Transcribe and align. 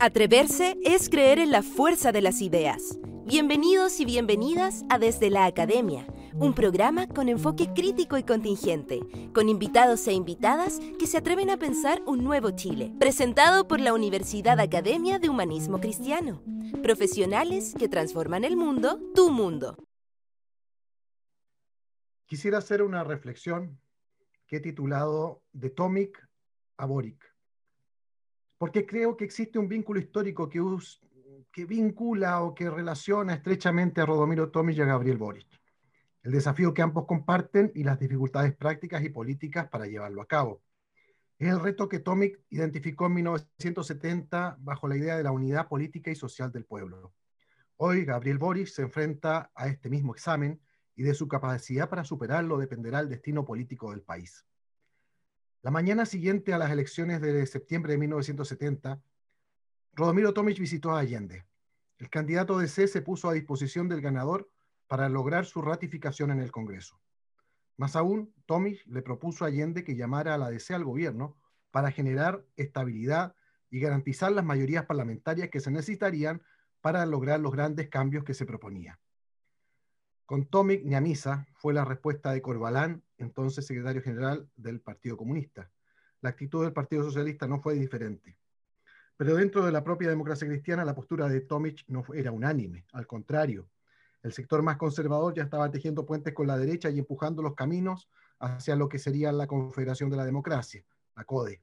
Atreverse 0.00 0.76
es 0.84 1.08
creer 1.08 1.38
en 1.38 1.52
la 1.52 1.62
fuerza 1.62 2.10
de 2.10 2.20
las 2.20 2.42
ideas. 2.42 2.98
Bienvenidos 3.26 4.00
y 4.00 4.04
bienvenidas 4.04 4.82
a 4.90 4.98
Desde 4.98 5.30
la 5.30 5.46
Academia, 5.46 6.04
un 6.34 6.52
programa 6.52 7.06
con 7.06 7.28
enfoque 7.28 7.72
crítico 7.72 8.18
y 8.18 8.24
contingente, 8.24 9.00
con 9.32 9.48
invitados 9.48 10.04
e 10.08 10.12
invitadas 10.12 10.80
que 10.98 11.06
se 11.06 11.18
atreven 11.18 11.48
a 11.48 11.58
pensar 11.58 12.02
un 12.06 12.24
nuevo 12.24 12.50
Chile, 12.50 12.92
presentado 12.98 13.68
por 13.68 13.78
la 13.78 13.94
Universidad 13.94 14.58
Academia 14.58 15.20
de 15.20 15.28
Humanismo 15.28 15.80
Cristiano. 15.80 16.42
Profesionales 16.82 17.72
que 17.78 17.88
transforman 17.88 18.42
el 18.42 18.56
mundo, 18.56 19.00
tu 19.14 19.30
mundo. 19.30 19.76
Quisiera 22.26 22.58
hacer 22.58 22.82
una 22.82 23.04
reflexión 23.04 23.78
que 24.48 24.56
he 24.56 24.60
titulado 24.60 25.40
De 25.52 25.70
Tomic 25.70 26.28
a 26.78 26.84
Boric 26.84 27.33
porque 28.58 28.86
creo 28.86 29.16
que 29.16 29.24
existe 29.24 29.58
un 29.58 29.68
vínculo 29.68 30.00
histórico 30.00 30.48
que, 30.48 31.64
vincula 31.64 32.42
o 32.42 32.54
que 32.54 32.70
relaciona 32.70 33.34
estrechamente 33.34 34.00
a 34.00 34.06
Rodomiro 34.06 34.50
Tomic 34.50 34.78
y 34.78 34.80
a 34.82 34.86
Gabriel 34.86 35.18
Boric. 35.18 35.48
El 36.22 36.32
desafío 36.32 36.72
que 36.72 36.82
ambos 36.82 37.06
comparten 37.06 37.70
y 37.74 37.84
las 37.84 37.98
dificultades 37.98 38.54
prácticas 38.54 39.04
y 39.04 39.10
políticas 39.10 39.68
para 39.68 39.86
llevarlo 39.86 40.22
a 40.22 40.26
cabo. 40.26 40.62
Es 41.38 41.50
el 41.50 41.60
reto 41.60 41.88
que 41.88 41.98
Tomic 41.98 42.40
identificó 42.48 43.06
en 43.06 43.14
1970 43.14 44.56
bajo 44.60 44.88
la 44.88 44.96
idea 44.96 45.16
de 45.16 45.24
la 45.24 45.32
unidad 45.32 45.68
política 45.68 46.10
y 46.10 46.14
social 46.14 46.50
del 46.52 46.64
pueblo. 46.64 47.12
Hoy 47.76 48.04
Gabriel 48.04 48.38
Boric 48.38 48.68
se 48.68 48.82
enfrenta 48.82 49.50
a 49.54 49.66
este 49.66 49.90
mismo 49.90 50.14
examen 50.14 50.60
y 50.96 51.02
de 51.02 51.14
su 51.14 51.26
capacidad 51.26 51.90
para 51.90 52.04
superarlo 52.04 52.56
dependerá 52.56 53.00
el 53.00 53.08
destino 53.08 53.44
político 53.44 53.90
del 53.90 54.02
país. 54.02 54.46
La 55.64 55.70
mañana 55.70 56.04
siguiente 56.04 56.52
a 56.52 56.58
las 56.58 56.70
elecciones 56.70 57.22
de 57.22 57.46
septiembre 57.46 57.94
de 57.94 57.98
1970, 58.00 59.00
Rodomiro 59.94 60.34
Tomic 60.34 60.58
visitó 60.58 60.90
a 60.90 60.98
Allende. 60.98 61.46
El 61.96 62.10
candidato 62.10 62.58
de 62.58 62.68
C 62.68 62.86
se 62.86 63.00
puso 63.00 63.30
a 63.30 63.32
disposición 63.32 63.88
del 63.88 64.02
ganador 64.02 64.50
para 64.88 65.08
lograr 65.08 65.46
su 65.46 65.62
ratificación 65.62 66.30
en 66.30 66.40
el 66.40 66.52
Congreso. 66.52 67.00
Más 67.78 67.96
aún, 67.96 68.34
Tomic 68.44 68.84
le 68.84 69.00
propuso 69.00 69.46
a 69.46 69.48
Allende 69.48 69.84
que 69.84 69.96
llamara 69.96 70.34
a 70.34 70.38
la 70.38 70.50
DC 70.50 70.74
al 70.74 70.84
gobierno 70.84 71.38
para 71.70 71.90
generar 71.90 72.44
estabilidad 72.56 73.34
y 73.70 73.80
garantizar 73.80 74.32
las 74.32 74.44
mayorías 74.44 74.84
parlamentarias 74.84 75.48
que 75.48 75.60
se 75.60 75.70
necesitarían 75.70 76.42
para 76.82 77.06
lograr 77.06 77.40
los 77.40 77.52
grandes 77.52 77.88
cambios 77.88 78.24
que 78.24 78.34
se 78.34 78.44
proponía. 78.44 79.00
Con 80.26 80.44
Tomic 80.44 80.84
ni 80.84 80.94
a 80.94 81.00
misa 81.00 81.48
fue 81.54 81.72
la 81.72 81.86
respuesta 81.86 82.32
de 82.32 82.42
Corbalán 82.42 83.02
entonces 83.18 83.66
secretario 83.66 84.02
general 84.02 84.48
del 84.56 84.80
Partido 84.80 85.16
Comunista. 85.16 85.70
La 86.20 86.30
actitud 86.30 86.62
del 86.64 86.72
Partido 86.72 87.04
Socialista 87.04 87.46
no 87.46 87.60
fue 87.60 87.74
diferente. 87.74 88.36
Pero 89.16 89.36
dentro 89.36 89.64
de 89.64 89.72
la 89.72 89.84
propia 89.84 90.08
democracia 90.08 90.48
cristiana, 90.48 90.84
la 90.84 90.94
postura 90.94 91.28
de 91.28 91.40
Tomic 91.42 91.84
no 91.86 92.04
era 92.14 92.32
unánime, 92.32 92.84
al 92.92 93.06
contrario. 93.06 93.68
El 94.22 94.32
sector 94.32 94.62
más 94.62 94.76
conservador 94.76 95.34
ya 95.34 95.44
estaba 95.44 95.70
tejiendo 95.70 96.06
puentes 96.06 96.32
con 96.32 96.46
la 96.46 96.58
derecha 96.58 96.90
y 96.90 96.98
empujando 96.98 97.42
los 97.42 97.54
caminos 97.54 98.08
hacia 98.38 98.74
lo 98.74 98.88
que 98.88 98.98
sería 98.98 99.30
la 99.32 99.46
Confederación 99.46 100.10
de 100.10 100.16
la 100.16 100.24
Democracia, 100.24 100.84
la 101.14 101.24
CODE. 101.24 101.62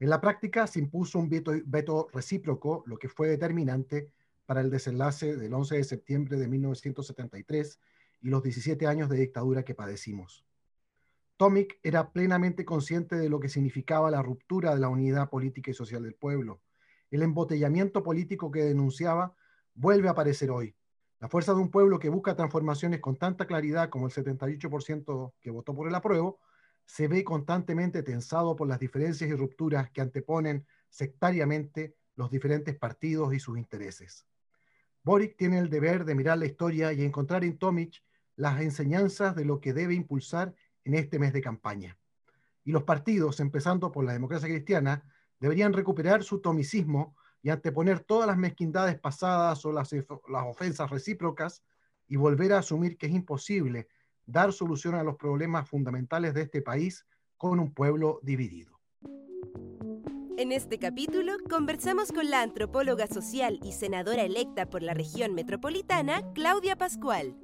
En 0.00 0.10
la 0.10 0.20
práctica 0.20 0.66
se 0.66 0.78
impuso 0.78 1.18
un 1.18 1.28
veto, 1.28 1.52
veto 1.64 2.08
recíproco, 2.12 2.84
lo 2.86 2.98
que 2.98 3.08
fue 3.08 3.28
determinante 3.28 4.10
para 4.44 4.60
el 4.60 4.70
desenlace 4.70 5.36
del 5.36 5.54
11 5.54 5.76
de 5.76 5.84
septiembre 5.84 6.36
de 6.36 6.48
1973 6.48 7.80
y 8.22 8.28
los 8.28 8.42
17 8.42 8.86
años 8.86 9.08
de 9.08 9.18
dictadura 9.18 9.64
que 9.64 9.74
padecimos. 9.74 10.47
Tomic 11.38 11.78
era 11.84 12.10
plenamente 12.10 12.64
consciente 12.64 13.14
de 13.14 13.28
lo 13.28 13.38
que 13.38 13.48
significaba 13.48 14.10
la 14.10 14.22
ruptura 14.22 14.74
de 14.74 14.80
la 14.80 14.88
unidad 14.88 15.30
política 15.30 15.70
y 15.70 15.74
social 15.74 16.02
del 16.02 16.14
pueblo. 16.14 16.60
El 17.12 17.22
embotellamiento 17.22 18.02
político 18.02 18.50
que 18.50 18.64
denunciaba 18.64 19.36
vuelve 19.72 20.08
a 20.08 20.10
aparecer 20.10 20.50
hoy. 20.50 20.74
La 21.20 21.28
fuerza 21.28 21.54
de 21.54 21.60
un 21.60 21.70
pueblo 21.70 22.00
que 22.00 22.08
busca 22.08 22.34
transformaciones 22.34 22.98
con 22.98 23.16
tanta 23.16 23.46
claridad 23.46 23.88
como 23.88 24.06
el 24.06 24.12
78% 24.12 25.34
que 25.40 25.50
votó 25.52 25.76
por 25.76 25.86
el 25.86 25.94
apruebo, 25.94 26.40
se 26.84 27.06
ve 27.06 27.22
constantemente 27.22 28.02
tensado 28.02 28.56
por 28.56 28.66
las 28.66 28.80
diferencias 28.80 29.30
y 29.30 29.34
rupturas 29.34 29.92
que 29.92 30.00
anteponen 30.00 30.66
sectariamente 30.88 31.94
los 32.16 32.32
diferentes 32.32 32.76
partidos 32.76 33.32
y 33.32 33.38
sus 33.38 33.58
intereses. 33.58 34.26
Boric 35.04 35.36
tiene 35.36 35.60
el 35.60 35.70
deber 35.70 36.04
de 36.04 36.16
mirar 36.16 36.38
la 36.38 36.46
historia 36.46 36.92
y 36.92 37.04
encontrar 37.04 37.44
en 37.44 37.58
Tomic 37.58 38.02
las 38.34 38.60
enseñanzas 38.60 39.36
de 39.36 39.44
lo 39.44 39.60
que 39.60 39.72
debe 39.72 39.94
impulsar 39.94 40.56
en 40.88 40.94
este 40.94 41.18
mes 41.18 41.32
de 41.32 41.42
campaña. 41.42 41.98
Y 42.64 42.72
los 42.72 42.82
partidos, 42.82 43.40
empezando 43.40 43.92
por 43.92 44.04
la 44.04 44.14
democracia 44.14 44.48
cristiana, 44.48 45.04
deberían 45.38 45.72
recuperar 45.72 46.24
su 46.24 46.40
tomicismo 46.40 47.14
y 47.42 47.50
anteponer 47.50 48.00
todas 48.00 48.26
las 48.26 48.38
mezquindades 48.38 48.98
pasadas 48.98 49.64
o 49.64 49.72
las, 49.72 49.92
las 49.92 50.46
ofensas 50.46 50.90
recíprocas 50.90 51.62
y 52.08 52.16
volver 52.16 52.54
a 52.54 52.58
asumir 52.58 52.96
que 52.96 53.06
es 53.06 53.12
imposible 53.12 53.88
dar 54.26 54.52
solución 54.52 54.94
a 54.94 55.02
los 55.02 55.16
problemas 55.16 55.68
fundamentales 55.68 56.34
de 56.34 56.42
este 56.42 56.62
país 56.62 57.06
con 57.36 57.60
un 57.60 57.72
pueblo 57.72 58.18
dividido. 58.22 58.80
En 60.38 60.52
este 60.52 60.78
capítulo 60.78 61.32
conversamos 61.50 62.12
con 62.12 62.30
la 62.30 62.42
antropóloga 62.42 63.06
social 63.08 63.60
y 63.62 63.72
senadora 63.72 64.22
electa 64.22 64.70
por 64.70 64.82
la 64.82 64.94
región 64.94 65.34
metropolitana, 65.34 66.22
Claudia 66.32 66.76
Pascual. 66.76 67.36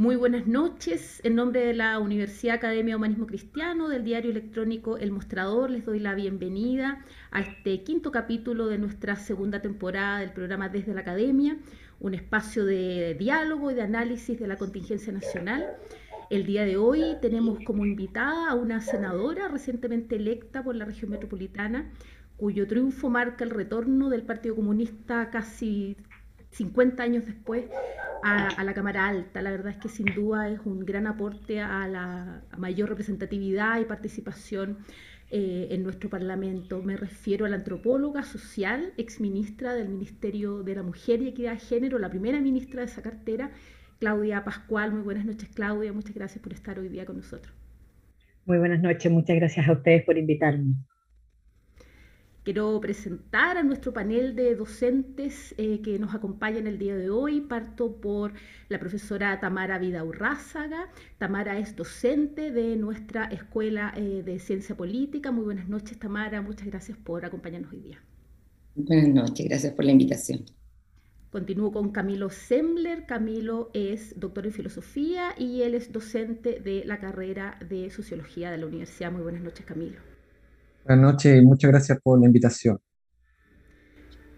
Muy 0.00 0.16
buenas 0.16 0.46
noches. 0.46 1.20
En 1.24 1.34
nombre 1.34 1.60
de 1.60 1.74
la 1.74 1.98
Universidad 1.98 2.54
Academia 2.54 2.92
de 2.92 2.96
Humanismo 2.96 3.26
Cristiano, 3.26 3.90
del 3.90 4.02
diario 4.02 4.30
electrónico 4.30 4.96
El 4.96 5.12
Mostrador, 5.12 5.70
les 5.70 5.84
doy 5.84 5.98
la 6.00 6.14
bienvenida 6.14 7.04
a 7.30 7.42
este 7.42 7.82
quinto 7.82 8.10
capítulo 8.10 8.68
de 8.68 8.78
nuestra 8.78 9.16
segunda 9.16 9.60
temporada 9.60 10.20
del 10.20 10.32
programa 10.32 10.70
Desde 10.70 10.94
la 10.94 11.02
Academia, 11.02 11.58
un 12.00 12.14
espacio 12.14 12.64
de 12.64 13.14
diálogo 13.18 13.70
y 13.70 13.74
de 13.74 13.82
análisis 13.82 14.40
de 14.40 14.48
la 14.48 14.56
contingencia 14.56 15.12
nacional. 15.12 15.66
El 16.30 16.46
día 16.46 16.64
de 16.64 16.78
hoy 16.78 17.18
tenemos 17.20 17.58
como 17.62 17.84
invitada 17.84 18.48
a 18.48 18.54
una 18.54 18.80
senadora 18.80 19.48
recientemente 19.48 20.16
electa 20.16 20.64
por 20.64 20.76
la 20.76 20.86
región 20.86 21.10
metropolitana, 21.10 21.90
cuyo 22.38 22.66
triunfo 22.66 23.10
marca 23.10 23.44
el 23.44 23.50
retorno 23.50 24.08
del 24.08 24.22
Partido 24.22 24.56
Comunista 24.56 25.28
casi 25.28 25.98
50 26.50 27.02
años 27.02 27.26
después 27.26 27.64
a, 28.22 28.62
la 28.64 28.74
Cámara 28.74 29.08
Alta. 29.08 29.42
La 29.42 29.50
verdad 29.50 29.72
es 29.72 29.78
que 29.78 29.88
sin 29.88 30.06
duda 30.14 30.48
es 30.48 30.60
un 30.64 30.84
gran 30.84 31.06
aporte 31.06 31.60
a 31.60 31.86
la 31.88 32.42
mayor 32.58 32.88
representatividad 32.88 33.80
y 33.80 33.84
participación 33.84 34.78
eh, 35.30 35.68
en 35.70 35.82
nuestro 35.82 36.10
Parlamento. 36.10 36.82
Me 36.82 36.96
refiero 36.96 37.46
a 37.46 37.48
la 37.48 37.56
antropóloga 37.56 38.22
social, 38.24 38.92
exministra 38.96 39.74
del 39.74 39.88
Ministerio 39.88 40.62
de 40.62 40.74
la 40.74 40.82
Mujer 40.82 41.22
y 41.22 41.28
Equidad 41.28 41.52
de 41.52 41.60
Género, 41.60 41.98
la 41.98 42.10
primera 42.10 42.40
ministra 42.40 42.80
de 42.80 42.86
esa 42.86 43.02
cartera, 43.02 43.50
Claudia 44.00 44.44
Pascual. 44.44 44.92
Muy 44.92 45.02
buenas 45.02 45.24
noches, 45.24 45.48
Claudia. 45.54 45.92
Muchas 45.92 46.14
gracias 46.14 46.42
por 46.42 46.52
estar 46.52 46.78
hoy 46.78 46.88
día 46.88 47.06
con 47.06 47.16
nosotros. 47.16 47.54
Muy 48.44 48.58
buenas 48.58 48.82
noches. 48.82 49.10
Muchas 49.12 49.36
gracias 49.36 49.68
a 49.68 49.72
ustedes 49.72 50.02
por 50.04 50.18
invitarme. 50.18 50.74
Quiero 52.42 52.80
presentar 52.80 53.58
a 53.58 53.62
nuestro 53.62 53.92
panel 53.92 54.34
de 54.34 54.54
docentes 54.56 55.54
eh, 55.58 55.82
que 55.82 55.98
nos 55.98 56.14
acompañan 56.14 56.66
el 56.66 56.78
día 56.78 56.96
de 56.96 57.10
hoy. 57.10 57.42
Parto 57.42 58.00
por 58.00 58.32
la 58.70 58.78
profesora 58.78 59.38
Tamara 59.40 59.78
Vidaurrázaga. 59.78 60.88
Tamara 61.18 61.58
es 61.58 61.76
docente 61.76 62.50
de 62.50 62.76
nuestra 62.76 63.24
Escuela 63.24 63.92
eh, 63.94 64.22
de 64.24 64.38
Ciencia 64.38 64.74
Política. 64.74 65.30
Muy 65.32 65.44
buenas 65.44 65.68
noches, 65.68 65.98
Tamara. 65.98 66.40
Muchas 66.40 66.66
gracias 66.66 66.96
por 66.96 67.26
acompañarnos 67.26 67.72
hoy 67.72 67.80
día. 67.80 68.02
Buenas 68.74 69.08
noches, 69.08 69.46
gracias 69.46 69.74
por 69.74 69.84
la 69.84 69.92
invitación. 69.92 70.46
Continúo 71.30 71.70
con 71.72 71.90
Camilo 71.92 72.30
Sembler. 72.30 73.04
Camilo 73.04 73.70
es 73.74 74.18
doctor 74.18 74.46
en 74.46 74.52
filosofía 74.52 75.34
y 75.36 75.60
él 75.60 75.74
es 75.74 75.92
docente 75.92 76.58
de 76.58 76.84
la 76.86 76.98
carrera 76.98 77.58
de 77.68 77.90
sociología 77.90 78.50
de 78.50 78.56
la 78.56 78.66
universidad. 78.66 79.12
Muy 79.12 79.22
buenas 79.22 79.42
noches, 79.42 79.66
Camilo. 79.66 80.09
Buenas 80.84 81.12
noches 81.12 81.42
y 81.42 81.44
muchas 81.44 81.70
gracias 81.70 81.98
por 82.02 82.20
la 82.20 82.26
invitación. 82.26 82.78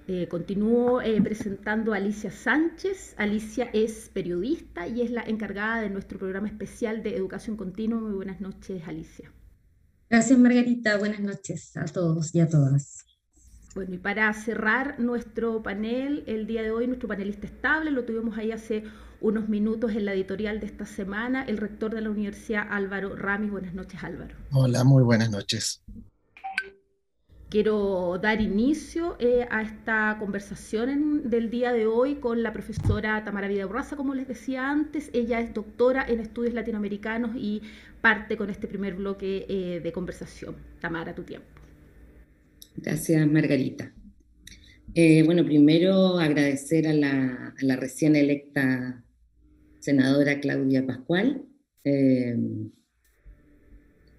Eh, 0.09 0.27
continúo 0.29 1.01
eh, 1.01 1.23
presentando 1.23 1.93
a 1.93 1.97
Alicia 1.97 2.31
Sánchez. 2.31 3.15
Alicia 3.17 3.71
es 3.73 4.11
periodista 4.13 4.89
y 4.89 5.03
es 5.03 5.11
la 5.11 5.23
encargada 5.23 5.81
de 5.81 5.91
nuestro 5.91 6.19
programa 6.19 6.49
especial 6.49 7.03
de 7.03 7.17
educación 7.17 7.57
continua. 7.57 8.01
Muy 8.01 8.13
buenas 8.13 8.41
noches, 8.41 8.83
Alicia. 8.87 9.33
Gracias, 10.11 10.39
Margarita. 10.39 10.99
Buenas 10.99 11.21
noches 11.21 11.77
a 11.77 11.85
todos 11.85 12.35
y 12.35 12.41
a 12.41 12.49
todas. 12.49 13.07
Bueno, 13.75 13.95
y 13.95 13.99
para 13.99 14.31
cerrar 14.35 15.01
nuestro 15.01 15.63
panel, 15.63 16.25
el 16.27 16.47
día 16.47 16.63
de 16.63 16.73
hoy, 16.73 16.87
nuestro 16.87 17.09
panelista 17.09 17.47
estable, 17.47 17.91
lo 17.91 18.05
tuvimos 18.05 18.37
ahí 18.37 18.53
hace 18.53 18.85
unos 19.23 19.49
minutos 19.49 19.93
en 19.93 20.05
la 20.05 20.13
editorial 20.13 20.61
de 20.61 20.67
esta 20.67 20.85
semana, 20.85 21.45
el 21.45 21.57
rector 21.57 21.95
de 21.95 22.03
la 22.03 22.11
Universidad 22.11 22.67
Álvaro 22.69 23.17
Rami. 23.17 23.49
Buenas 23.49 23.73
noches, 23.73 24.03
Álvaro. 24.03 24.35
Hola, 24.51 24.85
muy 24.85 25.03
buenas 25.03 25.31
noches. 25.31 25.83
Quiero 27.53 28.19
dar 28.19 28.41
inicio 28.41 29.15
eh, 29.19 29.47
a 29.51 29.61
esta 29.61 30.17
conversación 30.19 31.29
del 31.29 31.51
día 31.51 31.71
de 31.75 31.87
hoy 31.87 32.15
con 32.15 32.43
la 32.43 32.51
profesora 32.55 33.23
Tamara 33.25 33.47
Vidaurraza, 33.47 33.95
como 33.95 34.15
les 34.15 34.27
decía 34.27 34.71
antes. 34.71 35.11
Ella 35.13 35.39
es 35.39 35.53
doctora 35.53 36.03
en 36.09 36.21
estudios 36.21 36.55
latinoamericanos 36.55 37.33
y 37.37 37.61
parte 38.01 38.39
con 38.39 38.49
este 38.49 38.69
primer 38.69 38.95
bloque 38.95 39.45
eh, 39.51 39.81
de 39.85 39.93
conversación. 39.93 40.57
Tamara, 40.81 41.15
tu 41.15 41.25
tiempo. 41.25 41.47
Gracias, 42.75 43.31
Margarita. 43.31 43.93
Eh, 44.95 45.23
bueno, 45.23 45.45
primero 45.45 46.21
agradecer 46.21 46.89
a 46.89 46.95
la, 46.95 47.77
recién 47.77 48.17
electa 48.17 49.05
senadora 49.79 50.41
Claudia 50.41 50.87
Pascual. 50.87 51.45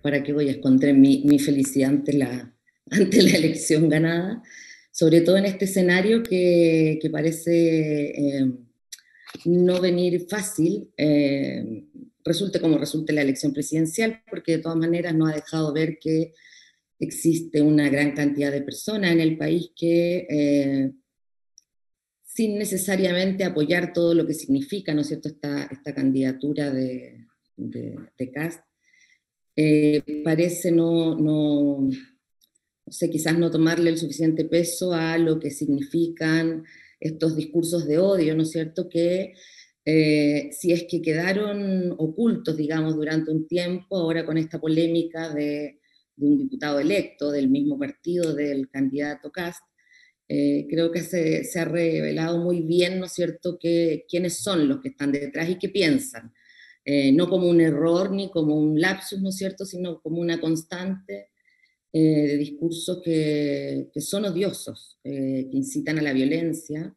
Para 0.03 0.21
que 0.21 0.33
voy 0.33 0.50
a 0.50 0.51
esconder 0.51 0.94
mi, 0.94 1.39
felicidad 1.39 1.89
ante 1.89 2.13
la, 2.13 2.53
ante 2.94 3.22
la 3.22 3.38
elección 3.38 3.90
ganada, 3.90 4.44
sobre 4.92 5.22
todo 5.22 5.38
en 5.38 5.45
este 5.45 5.66
escenario 5.66 6.24
que, 6.24 7.00
parece 7.12 8.12
eh, 8.12 8.51
no 9.45 9.81
venir 9.81 10.28
fácil, 10.30 10.90
resulte 12.24 12.60
como 12.60 12.78
resulte 12.78 13.13
la 13.13 13.22
elección 13.22 13.54
presidencial, 13.54 14.22
porque 14.30 14.54
de 14.54 14.63
todas 14.63 14.78
maneras 14.78 15.13
no 15.13 15.28
ha 15.28 15.34
dejado 15.34 15.74
ver 15.74 15.98
que 16.00 16.34
existe 17.00 17.62
una 17.62 17.90
gran 17.90 18.13
cantidad 18.13 18.51
de 18.51 18.62
personas 18.62 19.12
en 19.12 19.19
el 19.19 19.38
país 19.38 19.72
que, 19.75 20.28
eh, 20.30 20.92
sin 22.24 22.57
necesariamente 22.57 23.44
apoyar 23.44 23.94
todo 23.94 24.13
lo 24.13 24.25
que 24.25 24.34
significa, 24.34 24.94
¿no 24.94 25.01
es 25.01 25.07
cierto?, 25.07 25.30
esta, 25.30 25.66
esta 25.66 25.94
candidatura 25.94 26.72
de, 26.72 27.25
de, 27.57 28.31
CAST, 28.34 28.62
eh, 29.56 30.22
parece 30.24 30.72
no, 30.72 31.16
no, 31.16 31.90
no 32.85 32.94
sé, 32.94 33.09
quizás 33.09 33.38
no 33.38 33.51
tomarle 33.51 33.89
el 33.89 33.97
suficiente 33.97 34.45
peso 34.45 34.94
a 34.94 35.18
lo 35.18 35.39
que 35.39 35.51
significan 35.51 36.63
estos 37.00 37.35
discursos 37.35 37.88
de 37.88 38.00
odio, 38.00 38.35
¿no 38.35 38.44
es 38.44 38.51
cierto?, 38.51 38.89
que 38.89 39.33
eh, 39.85 40.50
si 40.53 40.71
es 40.71 40.85
que 40.89 41.01
quedaron 41.01 41.94
ocultos, 41.97 42.56
digamos, 42.56 42.95
durante 42.95 43.31
un 43.31 43.47
tiempo, 43.47 43.97
ahora 43.97 44.25
con 44.25 44.38
esta 44.38 44.59
polémica 44.59 45.33
de 45.33 45.80
de 46.15 46.27
un 46.27 46.38
diputado 46.38 46.80
electo 46.80 47.31
del 47.31 47.50
mismo 47.50 47.77
partido 47.77 48.33
del 48.33 48.69
candidato 48.69 49.31
Cast, 49.31 49.63
eh, 50.27 50.68
creo 50.69 50.91
que 50.91 51.01
se, 51.01 51.44
se, 51.44 51.59
ha 51.59 51.65
revelado 51.65 52.39
muy 52.39 52.62
bien, 52.62 53.00
¿no 53.00 53.06
es 53.06 53.13
cierto?, 53.13 53.57
que, 53.59 54.06
quiénes 54.07 54.41
son 54.41 54.68
los 54.68 54.80
que 54.80 54.89
están 54.89 55.12
detrás 55.12 55.50
y 55.50 55.57
qué 55.57 55.69
piensan. 55.69 56.33
Eh, 56.85 57.12
no 57.13 57.30
como 57.30 57.47
un 57.50 57.62
error 57.62 58.12
ni 58.12 58.30
como 58.30 58.56
un 58.56 58.80
lapsus, 58.80 59.21
¿no 59.21 59.30
es 59.30 59.38
cierto?, 59.38 59.65
sino 59.65 60.01
como 60.01 60.21
una 60.21 60.39
constante 60.39 61.30
eh, 61.94 62.28
de 62.28 62.38
discursos 62.38 63.01
que, 63.01 63.90
son 64.01 64.25
odiosos, 64.25 65.00
que 65.04 65.48
incitan 65.51 66.00
a 66.00 66.01
la 66.01 66.13
violencia. 66.13 66.95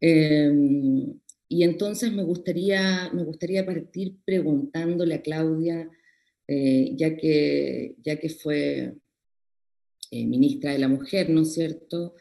y 0.00 1.62
entonces 1.62 2.12
me 2.12 2.22
gustaría, 2.24 3.10
me 3.14 3.24
gustaría 3.24 3.64
partir 3.64 4.16
preguntándole 4.24 5.14
a 5.14 5.22
Claudia, 5.22 5.88
eh, 6.48 6.94
ya, 6.96 7.16
que, 7.16 7.96
ya 8.02 8.18
que 8.20 8.28
fue 8.28 8.94
eh, 10.12 10.26
ministra 10.26 10.72
de 10.72 10.78
la 10.78 10.88
Mujer, 10.88 11.28
¿no 11.28 11.42
es 11.42 11.54
cierto? 11.54 12.14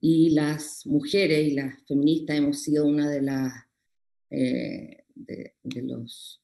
Y 0.00 0.30
las 0.30 0.84
mujeres 0.84 1.46
y 1.46 1.52
las 1.52 1.80
feministas 1.86 2.38
hemos 2.38 2.62
sido 2.62 2.86
una 2.86 3.08
de 3.08 3.22
las, 3.22 3.52
eh, 4.30 5.04
de, 5.14 5.82
los, 5.82 6.42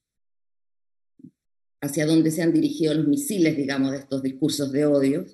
hacia 1.84 2.06
donde 2.06 2.30
se 2.30 2.42
han 2.42 2.52
dirigido 2.52 2.94
los 2.94 3.06
misiles, 3.06 3.56
digamos, 3.56 3.92
de 3.92 3.98
estos 3.98 4.22
discursos 4.22 4.72
de 4.72 4.86
odio 4.86 5.26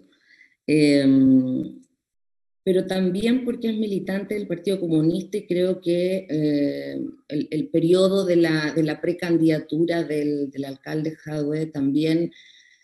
pero 2.62 2.86
también 2.86 3.44
porque 3.44 3.70
es 3.70 3.76
militante 3.76 4.34
del 4.34 4.46
Partido 4.46 4.78
Comunista 4.78 5.38
y 5.38 5.46
creo 5.46 5.80
que 5.80 6.26
eh, 6.28 7.00
el, 7.28 7.68
periodo 7.68 8.24
de 8.24 8.36
la, 8.36 9.00
precandidatura 9.00 10.04
del, 10.04 10.50
del, 10.50 10.64
alcalde 10.66 11.16
Jadwe 11.16 11.66
también 11.66 12.30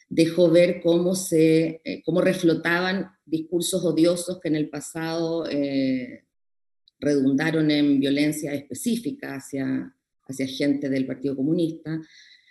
dejó 0.09 0.51
ver 0.51 0.81
cómo, 0.83 1.15
se, 1.15 1.83
eh, 1.85 2.03
cómo 2.05 2.21
reflotaban 2.21 3.11
discursos 3.27 3.85
odiosos 3.85 4.41
que 4.41 4.49
en 4.49 4.57
el 4.57 4.71
pasado 4.71 5.47
eh, 5.49 6.25
redundaron 6.99 7.71
en 7.71 8.01
violencia 8.01 8.55
específica 8.55 9.37
hacia, 9.37 9.95
hacia 10.27 10.47
gente 10.47 10.89
del 10.89 11.07
Partido 11.07 11.37
Comunista. 11.37 12.01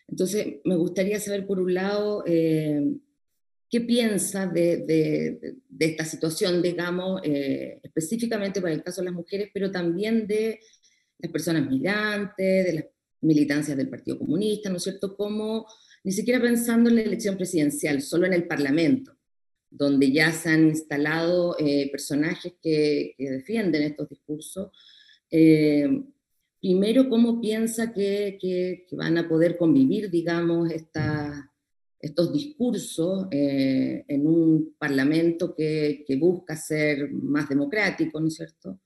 Entonces, 0.07 0.57
me 0.63 0.75
gustaría 0.75 1.19
saber, 1.19 1.46
por 1.48 1.60
un 1.60 1.74
lado, 1.74 2.24
¿Qué 3.69 3.81
piensa 3.81 4.46
de, 4.48 5.57
esta 5.80 6.06
situación, 6.06 6.62
digamos, 6.62 7.19
eh, 7.24 7.80
específicamente 7.81 8.62
para 8.62 8.74
el 8.74 8.84
caso 8.84 9.02
de 9.02 9.06
las 9.06 9.13
mujeres, 9.13 9.50
pero 9.54 9.72
también 9.72 10.28
de 10.28 10.60
las 11.18 11.31
personas 11.31 11.69
migrantes, 11.69 12.66
de 12.66 12.74
las 12.74 12.86
militancias 13.22 13.75
del 13.75 13.90
Partido 13.90 14.19
Comunista, 14.19 14.69
¿no 14.69 14.78
es 14.78 14.84
cierto? 14.84 15.18
Como 15.18 15.66
ni 16.04 16.12
siquiera 16.12 16.40
pensando 16.40 16.90
en 16.90 16.98
la 16.98 17.02
elección 17.02 17.36
presidencial, 17.36 18.02
solo 18.02 18.28
en 18.28 18.34
el 18.34 18.48
Parlamento, 18.48 19.18
donde 19.69 20.12
ya 20.12 20.31
se 20.31 20.50
han 20.50 20.69
instalado 20.69 21.57
eh, 21.60 21.90
personajes 21.92 22.54
que, 22.62 23.16
defienden 23.18 23.81
estos 23.81 24.07
discursos. 24.07 24.69
Eh, 25.31 25.90
primero, 26.66 27.08
¿cómo 27.10 27.40
piensa 27.40 27.94
que, 27.94 28.88
van 28.94 29.20
a 29.20 29.30
poder 29.30 29.56
convivir, 29.56 30.10
digamos, 30.10 30.72
estos 32.00 32.34
discursos 32.34 33.28
eh, 33.30 34.04
en 34.08 34.26
un 34.26 34.74
parlamento 34.76 35.54
que, 35.54 36.04
busca 36.20 36.56
ser 36.56 37.12
más 37.12 37.48
democrático, 37.48 38.20
¿no 38.20 38.30
es 38.30 38.34
cierto? 38.34 38.80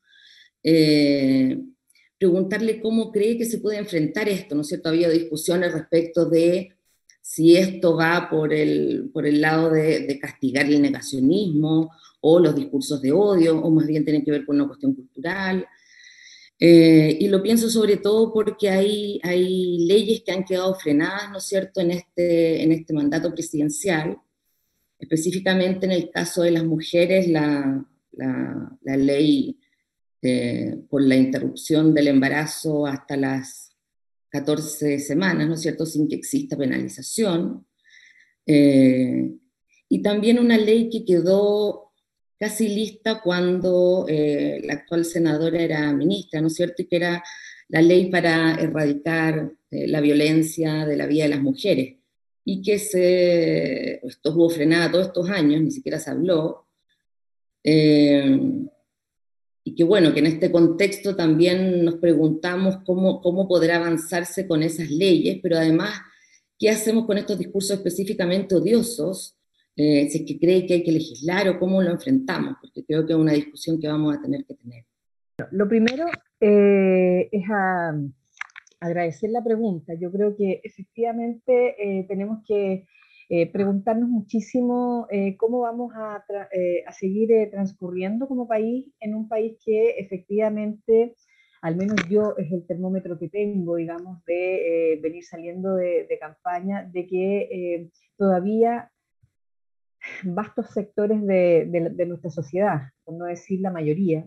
Eh, 0.62 1.58
preguntarle 2.18 2.82
cómo 2.82 3.14
cree 3.14 3.38
que 3.38 3.46
se 3.46 3.60
puede 3.60 3.78
enfrentar 3.78 4.28
esto, 4.28 4.56
¿no 4.56 4.62
es 4.62 4.68
cierto? 4.68 4.90
Ha 4.90 4.92
habido 4.92 5.12
discusiones 5.12 5.72
respecto 5.72 6.30
de 6.30 6.74
si 7.22 7.56
esto 7.56 7.96
va 7.96 8.28
por 8.30 8.54
el, 8.54 9.10
lado 9.40 9.72
de, 9.72 10.02
de, 10.02 10.20
castigar 10.20 10.66
el 10.66 10.82
negacionismo 10.82 11.92
o 12.20 12.42
los 12.42 12.54
discursos 12.58 13.02
de 13.02 13.14
odio, 13.14 13.58
o 13.58 13.72
más 13.72 13.88
bien 13.88 14.04
tiene 14.04 14.22
que 14.22 14.32
ver 14.32 14.46
con 14.46 14.58
una 14.58 14.68
cuestión 14.68 14.94
cultural. 14.94 15.66
Eh, 16.62 17.18
y 17.22 17.28
lo 17.30 17.42
pienso 17.42 17.70
sobre 17.70 17.98
todo 17.98 18.34
porque 18.34 18.70
hay, 18.70 19.20
hay 19.24 19.86
leyes 19.88 20.24
que 20.26 20.34
han 20.34 20.44
quedado 20.44 20.76
frenadas, 20.76 21.32
¿no 21.32 21.38
es 21.38 21.46
cierto?, 21.46 21.80
en 21.80 21.92
este, 21.92 22.62
en 22.64 22.72
este 22.74 22.94
mandato 22.94 23.34
presidencial. 23.34 24.18
Específicamente 25.00 25.86
en 25.86 25.94
el 25.94 26.12
caso 26.12 26.42
de 26.42 26.52
las 26.52 26.66
mujeres, 26.66 27.30
la, 27.30 27.86
la, 28.12 28.78
la 28.82 28.98
ley 28.98 29.58
eh, 30.22 30.76
por 30.90 31.02
la 31.02 31.16
interrupción 31.16 31.94
del 31.94 32.10
embarazo 32.10 32.86
hasta 32.86 33.16
las 33.16 33.74
14 34.30 35.00
semanas, 35.00 35.48
¿no 35.48 35.54
es 35.54 35.62
cierto?, 35.62 35.86
sin 35.86 36.10
que 36.10 36.16
exista 36.16 36.58
penalización. 36.58 37.66
Eh, 38.46 39.32
y 39.88 40.02
también 40.02 40.40
una 40.40 40.58
ley 40.58 40.90
que 40.90 41.06
quedó 41.06 41.89
casi 42.40 42.70
lista 42.70 43.22
cuando 43.22 44.06
eh, 44.08 44.62
la 44.64 44.74
actual 44.74 45.04
senadora 45.04 45.62
era 45.62 45.92
ministra, 45.92 46.40
¿no 46.40 46.48
es 46.48 46.56
cierto? 46.56 46.82
Y 46.82 46.86
que 46.86 46.96
era 46.96 47.24
la 47.68 47.82
ley 47.82 48.10
para 48.10 48.56
erradicar 48.56 49.52
eh, 49.70 49.88
la 49.88 50.00
violencia 50.00 50.86
de 50.86 50.96
la 50.96 51.06
vida 51.06 51.24
de 51.24 51.30
las 51.30 51.42
mujeres. 51.42 51.98
Y 52.46 52.62
que 52.62 52.80
se, 52.80 54.06
estuvo 54.08 54.50
frenada 54.50 54.90
todos 54.90 55.08
estos 55.08 55.30
años, 55.30 55.62
ni 55.62 55.72
siquiera 55.72 56.00
se 56.00 56.10
habló. 56.10 56.68
Eh, 57.64 58.40
y 59.66 59.76
que 59.76 59.84
bueno, 59.84 60.14
que 60.14 60.20
en 60.20 60.28
este 60.28 60.50
contexto 60.50 61.16
también 61.16 61.84
nos 61.84 61.96
preguntamos 61.96 62.78
cómo, 62.86 63.22
cómo 63.22 63.48
podrá 63.48 63.76
avanzarse 63.76 64.48
con 64.48 64.64
esas 64.64 64.90
leyes, 64.90 65.40
pero 65.44 65.58
además, 65.58 66.00
¿qué 66.58 66.70
hacemos 66.70 67.06
con 67.06 67.18
estos 67.18 67.38
discursos 67.38 67.78
específicamente 67.78 68.56
odiosos? 68.56 69.39
Eh, 69.82 70.10
si 70.10 70.20
es 70.20 70.26
que 70.28 70.38
cree 70.38 70.66
que 70.66 70.74
hay 70.74 70.84
que 70.84 70.92
legislar 70.92 71.48
o 71.48 71.58
cómo 71.58 71.82
lo 71.82 71.92
enfrentamos, 71.92 72.58
porque 72.62 72.84
creo 72.84 73.06
que 73.06 73.14
es 73.14 73.20
una 73.20 73.32
discusión 73.32 73.80
que 73.80 73.88
vamos 73.88 74.14
a 74.14 74.22
tener 74.22 74.44
que 74.46 74.56
tener. 74.56 74.84
Lo 75.52 75.70
primero 75.70 76.06
eh, 76.42 77.30
es 77.32 77.44
agradecer 78.82 79.30
la 79.30 79.42
pregunta. 79.42 79.94
Yo 79.94 80.12
creo 80.12 80.36
que 80.36 80.60
efectivamente 80.66 81.76
eh, 81.80 82.06
tenemos 82.10 82.40
que 82.46 82.86
preguntarnos 83.54 84.10
muchísimo 84.10 85.08
cómo 85.38 85.60
vamos 85.60 85.94
a, 85.94 86.16
a 86.16 86.94
seguir 86.94 87.30
transcurriendo 87.52 88.28
como 88.28 88.48
país 88.48 88.88
en 89.00 89.14
un 89.14 89.30
país 89.30 89.56
que 89.64 89.92
efectivamente 90.00 91.14
al 91.62 91.76
menos 91.76 91.98
yo 92.10 92.34
es 92.40 92.52
el 92.52 92.66
termómetro 92.66 93.20
que 93.20 93.30
tengo, 93.30 93.76
digamos, 93.76 94.26
de 94.26 95.00
venir 95.04 95.24
saliendo 95.24 95.76
de, 95.76 96.08
de, 96.10 96.18
campaña, 96.18 96.90
de 96.92 97.06
que 97.06 97.92
todavía 98.18 98.92
vastos 100.24 100.72
sectores 100.72 101.26
de, 101.26 102.06
nuestra 102.08 102.30
sociedad, 102.30 102.90
por 103.04 103.16
no 103.16 103.26
decir 103.26 103.62
la 103.62 103.72
mayoría, 103.72 104.26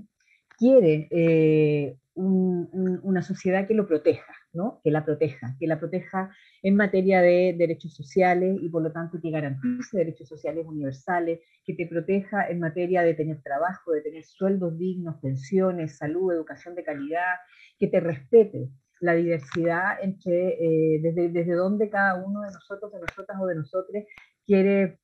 quiere 0.59 1.09
eh, 1.11 1.97
una 2.15 3.23
sociedad 3.23 3.67
que 3.67 3.75
lo 3.75 3.87
proteja, 3.87 4.33
¿no? 4.53 4.81
que 4.85 4.91
la 4.91 5.05
proteja, 5.05 5.57
que 5.59 5.67
la 5.67 5.81
proteja 5.81 6.31
en 6.63 6.77
materia 6.77 7.23
de 7.23 7.55
derechos 7.57 7.95
sociales 7.95 8.59
y 8.61 8.69
por 8.69 8.83
lo 8.83 8.93
tanto 8.93 9.19
que 9.21 9.31
garantice 9.31 9.97
derechos 9.97 10.29
sociales 10.29 10.67
universales, 10.67 11.41
que 11.65 11.75
te 11.75 11.87
proteja 11.87 12.49
en 12.49 12.61
materia 12.61 13.03
de 13.03 13.15
tener 13.15 13.41
trabajo, 13.43 13.93
de 13.93 14.03
tener 14.03 14.25
sueldos 14.25 14.79
dignos, 14.79 15.17
pensiones, 15.23 15.97
salud, 15.97 16.33
educación 16.33 16.75
de 16.75 16.85
calidad, 16.85 17.37
que 17.79 17.89
te 17.89 18.01
respete 18.01 18.69
la 19.01 19.15
diversidad 19.15 19.99
entre 20.03 20.51
eh, 20.61 21.01
desde, 21.03 21.31
desde 21.31 21.55
donde 21.55 21.91
cada 21.91 22.23
uno 22.23 22.43
de 22.43 22.53
nosotros, 22.53 22.93
de 22.93 23.01
nosotras 23.01 23.39
o 23.41 23.47
de 23.47 23.55
nosotros 23.57 24.05
quiere 24.47 24.99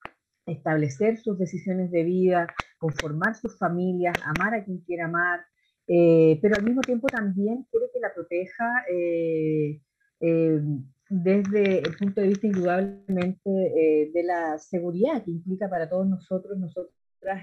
establecer 0.48 1.18
sus 1.18 1.38
decisiones 1.38 1.90
de 1.90 2.04
vida, 2.04 2.46
conformar 2.78 3.34
sus 3.34 3.58
familias, 3.58 4.14
amar 4.24 4.54
a 4.54 4.64
quien 4.64 4.78
quiera 4.78 5.06
amar, 5.06 5.40
eh, 5.86 6.38
pero 6.42 6.54
al 6.56 6.64
mismo 6.64 6.82
tiempo 6.82 7.06
también 7.06 7.66
quiere 7.70 7.86
que 7.92 8.00
la 8.00 8.12
proteja 8.12 8.84
eh, 8.92 9.80
eh, 10.20 10.60
desde 11.08 11.78
el 11.78 11.96
punto 11.96 12.20
de 12.20 12.28
vista 12.28 12.46
indudablemente 12.46 14.10
de 14.12 14.22
la 14.22 14.58
seguridad 14.58 15.24
que 15.24 15.30
implica 15.30 15.66
para 15.70 15.88
todos 15.88 16.06
nosotros, 16.06 16.58
nosotras, 16.58 16.92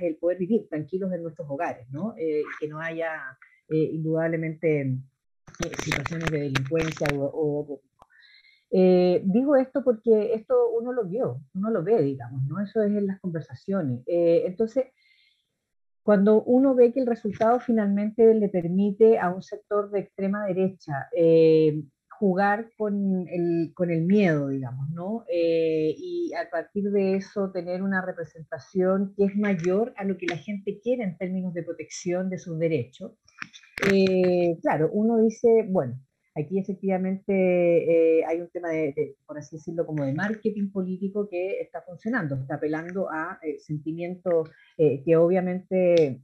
el 0.02 0.18
poder 0.18 0.38
vivir 0.38 0.68
tranquilos 0.70 1.12
en 1.12 1.24
nuestros 1.24 1.50
hogares, 1.50 1.88
¿no? 1.90 2.14
que 2.16 2.68
no 2.68 2.80
haya 2.80 3.20
indudablemente 3.70 5.00
situaciones 5.84 6.30
de 6.30 6.40
delincuencia 6.42 7.08
o, 7.16 7.82
digo 8.70 9.56
esto 9.56 9.84
porque 9.84 10.34
esto 10.34 10.70
uno 10.72 10.92
lo 10.92 11.06
vio, 11.06 11.42
uno 11.54 11.70
lo 11.70 11.84
ve, 11.84 12.02
digamos, 12.02 12.44
¿no? 12.46 12.62
Eso 12.62 12.82
es 12.84 12.92
en 12.92 13.08
las 13.08 13.20
conversaciones. 13.20 14.02
entonces, 14.08 14.86
cuando 16.06 16.44
uno 16.44 16.76
ve 16.76 16.94
que 16.94 17.00
el 17.00 17.08
resultado 17.08 17.60
finalmente 17.60 18.32
le 18.36 18.48
permite 18.48 19.18
a 19.18 19.32
un 19.32 19.42
sector 19.42 19.90
de 19.90 20.02
extrema 20.02 20.46
derecha 20.46 21.10
eh, 21.18 21.82
jugar 22.20 22.70
con 22.78 23.28
el, 23.28 23.72
con 23.74 23.90
el, 23.90 24.04
miedo, 24.04 24.50
digamos, 24.50 24.88
¿no? 24.92 25.26
Eh, 25.28 25.96
y 25.98 26.32
a 26.36 26.48
partir 26.52 26.92
de 26.92 27.16
eso 27.16 27.52
tener 27.52 27.82
una 27.82 28.06
representación 28.06 29.16
que 29.18 29.26
es 29.26 29.36
mayor 29.36 29.96
a 29.98 30.04
lo 30.04 30.16
que 30.16 30.28
la 30.28 30.38
gente 30.38 30.80
quiere 30.80 31.04
en 31.04 31.18
términos 31.18 31.56
de 31.56 31.64
protección 31.64 32.30
de 32.30 32.38
sus 32.38 32.60
derechos. 32.60 33.14
Eh, 33.92 34.60
claro, 34.62 34.92
uno 34.94 35.18
dice, 35.18 35.66
bueno, 35.68 36.00
Aquí 36.38 36.60
efectivamente 36.60 37.32
eh, 38.20 38.26
hay 38.26 38.42
un 38.42 38.50
tema 38.50 38.70
de, 38.70 39.16
por 39.26 39.38
así 39.38 39.56
decirlo, 39.56 39.86
como 39.86 40.04
de 40.04 40.14
marketing 40.14 40.70
político 40.70 41.30
que 41.30 41.62
está 41.62 41.82
funcionando, 41.82 42.36
está 42.36 42.56
apelando 42.56 43.10
a 43.10 43.40
eh, 43.42 43.58
sentimientos 43.60 44.50
eh, 44.78 45.02
que 45.06 45.16
obviamente 45.16 46.20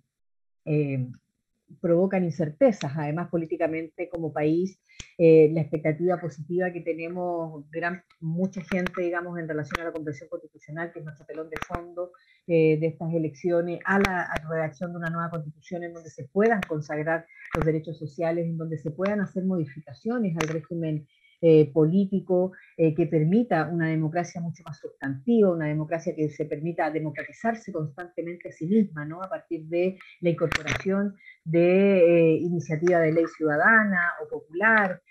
provocan 1.79 2.23
incertezas, 2.23 2.91
además 2.95 3.29
políticamente 3.29 4.09
como 4.09 4.33
país, 4.33 4.79
la 5.17 5.61
expectativa 5.61 6.19
positiva 6.19 6.71
que 6.71 6.81
tenemos 6.81 7.69
gran, 7.69 8.03
mucha 8.19 8.61
gente, 8.61 9.01
digamos, 9.01 9.37
en 9.39 9.47
relación 9.47 9.79
a 9.81 9.85
la 9.85 9.91
Convención 9.91 10.29
Constitucional, 10.29 10.91
que 10.91 10.99
es 10.99 11.05
nuestro 11.05 11.25
telón 11.25 11.49
de 11.49 11.57
fondo 11.67 12.11
de 12.47 12.85
estas 12.85 13.13
elecciones, 13.13 13.79
a 13.85 13.99
la 13.99 14.33
redacción 14.49 14.91
de 14.91 14.97
una 14.97 15.09
nueva 15.09 15.29
constitución 15.29 15.83
en 15.83 15.93
donde 15.93 16.09
se 16.09 16.27
puedan 16.27 16.61
consagrar 16.61 17.25
los 17.55 17.65
derechos 17.65 17.99
sociales, 17.99 18.45
en 18.45 18.57
donde 18.57 18.77
se 18.77 18.91
puedan 18.91 19.21
hacer 19.21 19.43
modificaciones 19.45 20.35
al 20.41 20.49
régimen 20.49 21.07
eh, 21.41 21.71
político 21.71 22.51
eh, 22.77 22.93
que 22.93 23.07
permita 23.07 23.67
una 23.67 23.89
democracia 23.89 24.39
mucho 24.39 24.63
más 24.63 24.79
sustantiva, 24.79 25.51
una 25.51 25.67
democracia 25.67 26.15
que 26.15 26.29
se 26.29 26.45
permita 26.45 26.91
democratizarse 26.91 27.71
constantemente 27.71 28.49
a 28.49 28.51
sí 28.51 28.67
misma, 28.67 29.05
¿no? 29.05 29.21
a 29.21 29.29
partir 29.29 29.65
de 29.65 29.97
la 30.21 30.29
incorporación 30.29 31.15
de 31.43 31.97
eh, 31.99 32.37
iniciativa 32.37 32.99
de 32.99 33.13
ley 33.13 33.25
ciudadana 33.35 34.13
o 34.23 34.27
popular, 34.29 35.01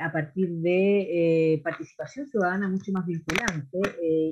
a 0.00 0.10
partir 0.10 0.48
de 0.56 1.60
participación 1.62 2.26
ciudadana 2.26 2.68
mucho 2.68 2.90
más 2.90 3.06
vinculante 3.06 3.78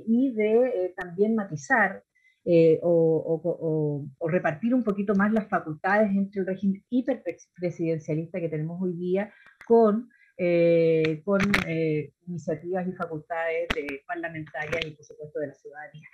y 0.04 0.34
de 0.34 0.92
también 0.96 1.36
matizar 1.36 2.02
eh, 2.48 2.78
o, 2.80 4.06
repartir 4.28 4.72
un 4.72 4.84
poquito 4.84 5.16
más 5.16 5.32
las 5.32 5.48
facultades 5.48 6.10
entre 6.12 6.42
el 6.42 6.46
régimen 6.46 6.84
hiperpresidencialista 6.90 8.38
que 8.38 8.48
tenemos 8.48 8.80
hoy 8.80 8.92
día 8.92 9.32
con, 9.66 10.08
eh, 10.36 11.22
con 11.24 11.40
eh, 11.66 12.12
iniciativas 12.26 12.86
y 12.86 12.92
facultades 12.92 13.68
de 13.74 14.02
parlamentarias 14.06 14.84
y 14.86 14.90
por 14.90 15.04
supuesto 15.04 15.40
de 15.40 15.46
la 15.48 15.54
ciudadanía. 15.54 16.08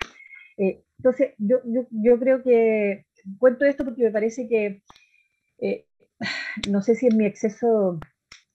entonces, 0.57 1.33
yo, 1.37 1.61
yo, 1.65 1.87
yo, 1.91 2.19
creo 2.19 2.43
que 2.43 3.05
cuento 3.37 3.65
esto 3.65 3.83
porque 3.83 4.03
me 4.03 4.11
parece 4.11 4.47
que, 4.47 4.81
no 6.69 6.81
sé 6.81 6.95
si 6.95 7.07
es 7.07 7.15
mi 7.15 7.25
exceso 7.25 7.99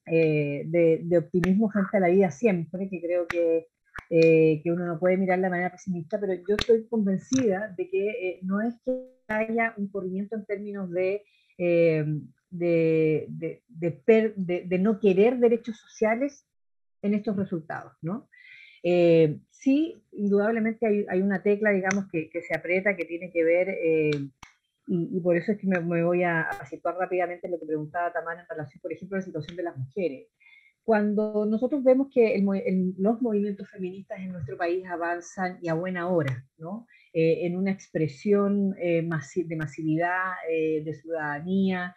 de, 0.06 1.18
optimismo 1.18 1.70
frente 1.70 1.96
a 1.96 2.00
la 2.00 2.08
vida 2.08 2.30
siempre, 2.30 2.88
que 2.88 3.00
creo 3.00 3.26
que 3.26 3.66
eh, 4.10 4.62
que 4.62 4.72
uno 4.72 4.87
no 4.87 4.98
puede 4.98 5.18
mirar 5.18 5.38
de 5.40 5.50
manera 5.50 5.70
pesimista, 5.70 6.18
pero 6.18 6.32
yo 6.32 6.56
estoy 6.58 6.87
convencida 6.88 7.75
de 7.76 7.90
que 7.90 8.08
eh, 8.08 8.40
no 8.42 8.62
es 8.62 8.75
que 8.82 8.92
haya 9.28 9.75
un 9.76 9.88
corrimiento 9.88 10.34
en 10.34 10.46
términos 10.46 10.90
de, 10.90 11.22
eh, 11.58 12.06
de, 12.50 13.26
de, 13.28 13.62
de, 14.36 14.78
no 14.78 15.00
querer 15.00 15.38
derechos 15.38 15.76
sociales 15.76 16.46
en 17.02 17.14
estos 17.14 17.36
resultados, 17.36 17.92
¿no? 18.02 18.28
sí, 19.50 20.02
indudablemente 20.12 20.86
hay, 20.86 21.04
hay, 21.08 21.20
una 21.20 21.42
tecla, 21.42 21.70
digamos, 21.70 22.06
que, 22.10 22.30
que, 22.30 22.42
se 22.42 22.56
aprieta, 22.56 22.96
que 22.96 23.04
tiene 23.04 23.30
que 23.30 23.44
ver, 23.44 23.76
y, 24.86 25.16
y, 25.16 25.20
por 25.20 25.36
eso 25.36 25.52
es 25.52 25.58
que 25.58 25.66
me, 25.66 25.80
me 25.80 26.02
voy 26.02 26.22
a, 26.22 26.42
a, 26.42 26.66
situar 26.66 26.96
rápidamente 26.96 27.46
en 27.46 27.52
lo 27.52 27.60
que 27.60 27.66
preguntaba 27.66 28.12
Tamara 28.12 28.40
en 28.40 28.48
relación, 28.48 28.80
por 28.80 28.92
ejemplo, 28.92 29.16
a 29.16 29.20
la 29.20 29.26
situación 29.26 29.56
de 29.56 29.62
las 29.64 29.76
mujeres 29.76 30.28
cuando 30.88 31.44
nosotros 31.44 31.84
vemos 31.84 32.08
que 32.10 32.42
los 32.96 33.20
movimientos 33.20 33.68
feministas 33.68 34.20
en 34.20 34.32
nuestro 34.32 34.56
país 34.56 34.86
avanzan 34.86 35.58
y 35.60 35.68
a 35.68 35.74
buena 35.74 36.08
hora, 36.08 36.46
¿no? 36.56 36.86
Eh, 37.12 37.46
en 37.46 37.56
una 37.56 37.70
expresión 37.70 38.74
eh, 38.78 39.02
de 39.02 39.56
masividad, 39.56 40.32
eh, 40.50 40.82
de 40.84 40.94
ciudadanía, 40.94 41.94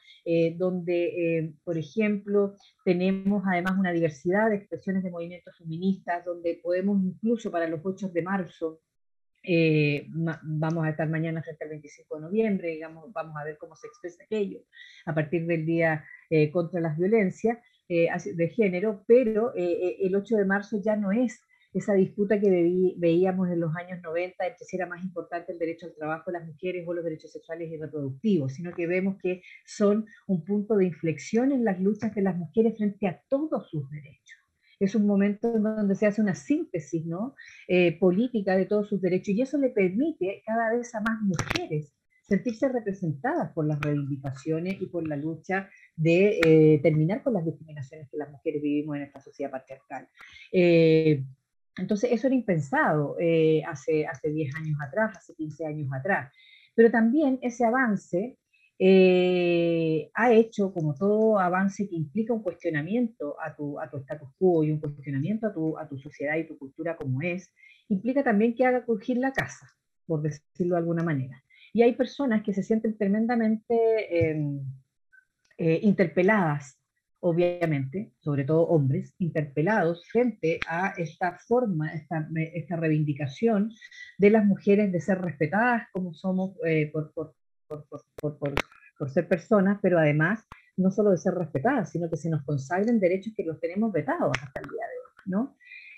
donde, 0.55 1.53
por 1.63 1.77
ejemplo, 1.77 2.55
tenemos 2.85 3.43
además 3.45 3.73
una 3.77 3.91
diversidad 3.91 4.49
de 4.49 4.57
expresiones 4.57 5.03
de 5.03 5.09
movimientos 5.09 5.57
feministas, 5.57 6.23
donde 6.23 6.59
podemos 6.61 7.01
incluso 7.03 7.49
para 7.49 7.67
los 7.67 7.81
8 7.83 8.09
de 8.09 8.21
marzo, 8.21 8.81
vamos 10.43 10.85
a 10.85 10.89
estar 10.91 11.09
mañana 11.09 11.41
frente 11.41 11.63
al 11.63 11.71
25 11.71 12.15
de 12.15 12.21
noviembre, 12.21 12.69
digamos, 12.69 13.11
vamos 13.11 13.35
a 13.35 13.43
ver 13.43 13.57
cómo 13.57 13.75
se 13.75 13.87
expresa 13.87 14.23
aquello 14.23 14.59
a 15.07 15.15
partir 15.15 15.47
del 15.47 15.65
Día 15.65 16.05
contra 16.51 16.79
las 16.79 16.95
Violencias, 16.95 17.57
eh, 17.93 18.07
de 18.35 18.47
género, 18.47 19.03
pero 19.05 19.53
eh, 19.53 19.65
eh, 19.65 19.97
el 20.03 20.15
8 20.15 20.37
de 20.37 20.45
marzo 20.45 20.81
ya 20.81 20.95
no 20.95 21.11
es 21.11 21.43
esa 21.73 21.93
disputa 21.93 22.39
que 22.39 22.95
veíamos 22.97 23.49
en 23.49 23.59
los 23.59 23.75
años 23.75 23.99
90 24.01 24.45
entre 24.45 24.65
si 24.65 24.75
era 24.75 24.87
más 24.87 25.03
importante 25.03 25.53
el 25.53 25.59
derecho 25.59 25.85
al 25.85 25.95
trabajo 25.95 26.31
de 26.31 26.39
las 26.39 26.47
mujeres 26.47 26.85
o 26.87 26.93
los 26.93 27.03
derechos 27.03 27.31
sexuales 27.31 27.71
y 27.71 27.77
reproductivos, 27.77 28.53
sino 28.53 28.73
que 28.73 28.87
vemos 28.87 29.17
que 29.21 29.41
son 29.65 30.05
un 30.27 30.43
punto 30.43 30.75
de 30.75 30.85
inflexión 30.85 31.51
en 31.51 31.63
las 31.63 31.79
luchas 31.79 32.13
de 32.13 32.21
las 32.21 32.35
mujeres 32.35 32.77
frente 32.77 33.07
a 33.07 33.21
todos 33.29 33.69
sus 33.69 33.89
derechos. 33.89 34.37
Es 34.79 34.95
un 34.95 35.05
momento 35.05 35.55
en 35.55 35.63
donde 35.63 35.95
se 35.95 36.07
hace 36.07 36.21
una 36.21 36.33
síntesis 36.33 37.05
¿no? 37.05 37.35
política 37.99 38.55
de 38.55 38.65
todos 38.65 38.89
sus 38.89 38.99
derechos 38.99 39.29
y 39.29 39.41
eso 39.41 39.57
le 39.57 39.69
permite 39.69 40.41
cada 40.45 40.75
vez 40.75 40.93
a 40.95 41.01
más 41.01 41.21
mujeres 41.21 41.93
sentirse 42.31 42.69
representadas 42.69 43.51
por 43.51 43.67
las 43.67 43.79
reivindicaciones 43.81 44.81
y 44.81 44.85
por 44.85 45.05
la 45.05 45.17
lucha 45.17 45.69
de 45.97 46.39
eh, 46.39 46.79
terminar 46.81 47.23
con 47.23 47.33
las 47.33 47.45
discriminaciones 47.45 48.09
que 48.09 48.15
las 48.15 48.31
mujeres 48.31 48.61
vivimos 48.61 48.95
en 48.95 49.03
esta 49.03 49.19
sociedad 49.19 49.51
patriarcal. 49.51 50.07
Eh, 50.51 51.25
entonces, 51.81 52.11
eso 52.11 52.27
era 52.27 52.35
impensado 52.35 53.17
eh, 53.19 53.63
hace, 53.67 54.05
hace 54.05 54.29
10 54.29 54.55
años 54.55 54.77
atrás, 54.81 55.17
hace 55.17 55.33
15 55.35 55.65
años 55.65 55.89
atrás. 55.93 56.31
Pero 56.75 56.89
también 56.89 57.39
ese 57.41 57.65
avance 57.65 58.37
ha 60.15 60.33
hecho, 60.33 60.73
como 60.73 60.95
todo 60.95 61.37
avance 61.37 61.87
que 61.87 61.95
implica 61.95 62.33
un 62.33 62.41
cuestionamiento 62.41 63.35
a 63.39 63.55
tu, 63.55 63.79
a 63.79 63.87
tu 63.87 63.97
status 63.97 64.29
quo 64.39 64.63
y 64.63 64.71
un 64.71 64.79
cuestionamiento 64.79 65.45
a 65.47 65.53
tu, 65.53 65.77
a 65.77 65.87
tu 65.87 65.99
sociedad 65.99 66.35
y 66.37 66.47
tu 66.47 66.57
cultura 66.57 66.95
como 66.97 67.21
es, 67.21 67.53
implica 67.89 68.23
también 68.23 68.55
que 68.55 68.65
haga 68.65 68.83
crujir 68.83 69.17
la 69.17 69.33
casa, 69.33 69.67
por 70.07 70.21
decirlo 70.21 70.75
de 70.75 70.79
alguna 70.79 71.03
manera. 71.03 71.43
Y 71.73 71.83
hay 71.83 71.93
personas 71.93 72.43
que 72.43 72.53
se 72.53 72.63
sienten 72.63 72.97
tremendamente 72.97 74.29
em, 74.29 74.61
eh, 75.57 75.79
interpeladas, 75.83 76.80
obviamente, 77.21 78.11
sobre 78.19 78.43
todo 78.43 78.67
hombres, 78.67 79.13
interpelados 79.19 80.05
frente 80.07 80.59
a 80.67 80.93
esta 80.97 81.37
forma, 81.47 81.93
esta, 81.93 82.27
esta 82.53 82.75
reivindicación 82.75 83.71
de 84.17 84.29
las 84.29 84.45
mujeres 84.45 84.91
de 84.91 84.99
ser 84.99 85.21
respetadas 85.21 85.87
como 85.93 86.13
somos 86.13 86.51
eh, 86.65 86.89
por, 86.91 87.13
por, 87.13 87.33
por, 87.67 88.37
por, 88.97 89.09
ser 89.09 89.27
personas, 89.27 89.79
pero 89.81 89.97
además 89.97 90.45
no 90.77 90.91
solo 90.91 91.11
de 91.11 91.17
ser 91.17 91.33
respetadas, 91.33 91.91
sino 91.91 92.09
que 92.09 92.17
se 92.17 92.29
nos 92.29 92.43
consagren 92.43 92.99
derechos 92.99 93.33
que 93.35 93.43
los 93.43 93.59
tenemos 93.59 93.91
vetados 93.91 94.31
hasta 94.41 94.59
el 94.59 94.69
día 94.69 94.85
de 94.85 94.97
hoy, 94.99 95.23
¿no? 95.25 95.55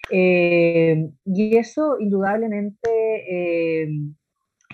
Eh, 0.09 1.09
y 1.25 1.57
eso 1.57 1.97
indudablemente 1.99 2.89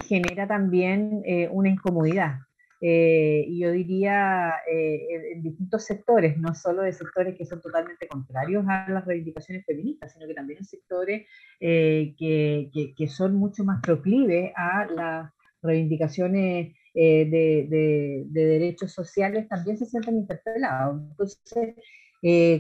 genera 0.03 0.47
también 0.47 1.21
eh, 1.25 1.47
una 1.51 1.69
incomodidad. 1.69 2.39
Eh, 2.81 3.43
y 3.47 3.59
yo 3.59 3.71
diría 3.71 4.53
eh, 4.71 5.33
en, 5.33 5.43
distintos 5.43 5.83
sectores, 5.85 6.37
no 6.37 6.55
solo 6.55 6.83
de 6.83 6.93
sectores 6.93 7.37
que 7.37 7.45
son 7.45 7.61
totalmente 7.61 8.07
contrarios 8.07 8.65
a 8.69 8.89
las 8.89 9.05
reivindicaciones 9.05 9.65
feministas, 9.65 10.13
sino 10.13 10.27
que 10.27 10.33
también 10.33 10.59
en 10.59 10.65
sectores 10.65 11.27
que, 11.59 12.71
que, 12.97 13.07
son 13.07 13.35
mucho 13.35 13.63
más 13.65 13.81
proclives 13.81 14.51
a 14.55 14.85
las 14.85 15.31
reivindicaciones 15.61 16.73
de, 16.93 18.25
de, 18.29 18.45
derechos 18.45 18.93
sociales, 18.93 19.47
también 19.49 19.77
se 19.77 19.85
sienten 19.85 20.15
interpelados. 20.15 21.01
Entonces, 21.01 21.75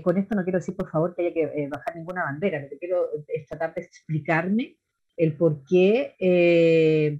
con 0.03 0.17
esto 0.17 0.35
no 0.35 0.43
quiero 0.43 0.59
decir, 0.59 0.75
por 0.75 0.89
favor, 0.89 1.15
que 1.15 1.21
haya 1.21 1.33
que 1.33 1.67
bajar 1.69 1.95
ninguna 1.95 2.25
bandera, 2.25 2.61
lo 2.61 2.69
que 2.69 2.77
quiero 2.77 3.07
es 3.27 3.47
tratar 3.47 3.73
de 3.73 3.81
explicarme 3.81 4.75
el 5.19 5.35
por 5.35 5.63
qué 5.65 6.15
eh, 6.17 7.19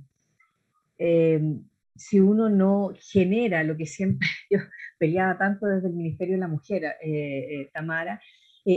em, 0.98 1.64
si 2.00 2.20
uno 2.20 2.50
no 2.50 2.94
genera 3.00 3.64
lo 3.64 3.78
que 3.78 3.86
siempre 3.86 4.28
yo 4.50 4.60
peleaba 4.98 5.38
tanto 5.38 5.68
desde 5.68 5.88
el 5.90 5.94
Ministerio 5.94 6.36
de 6.36 6.42
la 6.42 6.48
Mujer, 6.48 6.84
eh, 7.04 7.70
Tamara, 7.74 8.22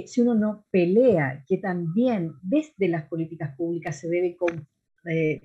si 0.06 0.20
uno 0.22 0.34
no 0.34 0.64
pelea 0.70 1.44
que 1.46 1.58
también 1.58 2.32
desde 2.40 2.88
las 2.88 3.08
políticas 3.08 3.54
públicas 3.56 4.00
se 4.00 4.08
debe 4.08 4.36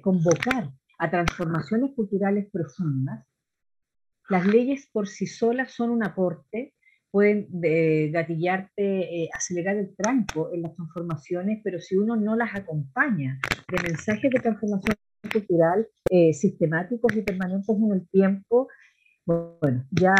convocar 0.01 0.69
a 1.00 1.10
transformaciones 1.10 1.91
culturales 1.96 2.48
profundas, 2.50 3.25
las 4.29 4.46
leyes 4.46 4.88
por 4.91 5.07
sí 5.07 5.25
solas 5.25 5.72
son 5.72 5.89
un 5.89 6.03
aporte, 6.03 6.74
pueden 7.12 7.48
eh, 7.63 8.10
gatillarte, 8.12 9.24
eh, 9.24 9.29
acelerar 9.34 9.77
el 9.77 9.96
tranco 9.96 10.51
en 10.53 10.63
las 10.63 10.75
transformaciones, 10.75 11.62
pero 11.63 11.79
si 11.79 11.96
uno 11.96 12.15
no 12.15 12.36
las 12.36 12.53
acompaña 12.53 13.39
de 13.69 13.89
mensajes 13.89 14.29
de 14.29 14.39
transformación 14.39 14.96
cultural 15.32 15.88
eh, 16.10 16.34
sistemáticos 16.34 17.16
y 17.16 17.22
permanentes 17.22 17.76
en 17.76 17.92
el 17.92 18.08
tiempo, 18.10 18.68
bueno, 19.26 19.86
ya, 19.92 20.16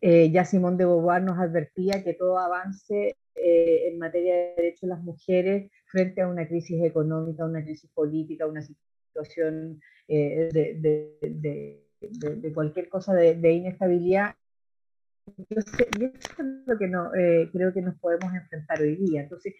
ya 0.00 0.44
Simón 0.44 0.76
de 0.76 0.86
Beauvoir 0.86 1.22
nos 1.22 1.38
advertía 1.38 2.02
que 2.02 2.14
todo 2.14 2.36
avance 2.36 3.16
en 3.36 3.98
materia 3.98 4.34
de 4.34 4.54
derechos 4.56 4.80
de 4.82 4.88
las 4.88 5.02
mujeres 5.04 5.70
frente 5.86 6.22
a 6.22 6.28
una 6.28 6.48
crisis 6.48 6.82
económica, 6.82 7.44
una 7.44 7.62
crisis 7.62 7.88
política, 7.94 8.46
una 8.46 8.62
situación 8.62 9.80
de 10.08 11.86
de, 12.00 12.52
cualquier 12.52 12.88
cosa 12.88 13.14
de, 13.14 13.52
inestabilidad, 13.52 14.34
yo, 15.50 15.60
sé, 15.60 15.88
eso 15.98 16.42
es 16.42 16.66
lo 16.66 16.78
que 16.78 16.86
no, 16.86 17.14
eh, 17.14 17.48
creo 17.52 17.72
que 17.72 17.82
nos 17.82 17.96
podemos 17.98 18.32
enfrentar 18.34 18.80
hoy 18.80 18.96
día. 18.96 19.22
Entonces, 19.22 19.54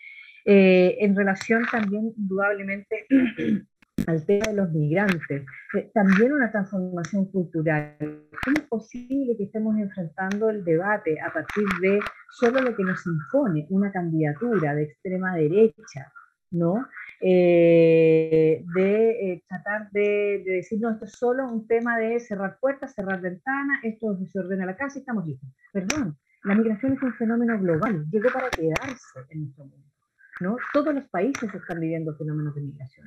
eh, 0.46 0.96
en 1.00 1.16
relación 1.16 1.64
también, 1.70 2.12
indudablemente, 2.16 3.06
al 4.06 4.24
tema 4.24 4.46
de 4.46 4.54
los 4.54 4.70
migrantes, 4.72 5.44
eh, 5.74 5.90
también 5.92 6.32
una 6.32 6.50
transformación 6.50 7.26
cultural. 7.26 7.96
¿Cómo 7.98 8.56
es 8.56 8.68
posible 8.68 9.36
que 9.36 9.44
estemos 9.44 9.76
enfrentando 9.78 10.50
el 10.50 10.64
debate 10.64 11.20
a 11.20 11.32
partir 11.32 11.64
de 11.80 11.98
solo 12.30 12.60
lo 12.60 12.76
que 12.76 12.84
nos 12.84 13.04
impone 13.06 13.66
una 13.70 13.90
candidatura 13.90 14.74
de 14.74 14.84
extrema 14.84 15.34
derecha, 15.34 16.12
¿no? 16.52 16.86
Eh, 17.20 18.62
de 18.74 19.10
eh, 19.10 19.44
tratar 19.48 19.90
de, 19.90 20.42
decir, 20.44 20.78
no, 20.80 20.90
esto 20.90 21.06
es 21.06 21.12
solo 21.12 21.48
un 21.48 21.66
tema 21.66 21.98
de 21.98 22.20
cerrar 22.20 22.58
puertas, 22.60 22.94
cerrar 22.94 23.20
ventanas, 23.20 23.80
esto 23.82 24.16
se 24.30 24.38
ordena 24.38 24.66
la 24.66 24.76
casa 24.76 24.98
y 24.98 25.00
estamos 25.00 25.26
listos. 25.26 25.48
Perdón, 25.72 26.16
la 26.44 26.54
migración 26.54 26.92
es 26.92 27.02
un 27.02 27.14
fenómeno 27.14 27.58
global, 27.58 28.04
llegó 28.10 28.30
para 28.30 28.50
quedarse 28.50 29.20
en 29.30 29.40
nuestro 29.40 29.64
mundo. 29.64 29.95
¿No? 30.40 30.56
Todos 30.72 30.94
los 30.94 31.04
países 31.08 31.52
están 31.52 31.80
viviendo 31.80 32.16
fenómenos 32.16 32.54
de 32.54 32.60
migración. 32.62 33.06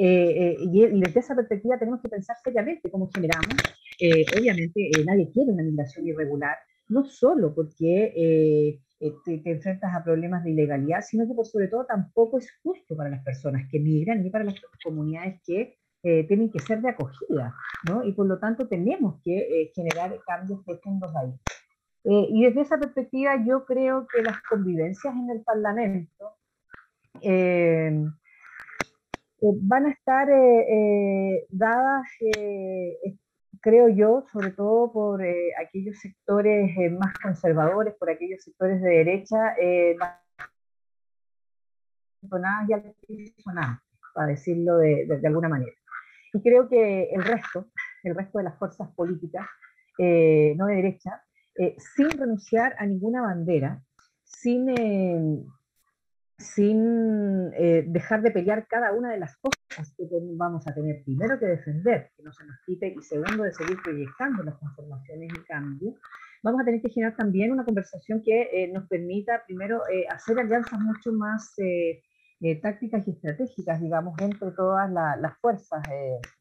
Eh, 0.00 0.56
y 0.60 0.86
desde 1.00 1.20
esa 1.20 1.34
perspectiva 1.34 1.78
tenemos 1.78 2.00
que 2.00 2.08
pensar 2.08 2.36
seriamente 2.42 2.90
cómo 2.90 3.10
generamos. 3.12 3.56
obviamente 4.38 4.90
nadie 5.04 5.30
quiere 5.32 5.50
una 5.50 5.64
migración 5.64 6.06
irregular, 6.06 6.56
no 6.88 7.04
solo 7.04 7.54
porque 7.54 8.80
eh, 9.00 9.14
te, 9.24 9.50
enfrentas 9.50 9.94
a 9.94 10.02
problemas 10.02 10.42
de 10.42 10.50
ilegalidad, 10.50 11.02
sino 11.02 11.26
que 11.26 11.34
por 11.34 11.46
sobre 11.46 11.68
todo 11.68 11.86
tampoco 11.86 12.38
es 12.38 12.50
justo 12.62 12.96
para 12.96 13.10
las 13.10 13.22
personas 13.22 13.68
que 13.70 13.78
migran 13.78 14.22
ni 14.22 14.30
para 14.30 14.44
las 14.44 14.56
comunidades 14.82 15.40
que 15.46 15.78
eh, 16.02 16.26
tienen 16.26 16.50
que 16.50 16.58
ser 16.60 16.80
de 16.80 16.90
acogida, 16.90 17.54
¿no? 17.88 18.04
Y 18.04 18.12
por 18.12 18.26
lo 18.26 18.38
tanto 18.38 18.66
tenemos 18.66 19.20
que 19.22 19.36
eh, 19.36 19.72
generar 19.74 20.18
cambios 20.26 20.64
profundos 20.64 21.14
ahí. 21.16 21.32
y 22.04 22.44
desde 22.44 22.62
esa 22.62 22.78
perspectiva 22.78 23.44
yo 23.46 23.64
creo 23.64 24.06
que 24.06 24.22
las 24.22 24.40
convivencias 24.42 25.14
en 25.14 25.30
el 25.30 25.42
Parlamento 25.42 26.37
van 29.40 29.86
a 29.86 29.90
estar 29.90 30.28
dadas 31.50 32.06
creo 33.60 33.88
yo, 33.88 34.24
sobre 34.32 34.50
todo 34.50 34.92
por 34.92 35.24
eh, 35.24 35.50
aquellos 35.60 35.98
sectores 35.98 36.70
eh, 36.78 36.90
más 36.90 37.12
conservadores, 37.18 37.94
por 37.98 38.10
aquellos 38.10 38.42
sectores 38.42 38.80
de 38.80 38.90
derecha, 38.90 39.54
eh, 39.60 39.96
para 44.14 44.26
decirlo 44.26 44.78
de, 44.78 45.20
alguna 45.24 45.48
manera. 45.48 45.72
Y 46.32 46.42
creo 46.42 46.68
que 46.68 47.04
el 47.10 47.24
resto, 47.24 47.66
el 48.02 48.14
resto 48.14 48.38
de 48.38 48.44
las 48.44 48.58
fuerzas 48.58 48.88
políticas, 48.94 49.46
eh, 49.98 50.54
no 50.56 50.66
de 50.66 50.76
derecha, 50.76 51.22
sin 51.78 52.10
renunciar 52.10 52.76
a 52.78 52.86
ninguna 52.86 53.20
bandera, 53.20 53.82
sin 54.22 54.68
sin 56.38 57.52
eh, 57.54 57.84
dejar 57.88 58.22
de 58.22 58.30
pelear 58.30 58.66
cada 58.68 58.92
una 58.92 59.10
de 59.10 59.18
las 59.18 59.36
cosas 59.38 59.92
que 59.96 60.04
vamos 60.36 60.66
a 60.68 60.74
tener 60.74 61.02
primero 61.04 61.38
que 61.38 61.46
defender, 61.46 62.12
que 62.16 62.22
no 62.22 62.32
se 62.32 62.46
nos 62.46 62.56
quite, 62.64 62.94
y 62.96 63.02
segundo 63.02 63.42
de 63.42 63.52
seguir 63.52 63.76
proyectando 63.82 64.44
las 64.44 64.58
transformaciones 64.58 65.32
y 65.34 65.44
cambios, 65.44 65.94
vamos 66.44 66.60
a 66.60 66.64
tener 66.64 66.80
que 66.80 66.90
generar 66.90 67.16
también 67.16 67.50
una 67.50 67.64
conversación 67.64 68.22
que 68.24 68.42
eh, 68.52 68.70
nos 68.72 68.86
permita 68.86 69.42
primero 69.46 69.82
eh, 69.88 70.06
hacer 70.08 70.38
alianzas 70.38 70.78
mucho 70.80 71.12
más 71.12 71.54
tácticas 72.62 73.06
y 73.08 73.10
estratégicas, 73.10 73.80
digamos, 73.80 74.14
entre 74.20 74.52
todas 74.52 74.88
las 74.92 75.36
fuerzas, 75.40 75.82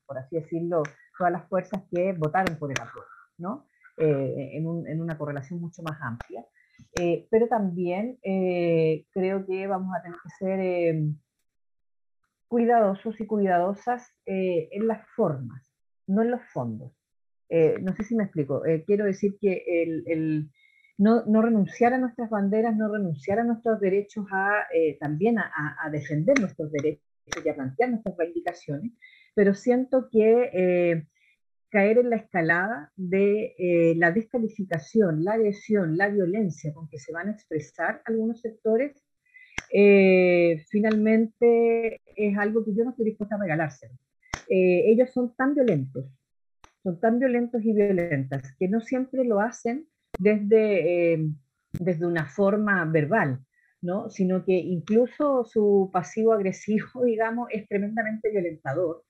por 0.05 0.19
así 0.19 0.35
decirlo, 0.35 0.83
todas 1.17 1.33
las 1.33 1.49
fuerzas 1.49 1.81
que 1.89 2.13
votaron 2.13 2.55
por 2.59 2.69
el 2.69 2.79
acuerdo, 2.79 3.09
¿no? 3.39 3.65
En, 3.97 4.85
en 4.85 5.01
una 5.01 5.17
correlación 5.17 5.59
mucho 5.59 5.81
más 5.81 5.99
amplia. 5.99 6.45
Eh, 6.99 7.27
pero 7.29 7.47
también 7.47 8.17
eh, 8.23 9.05
creo 9.11 9.45
que 9.45 9.67
vamos 9.67 9.95
a 9.95 10.01
tener 10.01 10.17
que 10.23 10.29
ser 10.39 10.59
eh, 10.59 11.13
cuidadosos 12.47 13.19
y 13.21 13.27
cuidadosas 13.27 14.13
en 14.25 14.87
las 14.87 15.07
formas, 15.15 15.71
no 16.07 16.21
en 16.21 16.31
los 16.31 16.41
fondos. 16.53 16.93
no 17.49 17.93
sé 17.95 18.03
si 18.03 18.15
me 18.15 18.23
explico. 18.23 18.61
quiero 18.85 19.05
decir 19.05 19.37
que 19.39 19.63
el, 19.83 20.49
no, 20.97 21.25
no, 21.25 21.41
renunciar 21.41 21.93
a 21.93 21.97
nuestras 21.97 22.29
banderas, 22.29 22.75
no 22.75 22.91
renunciar 22.91 23.39
a 23.39 23.43
nuestros 23.43 23.79
derechos, 23.81 24.25
a, 24.31 24.65
también 24.99 25.39
a, 25.39 25.77
a, 25.83 25.89
defender 25.89 26.39
nuestros 26.39 26.71
derechos 26.71 27.03
y 27.43 27.49
a 27.49 27.55
plantear 27.55 27.89
nuestras 27.89 28.15
reivindicaciones, 28.17 28.93
pero 29.35 29.53
siento 29.53 30.07
que 30.09 31.05
caer 31.69 31.97
en 31.97 32.09
la 32.09 32.17
escalada 32.17 32.91
de 32.95 33.55
eh, 33.57 33.95
la 33.97 34.11
descalificación, 34.11 35.23
la 35.23 35.33
agresión, 35.33 35.97
la 35.97 36.09
violencia 36.09 36.73
con 36.73 36.87
que 36.89 36.99
se 36.99 37.11
van 37.11 37.27
a 37.27 37.31
expresar 37.31 38.01
algunos 38.05 38.41
sectores, 38.41 39.03
eh, 39.73 40.63
finalmente 40.69 42.01
es 42.15 42.37
algo 42.37 42.63
que 42.63 42.73
yo 42.73 42.83
no 42.83 42.91
estoy 42.91 43.05
dispuesta 43.05 43.35
a 43.35 43.39
regalárselo. 43.39 43.93
Eh, 44.49 44.91
ellos 44.91 45.11
son 45.11 45.35
tan 45.35 45.55
violentos, 45.55 46.05
son 46.83 46.99
tan 46.99 47.19
violentos 47.19 47.63
y 47.63 47.73
violentas, 47.73 48.55
que 48.57 48.69
no 48.69 48.79
siempre 48.79 49.25
lo 49.25 49.41
hacen 49.41 49.87
desde, 50.17 51.19
desde 51.73 52.05
una 52.05 52.27
forma 52.27 52.85
verbal, 52.85 53.39
¿no? 53.81 54.09
sino 54.09 54.45
que 54.45 54.53
incluso 54.53 55.43
su 55.43 55.89
pasivo 55.91 56.31
agresivo, 56.31 56.87
digamos, 57.05 57.49
es 57.51 57.67
tremendamente 57.67 58.31
violentador 58.31 59.03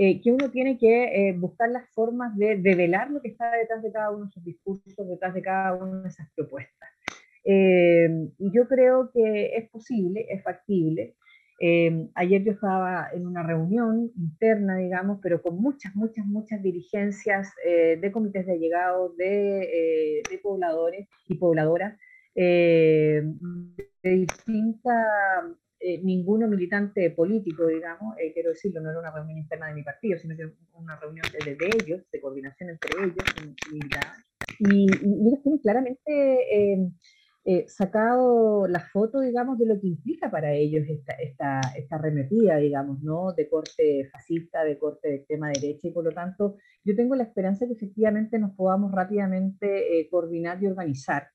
eh, 0.00 0.20
que 0.22 0.30
uno 0.30 0.48
tiene 0.52 0.78
que 0.78 1.28
eh, 1.28 1.32
buscar 1.32 1.70
las 1.70 1.90
formas 1.90 2.36
de 2.36 2.54
develar 2.54 3.10
lo 3.10 3.20
que 3.20 3.30
está 3.30 3.50
detrás 3.50 3.82
de 3.82 3.90
cada 3.90 4.12
uno 4.12 4.26
de 4.26 4.30
sus 4.30 4.44
discursos, 4.44 5.08
detrás 5.08 5.34
de 5.34 5.42
cada 5.42 5.74
una 5.74 6.02
de 6.02 6.08
esas 6.08 6.30
propuestas. 6.36 6.88
Eh, 7.44 8.08
y 8.38 8.52
yo 8.54 8.68
creo 8.68 9.10
que 9.12 9.56
es 9.56 9.68
posible, 9.70 10.24
es 10.30 10.40
factible. 10.44 11.16
ayer 12.14 12.44
yo 12.44 12.52
estaba 12.52 13.08
en 13.12 13.26
una 13.26 13.42
reunión 13.42 14.12
interna, 14.16 14.76
digamos, 14.76 15.18
pero 15.20 15.42
con 15.42 15.60
muchas, 15.60 15.96
muchas, 15.96 16.24
muchas 16.26 16.62
dirigencias 16.62 17.52
de 17.64 18.12
comités 18.12 18.46
de 18.46 18.52
allegados, 18.52 19.16
de, 19.16 20.22
de 20.30 20.38
pobladores 20.38 21.08
y 21.26 21.34
pobladoras 21.34 21.98
de 22.36 23.34
distintas 24.02 25.06
eh, 25.80 26.00
ninguno 26.02 26.48
militante 26.48 27.10
político, 27.12 27.64
digamos, 27.68 28.16
eh, 28.18 28.32
quiero 28.32 28.50
decirlo, 28.50 28.80
no 28.80 28.90
era 28.90 28.98
una 28.98 29.12
reunión 29.12 29.38
interna 29.38 29.68
de 29.68 29.74
mi 29.74 29.84
partido, 29.84 30.18
sino 30.18 30.36
que 30.36 30.50
una 30.72 30.98
reunión 30.98 31.24
de, 31.32 31.54
de 31.54 31.66
ellos, 31.66 32.02
de 32.10 32.20
coordinación 32.20 32.70
entre 32.70 32.90
ellos, 33.00 33.14
y, 34.58 34.86
y, 34.86 35.28
ellos 35.28 35.42
tienen 35.44 35.60
claramente 35.60 36.72
em, 36.72 36.92
eh, 37.44 37.64
sacado 37.68 38.66
la 38.66 38.80
foto, 38.80 39.20
digamos, 39.20 39.56
de 39.56 39.66
lo 39.66 39.80
que 39.80 39.86
implica 39.86 40.28
para 40.32 40.52
ellos 40.52 40.84
esta, 40.88 41.12
esta, 41.12 41.60
esta 41.76 41.94
arremetida, 41.94 42.56
digamos, 42.56 43.00
¿no? 43.00 43.32
De 43.32 43.48
corte 43.48 44.08
fascista, 44.10 44.64
de 44.64 44.78
corte 44.78 45.08
de 45.08 45.14
extrema 45.16 45.48
derecha, 45.48 45.86
y 45.86 45.92
por 45.92 46.02
lo 46.02 46.10
tanto, 46.10 46.56
yo 46.82 46.96
tengo 46.96 47.14
la 47.14 47.22
esperanza 47.22 47.68
que 47.68 47.74
efectivamente 47.74 48.40
nos 48.40 48.52
podamos 48.56 48.90
rápidamente 48.90 50.08
coordinar 50.10 50.60
y 50.60 50.66
organizar 50.66 51.28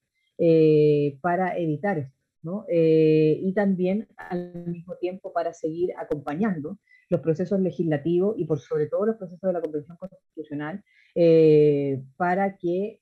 para 1.22 1.56
evitar 1.56 1.98
esto. 1.98 2.23
Eh, 2.68 3.38
y 3.42 3.52
también 3.54 4.08
al 4.16 4.66
mismo 4.66 4.96
tiempo 4.96 5.32
para 5.32 5.52
seguir 5.52 5.90
acompañando 5.98 6.78
los 7.08 7.20
procesos 7.20 7.60
legislativos 7.60 8.34
y 8.38 8.44
por 8.44 8.58
sobre 8.58 8.86
todo 8.86 9.06
los 9.06 9.16
procesos 9.16 9.46
de 9.48 9.52
la 9.52 9.60
Convención 9.60 9.96
Constitucional 9.96 10.82
eh, 11.14 12.02
para 12.16 12.56
que 12.56 13.00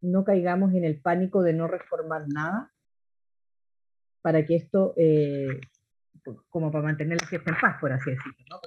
no 0.00 0.24
caigamos 0.24 0.74
en 0.74 0.84
el 0.84 1.00
pánico 1.00 1.42
de 1.42 1.52
no 1.52 1.66
reformar 1.66 2.24
nada, 2.28 2.72
para 4.22 4.44
que 4.44 4.56
esto 4.56 4.94
eh, 4.96 5.60
como 6.48 6.70
para 6.70 6.84
mantener 6.84 7.20
la 7.20 7.26
fiesta 7.26 7.50
en 7.50 7.60
paz, 7.60 7.76
por 7.80 7.92
así 7.92 8.10
decirlo. 8.10 8.34
¿no? 8.50 8.60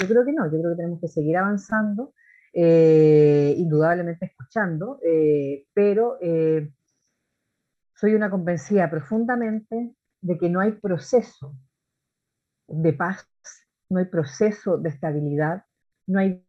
Yo 0.00 0.08
creo 0.08 0.24
que 0.24 0.32
no, 0.32 0.44
yo 0.46 0.58
creo 0.58 0.70
que 0.70 0.76
tenemos 0.76 1.00
que 1.00 1.08
seguir 1.08 1.36
avanzando, 1.36 2.12
eh, 2.52 3.54
indudablemente 3.56 4.26
escuchando, 4.26 4.98
eh, 5.04 5.66
pero 5.72 6.18
eh, 6.20 6.70
soy 8.02 8.14
una 8.14 8.30
convencida 8.30 8.90
profundamente 8.90 9.94
de 10.20 10.36
que 10.36 10.48
no 10.48 10.58
hay 10.58 10.72
proceso 10.72 11.56
de 12.66 12.92
paz, 12.94 13.24
no 13.90 14.00
hay 14.00 14.06
proceso 14.06 14.76
de 14.76 14.88
estabilidad, 14.88 15.64
no 16.08 16.18
hay 16.18 16.44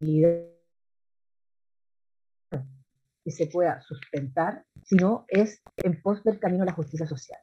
que 0.00 0.54
se 3.30 3.46
pueda 3.48 3.82
sustentar, 3.82 4.64
sino 4.84 5.26
es 5.28 5.62
en 5.76 6.00
pos 6.00 6.24
del 6.24 6.40
camino 6.40 6.62
a 6.62 6.66
la 6.66 6.72
justicia 6.72 7.06
social. 7.06 7.40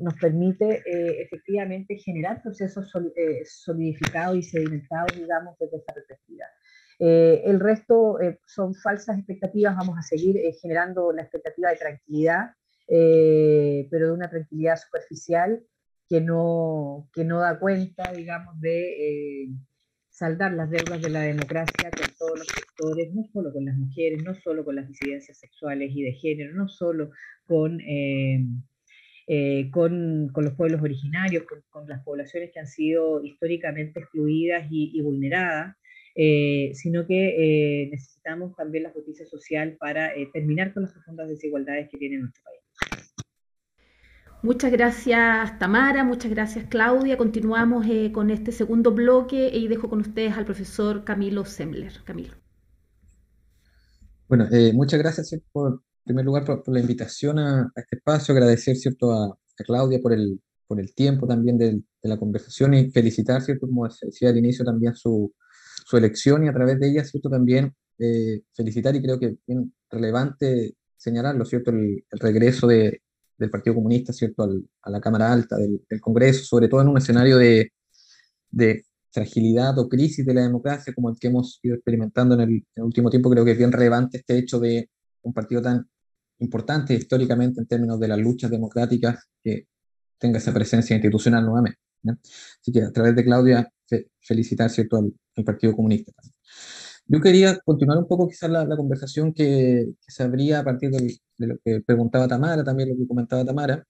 Nos 0.00 0.14
permite 0.14 0.82
eh, 0.86 1.20
efectivamente 1.20 1.98
generar 1.98 2.42
procesos 2.42 2.90
eh, 3.14 3.44
solidificados 3.44 4.38
y 4.38 4.42
sedimentados, 4.42 5.14
digamos, 5.14 5.58
desde 5.58 5.76
esa 5.76 5.92
perspectiva. 5.92 6.46
Eh, 6.98 7.42
el 7.44 7.60
resto 7.60 8.18
son 8.46 8.74
falsas 8.74 9.18
expectativas, 9.18 9.76
vamos 9.76 9.96
a 9.98 10.02
seguir 10.02 10.36
generando 10.60 11.12
la 11.12 11.22
expectativa 11.22 11.70
de 11.70 11.76
tranquilidad, 11.76 12.50
pero 12.86 14.06
de 14.06 14.12
una 14.12 14.30
tranquilidad 14.30 14.76
superficial 14.76 15.62
que 16.08 16.20
no, 16.20 17.08
que 17.12 17.24
no 17.24 17.40
da 17.40 17.58
cuenta, 17.58 18.12
digamos, 18.12 18.58
de 18.60 19.50
saldar 20.18 20.52
las 20.52 20.68
deudas 20.68 21.00
de 21.00 21.10
la 21.10 21.20
democracia 21.20 21.90
con 21.90 22.08
todos 22.18 22.38
los 22.40 22.48
sectores, 22.48 23.14
no 23.14 23.22
solo 23.32 23.52
con 23.52 23.64
las 23.64 23.76
mujeres, 23.76 24.20
no 24.24 24.34
solo 24.34 24.64
con 24.64 24.74
las 24.74 24.88
disidencias 24.88 25.38
sexuales 25.38 25.92
y 25.94 26.02
de 26.02 26.12
género, 26.14 26.54
no 26.54 26.68
solo 26.68 27.12
eh, 27.86 28.44
eh, 29.28 29.70
con, 29.70 30.28
con, 30.32 30.44
los 30.44 30.54
pueblos 30.54 30.82
originarios, 30.82 31.44
con, 31.70 31.86
las 31.86 32.02
poblaciones 32.02 32.50
que 32.52 32.58
han 32.58 32.66
sido 32.66 33.22
históricamente 33.22 34.00
excluidas 34.00 34.66
y, 34.70 35.00
vulneradas, 35.02 35.76
eh, 36.14 36.70
sino 36.74 37.06
que 37.06 37.88
necesitamos 37.90 38.54
también 38.56 38.84
la 38.84 38.90
justicia 38.90 39.26
social 39.26 39.76
para 39.78 40.12
terminar 40.32 40.72
con 40.74 40.84
las 40.84 40.92
profundas 40.92 41.28
desigualdades 41.28 41.88
que 41.90 41.98
tiene 41.98 42.18
nuestro 42.18 42.42
país. 42.44 42.58
Muchas 44.40 44.70
gracias 44.70 45.58
Tamara, 45.58 46.04
muchas 46.04 46.30
gracias 46.30 46.66
Claudia. 46.68 47.16
Continuamos 47.16 47.84
eh, 47.88 48.12
con 48.12 48.30
este 48.30 48.52
segundo 48.52 48.92
bloque 48.92 49.50
y 49.52 49.66
dejo 49.66 49.90
con 49.90 50.00
ustedes 50.00 50.36
al 50.36 50.44
profesor 50.44 51.02
Camilo 51.02 51.44
Semler. 51.44 51.92
Camilo. 52.04 52.34
Bueno, 54.28 54.46
eh, 54.52 54.72
muchas 54.72 55.00
gracias 55.00 55.34
por, 55.50 55.72
en 55.72 55.80
primer 56.04 56.24
lugar 56.24 56.44
por, 56.44 56.62
la 56.68 56.78
invitación 56.78 57.40
a, 57.40 57.72
este 57.74 57.96
espacio, 57.96 58.32
agradecer 58.32 58.76
¿cierto? 58.76 59.12
A, 59.12 59.36
Claudia 59.66 59.98
por 60.00 60.12
el, 60.12 60.40
por 60.68 60.78
el 60.78 60.94
tiempo 60.94 61.26
también 61.26 61.58
de, 61.58 61.82
la 62.02 62.16
conversación 62.16 62.74
y 62.74 62.92
felicitar, 62.92 63.42
¿cierto? 63.42 63.66
como 63.66 63.88
decía 63.88 64.28
al 64.28 64.38
inicio, 64.38 64.64
también 64.64 64.94
su, 64.94 65.34
su 65.88 65.96
elección 65.96 66.44
y 66.44 66.48
a 66.48 66.52
través 66.52 66.78
de 66.78 66.90
ella 66.90 67.02
¿cierto? 67.02 67.30
también 67.30 67.74
eh, 67.98 68.42
felicitar 68.52 68.94
y 68.94 69.00
creo 69.00 69.18
que 69.18 69.36
bien 69.46 69.72
relevante 69.90 70.74
señalarlo, 70.98 71.46
¿cierto? 71.46 71.70
el 71.70 72.04
regreso 72.20 72.66
de, 72.66 73.00
del 73.38 73.50
Partido 73.50 73.76
Comunista, 73.76 74.12
¿cierto?, 74.12 74.50
a 74.82 74.90
la 74.90 75.00
Cámara 75.00 75.32
Alta 75.32 75.56
del, 75.56 75.80
Congreso, 76.00 76.44
sobre 76.44 76.68
todo 76.68 76.82
en 76.82 76.88
un 76.88 76.98
escenario 76.98 77.38
de, 77.38 77.72
fragilidad 79.10 79.78
o 79.78 79.88
crisis 79.88 80.26
de 80.26 80.34
la 80.34 80.42
democracia 80.42 80.92
como 80.92 81.08
el 81.08 81.16
que 81.18 81.28
hemos 81.28 81.58
ido 81.62 81.76
experimentando 81.76 82.34
en 82.34 82.40
el, 82.42 82.84
último 82.84 83.08
tiempo, 83.08 83.30
creo 83.30 83.44
que 83.44 83.52
es 83.52 83.58
bien 83.58 83.72
relevante 83.72 84.18
este 84.18 84.36
hecho 84.36 84.60
de 84.60 84.90
un 85.22 85.32
partido 85.32 85.62
tan 85.62 85.88
importante 86.40 86.92
históricamente 86.94 87.60
en 87.60 87.66
términos 87.66 87.98
de 87.98 88.08
las 88.08 88.18
luchas 88.18 88.50
democráticas 88.50 89.24
que 89.42 89.66
tenga 90.18 90.38
esa 90.38 90.52
presencia 90.52 90.94
institucional 90.94 91.44
nuevamente. 91.44 91.87
Así 92.04 92.72
que 92.72 92.82
a 92.82 92.92
través 92.92 93.14
de 93.16 93.24
Claudia, 93.24 93.72
felicitar 94.20 94.70
¿cierto? 94.70 94.98
Al, 94.98 95.12
Partido 95.44 95.72
Comunista. 95.72 96.12
Yo 97.06 97.20
quería 97.20 97.56
continuar 97.64 97.98
un 97.98 98.08
poco 98.08 98.28
quizás 98.28 98.50
la, 98.50 98.76
conversación 98.76 99.32
que, 99.32 99.86
se 100.06 100.22
abría 100.24 100.58
a 100.60 100.64
partir 100.64 100.90
de 100.90 101.16
lo 101.46 101.56
que 101.64 101.80
preguntaba 101.80 102.26
Tamara, 102.26 102.64
también 102.64 102.88
lo 102.90 102.96
que 102.96 103.06
comentaba 103.06 103.44
Tamara, 103.44 103.86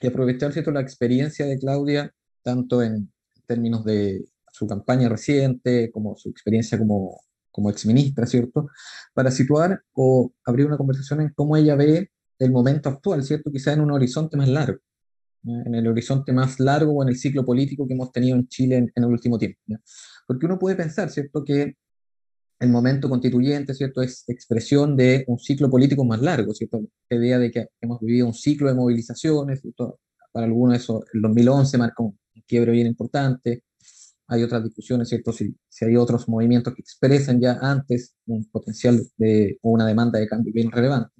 y 0.00 0.06
aprovechar 0.06 0.52
¿cierto? 0.52 0.70
la 0.70 0.80
experiencia 0.80 1.46
de 1.46 1.58
Claudia, 1.58 2.14
tanto 2.42 2.80
en 2.82 3.12
términos 3.46 3.84
de 3.84 4.24
su 4.52 4.66
campaña 4.68 5.08
reciente, 5.08 5.90
como 5.90 6.16
su 6.16 6.30
experiencia 6.30 6.78
como, 6.78 7.20
como 7.50 7.70
exministra, 7.70 8.26
¿cierto? 8.26 8.68
Para 9.14 9.30
situar 9.30 9.82
o 9.92 10.32
abrir 10.44 10.66
una 10.66 10.76
conversación 10.76 11.20
en 11.22 11.32
cómo 11.34 11.56
ella 11.56 11.74
ve 11.74 12.12
el 12.38 12.52
momento 12.52 12.88
actual, 12.88 13.24
¿cierto? 13.24 13.50
Quizá 13.50 13.72
en 13.72 13.80
un 13.80 13.90
horizonte 13.90 14.36
más 14.36 14.48
largo, 14.48 14.78
en 15.48 15.74
el 15.74 15.86
horizonte 15.86 16.32
más 16.32 16.60
largo 16.60 16.92
o 16.92 17.02
en 17.02 17.08
el 17.08 17.16
ciclo 17.16 17.44
político 17.44 17.86
que 17.86 17.94
hemos 17.94 18.12
tenido 18.12 18.36
en 18.36 18.48
Chile 18.48 18.76
en, 18.76 18.92
el 18.94 19.04
último 19.04 19.38
tiempo. 19.38 19.58
Porque 20.26 20.46
uno 20.46 20.58
puede 20.58 20.76
pensar, 20.76 21.10
¿cierto?, 21.10 21.44
que 21.44 21.76
el 22.60 22.70
momento 22.70 23.08
constituyente, 23.08 23.72
¿cierto? 23.74 24.02
Es 24.02 24.24
expresión 24.28 24.96
de 24.96 25.24
un 25.28 25.38
ciclo 25.38 25.70
político 25.70 26.04
más 26.04 26.20
largo, 26.20 26.52
¿cierto? 26.54 26.80
La 27.08 27.16
idea 27.16 27.38
de 27.38 27.50
que 27.50 27.68
hemos 27.80 28.00
vivido 28.00 28.26
un 28.26 28.34
ciclo 28.34 28.68
de 28.68 28.74
movilizaciones, 28.74 29.60
¿cierto? 29.60 30.00
Para 30.32 30.46
algunos 30.46 30.76
eso, 30.76 31.04
el 31.12 31.22
2011 31.22 31.78
marca 31.78 32.02
un 32.02 32.18
quiebre 32.46 32.72
bien 32.72 32.88
importante. 32.88 33.62
Hay 34.26 34.42
otras 34.42 34.64
discusiones, 34.64 35.08
¿cierto? 35.08 35.32
Si, 35.32 35.54
si 35.68 35.84
hay 35.84 35.96
otros 35.96 36.28
movimientos 36.28 36.74
que 36.74 36.82
expresan 36.82 37.40
ya 37.40 37.58
antes 37.62 38.16
un 38.26 38.44
potencial 38.50 39.00
de, 39.16 39.58
o 39.62 39.70
una 39.70 39.86
demanda 39.86 40.18
de 40.18 40.26
cambio 40.26 40.52
bien 40.52 40.70
relevante 40.70 41.17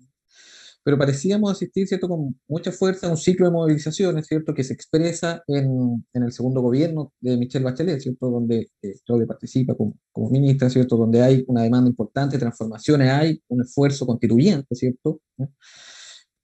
pero 0.83 0.99
parecíamos 0.99 1.53
asistir, 1.53 1.87
¿cierto?, 1.87 2.09
con 2.09 2.39
mucha 2.49 2.73
fuerza 2.73 3.07
a 3.07 3.11
un 3.11 3.17
ciclo 3.17 3.47
de 3.47 3.53
movilizaciones, 3.53 4.27
¿cierto?, 4.27 4.55
que 4.55 4.65
se 4.65 4.73
expresa 4.73 5.43
en, 5.47 6.07
en 6.13 6.23
el 6.23 6.33
segundo 6.33 6.61
gobierno 6.63 7.13
de 7.21 7.37
Michelle 7.37 7.65
Bachelet, 7.65 8.01
¿cierto?, 8.01 8.31
donde 8.31 8.71
eh, 8.83 9.27
participa 9.27 9.75
como, 9.75 9.99
como, 10.13 10.31
ministra, 10.31 10.71
¿cierto?, 10.71 10.97
donde 10.97 11.23
hay 11.23 11.45
una 11.49 11.63
demanda 11.63 11.91
importante 11.91 12.39
transformaciones, 12.39 13.11
hay 13.11 13.43
un 13.49 13.63
esfuerzo 13.63 14.07
constituyente, 14.07 14.75
¿cierto?, 14.75 15.21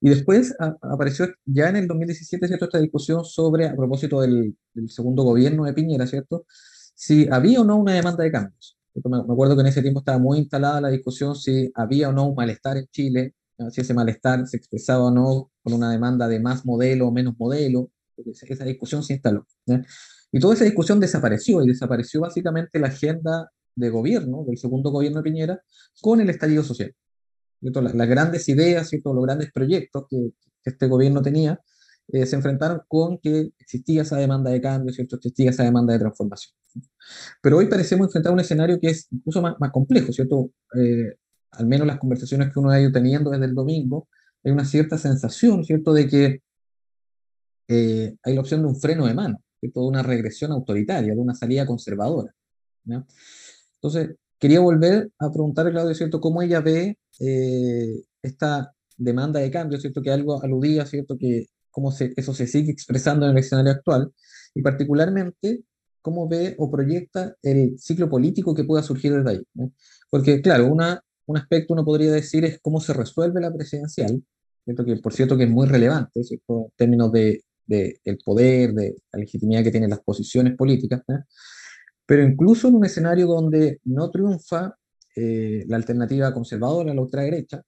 y 0.01 0.09
después 0.09 0.53
apareció 0.81 1.27
ya 1.45 1.69
en 1.69 1.77
el 1.77 1.87
2017, 1.87 2.47
¿cierto?, 2.47 2.65
esta 2.65 2.79
discusión 2.79 3.25
sobre, 3.25 3.67
a 3.67 3.75
propósito 3.75 4.21
del, 4.21 4.55
del, 4.73 4.89
segundo 4.89 5.23
gobierno 5.23 5.65
de 5.65 5.73
Piñera, 5.73 6.05
¿cierto?, 6.05 6.45
si 6.93 7.27
había 7.31 7.61
o 7.61 7.63
no 7.63 7.77
una 7.77 7.93
demanda 7.93 8.23
de 8.23 8.31
cambios. 8.31 8.77
Me 9.03 9.17
acuerdo 9.17 9.55
que 9.55 9.61
en 9.61 9.67
ese 9.67 9.81
tiempo 9.81 9.99
estaba 9.99 10.19
muy 10.19 10.37
instalada 10.39 10.79
la 10.79 10.89
discusión 10.89 11.35
si 11.35 11.69
había 11.75 12.09
o 12.09 12.13
no 12.13 12.27
un 12.27 12.35
malestar 12.35 12.77
en 12.77 12.87
Chile 12.91 13.33
si 13.71 13.81
ese 13.81 13.93
malestar 13.93 14.47
se 14.47 14.57
expresaba 14.57 15.05
o 15.05 15.11
no 15.11 15.51
con 15.63 15.73
una 15.73 15.91
demanda 15.91 16.27
de 16.27 16.39
más 16.39 16.65
modelo 16.65 17.07
o 17.07 17.11
menos 17.11 17.35
modelo, 17.37 17.91
esa 18.47 18.65
discusión 18.65 19.03
se 19.03 19.13
instaló. 19.13 19.45
Y 20.31 20.39
toda 20.39 20.53
esa 20.53 20.65
discusión 20.65 20.99
desapareció 20.99 21.63
y 21.63 21.67
desapareció 21.67 22.21
básicamente 22.21 22.79
la 22.79 22.87
agenda 22.87 23.51
de 23.75 23.89
gobierno, 23.89 24.43
del 24.45 24.57
segundo 24.57 24.91
gobierno 24.91 25.19
de 25.19 25.23
Piñera, 25.23 25.61
con 26.01 26.21
el 26.21 26.29
estallido 26.29 26.63
social. 26.63 26.93
Las, 27.61 28.07
grandes 28.07 28.47
ideas, 28.49 28.91
todos 29.03 29.15
los 29.15 29.25
grandes 29.25 29.51
proyectos 29.51 30.05
que, 30.09 30.31
este 30.63 30.87
gobierno 30.87 31.21
tenía, 31.21 31.61
eh, 32.07 32.25
se 32.25 32.35
enfrentaron 32.35 32.81
con 32.87 33.19
que 33.19 33.51
existía 33.59 34.01
esa 34.01 34.17
demanda 34.17 34.49
de 34.49 34.59
cambio, 34.59 34.91
¿cierto? 34.91 35.17
existía 35.17 35.51
esa 35.51 35.63
demanda 35.63 35.93
de 35.93 35.99
transformación. 35.99 36.55
Pero 37.41 37.57
hoy 37.57 37.67
parecemos 37.67 38.07
enfrentar 38.07 38.33
un 38.33 38.39
escenario 38.39 38.79
que 38.79 38.87
es 38.87 39.07
incluso 39.11 39.41
más, 39.41 39.55
más 39.59 39.71
complejo, 39.71 40.11
¿cierto? 40.11 40.49
Eh, 40.75 41.17
al 41.57 41.67
menos 41.67 41.87
las 41.87 41.99
conversaciones 41.99 42.51
que 42.51 42.59
uno 42.59 42.69
ha 42.69 42.79
ido 42.79 42.91
teniendo 42.91 43.31
desde 43.31 43.45
el 43.45 43.55
domingo, 43.55 44.07
hay 44.43 44.51
una 44.51 44.65
cierta 44.65 44.97
sensación, 44.97 45.63
¿cierto?, 45.63 45.93
de 45.93 46.07
que 46.07 46.41
eh, 47.67 48.15
hay 48.23 48.35
la 48.35 48.41
opción 48.41 48.61
de 48.61 48.67
un 48.67 48.75
freno 48.75 49.07
de 49.07 49.13
mano, 49.13 49.41
de 49.61 49.71
toda 49.71 49.87
una 49.87 50.03
regresión 50.03 50.51
autoritaria, 50.51 51.13
de 51.13 51.19
una 51.19 51.33
salida 51.33 51.65
conservadora. 51.65 52.33
Entonces, 53.75 54.15
quería 54.37 54.59
volver 54.59 55.09
a 55.17 55.31
preguntarle 55.31 55.71
a 55.71 55.73
Claudia, 55.73 55.95
¿cierto?, 55.95 56.19
cómo 56.21 56.41
ella 56.41 56.61
ve 56.61 56.97
eh, 57.19 58.03
esta 58.21 58.71
demanda 58.97 59.39
de 59.39 59.49
cambio, 59.49 59.79
¿cierto?, 59.79 60.01
que 60.01 60.11
algo 60.11 60.43
aludía, 60.43 60.85
¿cierto?, 60.85 61.17
que 61.17 61.47
cómo 61.71 61.91
se, 61.91 62.13
eso 62.15 62.33
se 62.33 62.47
sigue 62.47 62.71
expresando 62.71 63.25
en 63.25 63.31
el 63.31 63.37
escenario 63.39 63.71
actual, 63.71 64.13
y 64.53 64.61
particularmente 64.61 65.63
cómo 66.01 66.27
ve 66.29 66.55
o 66.59 66.69
proyecta 66.69 67.35
el 67.41 67.79
ciclo 67.79 68.07
político 68.07 68.53
que 68.53 68.63
pueda 68.63 68.83
surgir 68.83 69.11
desde 69.11 69.29
ahí. 69.31 69.43
Porque, 70.09 70.39
claro, 70.41 70.67
una 70.67 71.01
un 71.27 71.37
aspecto 71.37 71.73
uno 71.73 71.85
podría 71.85 72.11
decir 72.11 72.45
es 72.45 72.59
cómo 72.61 72.79
se 72.79 72.93
resuelve 72.93 73.41
la 73.41 73.53
presidencial, 73.53 74.23
¿cierto? 74.63 74.85
que 74.85 74.95
por 74.97 75.13
cierto 75.13 75.37
que 75.37 75.45
es 75.45 75.49
muy 75.49 75.67
relevante 75.67 76.21
en 76.21 76.67
términos 76.75 77.11
de, 77.11 77.43
de, 77.65 77.99
el 78.03 78.17
poder, 78.19 78.73
de 78.73 78.95
la 79.11 79.19
legitimidad 79.19 79.63
que 79.63 79.71
tienen 79.71 79.89
las 79.89 80.01
posiciones 80.01 80.55
políticas, 80.55 81.01
pero 82.05 82.23
incluso 82.23 82.67
en 82.67 82.75
un 82.75 82.85
escenario 82.85 83.27
donde 83.27 83.79
no 83.85 84.11
triunfa 84.11 84.75
eh, 85.15 85.63
la 85.67 85.77
alternativa 85.77 86.33
conservadora, 86.33 86.93
la 86.93 87.01
ultraderecha, 87.01 87.63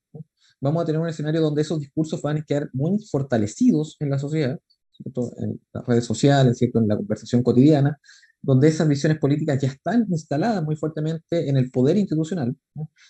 vamos 0.60 0.82
a 0.82 0.86
tener 0.86 1.00
un 1.00 1.08
escenario 1.08 1.40
donde 1.40 1.62
esos 1.62 1.80
discursos 1.80 2.22
van 2.22 2.38
a 2.38 2.44
quedar 2.44 2.68
muy 2.72 2.98
fortalecidos 3.04 3.96
en 4.00 4.10
la 4.10 4.18
sociedad, 4.18 4.58
en 5.04 5.60
las 5.72 5.86
redes 5.86 6.04
sociales, 6.04 6.58
¿cierto? 6.58 6.80
en 6.80 6.88
la 6.88 6.96
conversación 6.96 7.42
cotidiana, 7.42 7.98
donde 8.40 8.68
esas 8.68 8.88
visiones 8.88 9.18
políticas 9.18 9.60
ya 9.60 9.68
están 9.68 10.06
instaladas 10.08 10.62
muy 10.64 10.76
fuertemente 10.76 11.48
en 11.48 11.56
el 11.56 11.70
poder 11.70 11.96
institucional. 11.96 12.56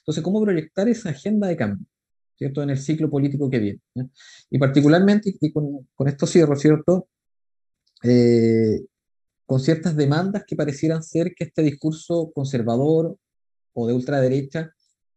Entonces, 0.00 0.22
¿cómo 0.22 0.42
proyectar 0.42 0.88
esa 0.88 1.10
agenda 1.10 1.48
de 1.48 1.56
cambio? 1.56 1.86
¿cierto? 2.38 2.62
En 2.62 2.70
el 2.70 2.78
ciclo 2.78 3.10
político 3.10 3.50
que 3.50 3.58
viene. 3.58 3.80
Y 4.48 4.58
particularmente, 4.58 5.34
y 5.40 5.52
con, 5.52 5.88
con, 5.94 6.08
esto 6.08 6.26
cierro, 6.26 6.56
¿cierto? 6.56 7.08
Eh, 8.04 8.80
con 9.44 9.60
ciertas 9.60 9.96
demandas 9.96 10.44
que 10.46 10.54
parecieran 10.54 11.02
ser 11.02 11.34
que 11.34 11.44
este 11.44 11.62
discurso 11.62 12.30
conservador 12.32 13.16
o 13.72 13.86
de 13.88 13.94
ultraderecha 13.94 14.72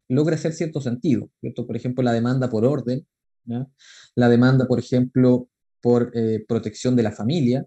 logra 0.08 0.34
hacer 0.34 0.52
cierto 0.52 0.80
sentido, 0.80 1.30
¿cierto? 1.40 1.66
Por 1.66 1.76
ejemplo, 1.76 2.02
la 2.02 2.12
demanda 2.12 2.50
por 2.50 2.64
orden, 2.64 3.06
la 4.14 4.28
demanda, 4.28 4.66
por 4.66 4.80
ejemplo, 4.80 5.48
por 5.80 6.10
eh, 6.14 6.44
protección 6.46 6.96
de 6.96 7.02
la 7.02 7.12
familia, 7.12 7.64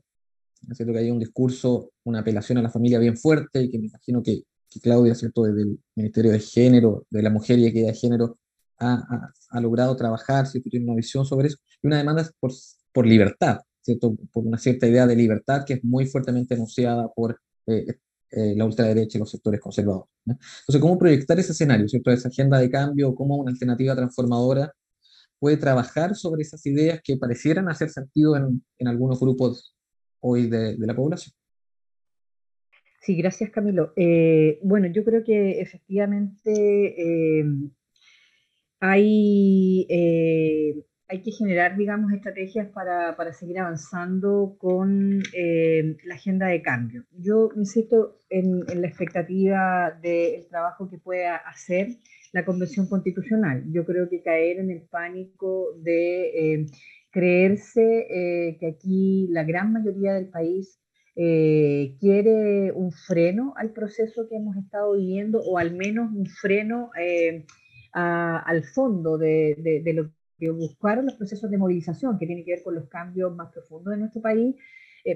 es 0.69 0.77
que 0.77 0.97
hay 0.97 1.11
un 1.11 1.19
discurso, 1.19 1.91
una 2.03 2.19
apelación 2.19 2.57
a 2.57 2.61
la 2.61 2.69
familia 2.69 2.99
bien 2.99 3.17
fuerte 3.17 3.63
y 3.63 3.69
que 3.69 3.79
me 3.79 3.87
imagino 3.87 4.21
que, 4.23 4.43
Claudia, 4.81 5.15
¿cierto? 5.15 5.43
desde 5.43 5.61
el 5.61 5.79
Ministerio 5.95 6.31
de 6.31 6.39
Género, 6.39 7.05
de 7.09 7.21
la 7.21 7.29
Mujer 7.29 7.59
y 7.59 7.65
Equidad 7.65 7.87
de 7.87 7.93
Género, 7.93 8.37
ha, 8.77 9.31
ha, 9.49 9.61
logrado 9.61 9.95
trabajar, 9.95 10.47
¿cierto? 10.47 10.69
tiene 10.69 10.85
una 10.85 10.95
visión 10.95 11.25
sobre 11.25 11.47
eso, 11.47 11.57
y 11.81 11.87
una 11.87 11.97
demanda 11.97 12.29
por, 12.41 12.51
por 12.91 13.07
libertad, 13.07 13.59
¿cierto? 13.81 14.15
por 14.33 14.45
una 14.45 14.57
cierta 14.57 14.85
idea 14.85 15.07
de 15.07 15.15
libertad 15.15 15.63
que 15.65 15.75
es 15.75 15.83
muy 15.83 16.07
fuertemente 16.07 16.55
anunciada 16.55 17.07
por 17.07 17.39
eh, 17.67 17.85
eh, 18.31 18.53
la 18.55 18.65
ultraderecha 18.65 19.17
y 19.17 19.19
los 19.19 19.31
sectores 19.31 19.61
conservadores. 19.61 20.09
Entonces, 20.25 20.81
¿cómo 20.81 20.97
proyectar 20.97 21.39
ese 21.39 21.53
escenario, 21.53 21.87
¿cierto? 21.87 22.11
esa 22.11 22.27
agenda 22.27 22.59
de 22.59 22.69
cambio, 22.69 23.15
cómo 23.15 23.37
una 23.37 23.51
alternativa 23.51 23.95
transformadora 23.95 24.73
puede 25.39 25.57
trabajar 25.57 26.15
sobre 26.15 26.41
esas 26.41 26.65
ideas 26.65 27.01
que 27.03 27.17
parecieran 27.17 27.69
hacer 27.69 27.89
sentido 27.89 28.35
en, 28.35 28.63
en 28.77 28.87
algunos 28.87 29.19
grupos 29.19 29.74
hoy 30.25 30.47
de, 30.47 30.75
la 30.77 30.95
población? 30.95 31.33
Sí, 33.01 33.15
gracias 33.15 33.51
Camilo. 33.51 33.93
Eh, 33.95 34.59
bueno, 34.63 34.87
yo 34.87 35.03
creo 35.03 35.23
que 35.23 35.61
efectivamente 35.61 36.51
eh, 36.51 37.45
hay, 38.79 39.85
eh, 39.87 40.83
hay 41.07 41.21
que 41.21 41.31
generar, 41.31 41.77
digamos, 41.77 42.11
estrategias 42.11 42.67
para, 42.69 43.15
para 43.15 43.33
seguir 43.33 43.59
avanzando 43.59 44.55
con 44.57 45.19
la 45.19 46.15
agenda 46.15 46.47
de 46.47 46.63
cambio. 46.63 47.03
Yo 47.11 47.49
insisto 47.55 48.17
en, 48.29 48.63
en 48.67 48.81
la 48.81 48.87
expectativa 48.87 49.91
del 50.01 50.47
trabajo 50.47 50.89
que 50.89 50.97
pueda 50.97 51.35
hacer 51.35 51.89
la 52.31 52.43
Convención 52.43 52.87
Constitucional. 52.87 53.63
Yo 53.71 53.85
creo 53.85 54.09
que 54.09 54.23
caer 54.23 54.57
en 54.57 54.71
el 54.71 54.81
pánico 54.81 55.73
de 55.83 56.65
creerse 57.15 58.07
eh, 58.09 58.57
que 58.59 58.67
aquí 58.67 59.27
la 59.29 59.45
gran 59.45 59.71
mayoría 59.71 60.13
del 60.13 60.27
país 60.27 60.81
eh, 61.15 61.95
quiere 61.97 62.73
un 62.73 62.91
freno 62.91 63.53
al 63.55 63.71
proceso 63.71 64.27
que 64.27 64.35
hemos 64.35 64.57
estado 64.57 64.97
viviendo 64.97 65.39
o 65.39 65.57
al 65.57 65.73
menos 65.73 66.11
un 66.11 66.25
freno 66.25 66.91
eh, 66.99 67.45
al 67.93 68.65
fondo 68.65 69.17
de, 69.17 69.81
de, 69.81 69.93
lo 69.93 70.11
que 70.37 70.49
buscaron 70.49 71.05
los 71.05 71.15
procesos 71.15 71.49
de 71.49 71.57
movilización 71.57 72.19
que 72.19 72.27
tiene 72.27 72.43
que 72.43 72.55
ver 72.55 72.63
con 72.63 72.75
los 72.75 72.89
cambios 72.89 73.33
más 73.33 73.49
profundos 73.53 73.93
de 73.93 73.99
nuestro 73.99 74.21
país. 74.21 74.53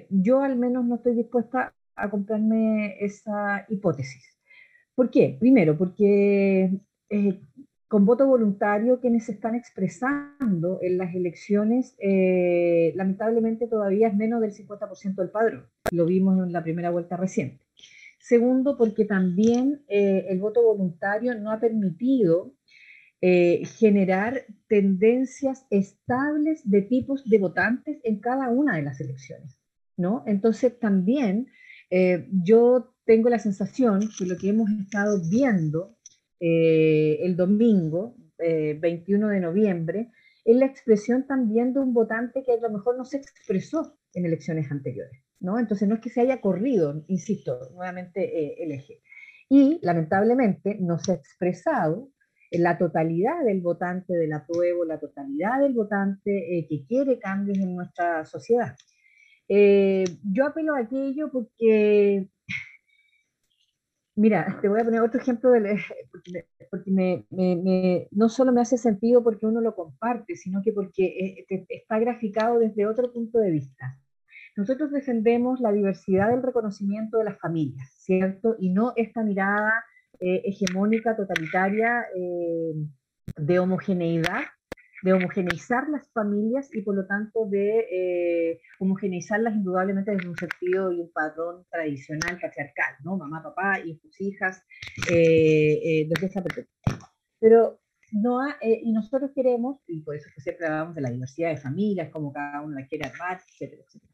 Yo 0.09 0.41
al 0.41 0.55
menos 0.57 0.85
no 0.85 0.95
estoy 0.95 1.15
dispuesta 1.15 1.73
a 1.97 2.09
comprarme 2.09 2.95
esa 3.03 3.65
hipótesis. 3.67 4.23
¿Por 4.95 5.11
qué? 5.11 5.35
Primero, 5.37 5.77
porque 5.77 6.71
con 7.89 8.05
voto 8.05 8.27
voluntario 8.27 8.99
quienes 8.99 9.25
se 9.25 9.31
están 9.31 9.55
expresando 9.55 10.77
en 10.83 10.99
las 10.99 11.15
elecciones, 11.15 11.95
eh, 11.97 12.93
lamentablemente 12.95 13.67
todavía 13.67 14.09
es 14.09 14.15
menos 14.15 14.41
del 14.41 14.53
50% 14.53 15.15
del 15.15 15.31
padrón. 15.31 15.65
Lo 15.91 16.05
vimos 16.05 16.37
en 16.37 16.53
la 16.53 16.63
primera 16.63 16.91
vuelta 16.91 17.17
reciente. 17.17 17.65
Segundo, 18.19 18.77
porque 18.77 19.05
también 19.05 19.81
eh, 19.87 20.27
el 20.29 20.39
voto 20.39 20.61
voluntario 20.61 21.33
no 21.33 21.51
ha 21.51 21.59
permitido 21.59 22.53
eh, 23.21 23.63
generar 23.65 24.43
tendencias 24.67 25.65
estables 25.71 26.61
de 26.69 26.83
tipos 26.83 27.27
de 27.27 27.39
votantes 27.39 28.01
en 28.03 28.19
cada 28.19 28.49
una 28.49 28.75
de 28.75 28.83
las 28.83 29.01
elecciones. 29.01 29.59
¿no? 29.97 30.23
Entonces 30.27 30.79
también 30.79 31.47
yo 32.43 32.93
tengo 33.03 33.29
la 33.29 33.39
sensación 33.39 34.11
que 34.15 34.27
lo 34.27 34.37
que 34.37 34.49
hemos 34.49 34.69
estado 34.69 35.19
viendo 35.27 35.97
eh, 36.39 37.19
el 37.21 37.35
domingo, 37.35 38.15
21 38.37 39.29
eh, 39.29 39.33
de 39.33 39.39
noviembre, 39.39 40.11
es 40.45 40.55
la 40.55 40.65
expresión 40.65 41.27
también 41.27 41.73
de 41.73 41.79
un 41.79 41.93
votante 41.93 42.43
que 42.43 42.53
a 42.53 42.57
lo 42.57 42.69
mejor 42.69 42.97
no 42.97 43.05
se 43.05 43.17
expresó 43.17 43.97
en 44.13 44.25
elecciones 44.25 44.71
anteriores. 44.71 45.21
¿no? 45.39 45.59
Entonces 45.59 45.87
no 45.87 45.95
es 45.95 46.01
que 46.01 46.09
se 46.09 46.21
haya 46.21 46.41
corrido, 46.41 47.03
insisto, 47.07 47.69
nuevamente 47.73 48.23
eh, 48.23 48.55
el 48.59 48.71
eje. 48.71 49.01
Y 49.49 49.79
lamentablemente 49.81 50.77
no 50.79 50.97
se 50.99 51.11
ha 51.11 51.15
expresado 51.15 52.09
la 52.51 52.77
totalidad 52.77 53.43
del 53.45 53.61
votante 53.61 54.13
del 54.13 54.33
apruebo, 54.33 54.85
la 54.85 54.99
totalidad 54.99 55.59
del 55.61 55.73
votante 55.73 56.57
eh, 56.57 56.67
que 56.67 56.85
quiere 56.85 57.19
cambios 57.19 57.57
en 57.59 57.75
nuestra 57.75 58.25
sociedad. 58.25 58.75
Yo 59.51 60.45
apelo 60.45 60.75
a 60.75 60.81
aquello 60.81 61.31
porque 61.31 62.29
Mira, 64.19 64.59
te 64.61 64.67
voy 64.67 64.81
a 64.81 64.83
poner 64.83 64.99
otro 64.99 65.21
ejemplo, 65.21 65.51
de, 65.51 65.79
porque, 66.69 66.91
me, 66.91 67.25
no 68.11 68.27
solo 68.27 68.51
me 68.51 68.59
hace 68.59 68.77
sentido 68.77 69.23
porque 69.23 69.45
uno 69.45 69.61
lo 69.61 69.73
comparte, 69.73 70.35
sino 70.35 70.61
que 70.61 70.73
porque 70.73 71.45
eh, 71.49 71.65
está 71.69 71.99
graficado 71.99 72.59
desde 72.59 72.85
otro 72.85 73.13
punto 73.13 73.39
de 73.39 73.49
vista. 73.49 73.97
Nosotros 74.57 74.91
defendemos 74.91 75.61
la 75.61 75.71
diversidad 75.71 76.31
del 76.31 76.43
reconocimiento 76.43 77.17
de 77.17 77.23
las 77.23 77.39
familias, 77.39 77.93
¿cierto? 77.97 78.57
Y 78.59 78.71
no 78.71 78.91
esta 78.97 79.23
mirada 79.23 79.85
eh, 80.19 80.41
hegemónica, 80.43 81.15
totalitaria, 81.15 82.03
eh, 82.13 82.73
de 83.37 83.59
homogeneidad 83.59 84.41
de 85.01 85.13
homogeneizar 85.13 85.89
las 85.89 86.09
familias 86.11 86.69
y 86.73 86.81
por 86.81 86.95
lo 86.95 87.05
tanto 87.05 87.45
de 87.47 87.87
eh, 87.91 88.61
homogeneizarlas 88.79 89.55
indudablemente 89.55 90.11
desde 90.11 90.29
un 90.29 90.35
sentido 90.35 90.91
y 90.91 90.99
un 90.99 91.11
patrón 91.11 91.65
tradicional 91.69 92.39
patriarcal, 92.41 92.95
¿no? 93.03 93.17
Mamá, 93.17 93.41
papá, 93.41 93.79
hijos, 93.79 94.11
hijas, 94.19 94.63
eh, 95.09 95.79
eh, 95.83 96.07
desde 96.09 96.27
esa 96.27 96.43
perspectiva. 96.43 97.11
Pero 97.39 97.79
no 98.11 98.41
ha, 98.41 98.57
eh, 98.61 98.81
y 98.83 98.91
nosotros 98.91 99.31
queremos, 99.35 99.81
y 99.87 100.01
por 100.01 100.15
eso 100.15 100.27
es 100.27 100.35
que 100.35 100.41
siempre 100.41 100.67
hablamos 100.67 100.95
de 100.95 101.01
la 101.01 101.11
diversidad 101.11 101.49
de 101.49 101.57
familias, 101.57 102.09
como 102.09 102.33
cada 102.33 102.61
uno 102.61 102.79
la 102.79 102.87
quiere 102.87 103.07
armar, 103.07 103.39
etcétera, 103.47 103.83
etcétera. 103.85 104.13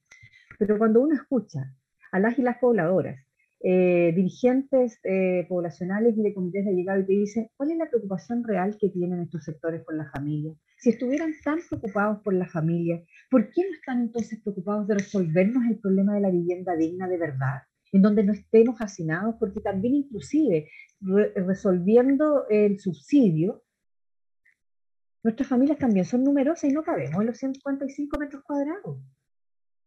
Pero 0.60 0.78
cuando 0.78 1.02
uno 1.02 1.16
escucha 1.16 1.74
a 2.12 2.20
las 2.20 2.38
y 2.38 2.42
las 2.42 2.58
pobladoras 2.58 3.25
eh, 3.68 4.14
dirigentes 4.16 5.00
eh, 5.04 5.44
poblacionales 5.50 6.16
y 6.16 6.22
de 6.22 6.36
comités 6.36 6.64
de 6.66 6.74
llegado 6.74 7.00
y 7.00 7.06
te 7.08 7.14
dicen, 7.14 7.50
¿cuál 7.58 7.72
es 7.72 7.78
la 7.80 7.90
preocupación 7.90 8.44
real 8.44 8.78
que 8.80 8.90
tienen 8.90 9.22
estos 9.22 9.44
sectores 9.44 9.84
con 9.84 9.98
la 9.98 10.08
familia? 10.12 10.54
Si 10.78 10.92
estuvieran 10.92 11.34
tan 11.44 11.58
preocupados 11.68 12.22
por 12.22 12.36
la 12.36 12.48
familia, 12.48 13.02
¿por 13.32 13.50
qué 13.50 13.64
no 13.64 13.76
están 13.76 14.02
entonces 14.02 14.40
preocupados 14.44 14.88
de 14.88 14.94
resolvernos 14.94 15.64
el 15.68 15.80
problema 15.80 16.14
de 16.14 16.22
la 16.22 16.30
vivienda 16.30 16.76
digna 16.76 17.08
de 17.08 17.18
verdad? 17.18 17.64
En 17.92 18.04
donde 18.04 18.24
no 18.24 18.34
estemos 18.34 18.80
hacinados, 18.82 19.34
porque 19.40 19.62
también 19.62 19.96
inclusive 19.96 20.70
re 21.02 21.34
resolviendo 21.34 22.48
el 22.50 22.80
subsidio, 22.80 23.64
nuestras 25.24 25.50
familias 25.50 25.80
también 25.80 26.06
son 26.06 26.24
numerosas 26.24 26.70
y 26.70 26.72
no 26.72 26.84
cabemos 26.84 27.20
en 27.20 27.26
los 27.26 27.38
155 27.40 28.20
metros 28.20 28.44
cuadrados. 28.44 29.00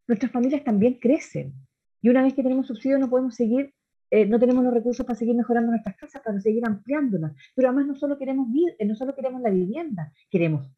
Nuestras 0.09 0.33
familias 0.33 0.65
también 0.65 0.99
crecen 0.99 1.55
y 2.01 2.09
una 2.09 2.23
vez 2.23 2.35
que 2.35 2.43
tenemos 2.43 2.67
subsidio 2.67 2.99
no 2.99 3.11
podemos 3.11 3.35
seguir, 3.35 3.73
eh, 4.11 4.27
no 4.27 4.39
tenemos 4.39 4.65
los 4.65 4.73
recursos 4.73 5.05
para 5.05 5.19
seguir 5.19 5.35
mejorando 5.35 5.71
nuestras 5.71 5.97
casas, 5.97 6.23
para 6.23 6.41
seguir 6.41 6.65
ampliándolas. 6.67 7.33
Pero 7.55 7.69
además 7.69 7.87
no 7.87 7.95
solo 7.95 8.19
queremos, 8.19 8.49
eh, 8.79 8.87
no 8.87 8.95
solo 8.95 9.15
queremos 9.15 9.43
la 9.43 9.51
vivienda, 9.51 10.13
queremos, 10.31 10.71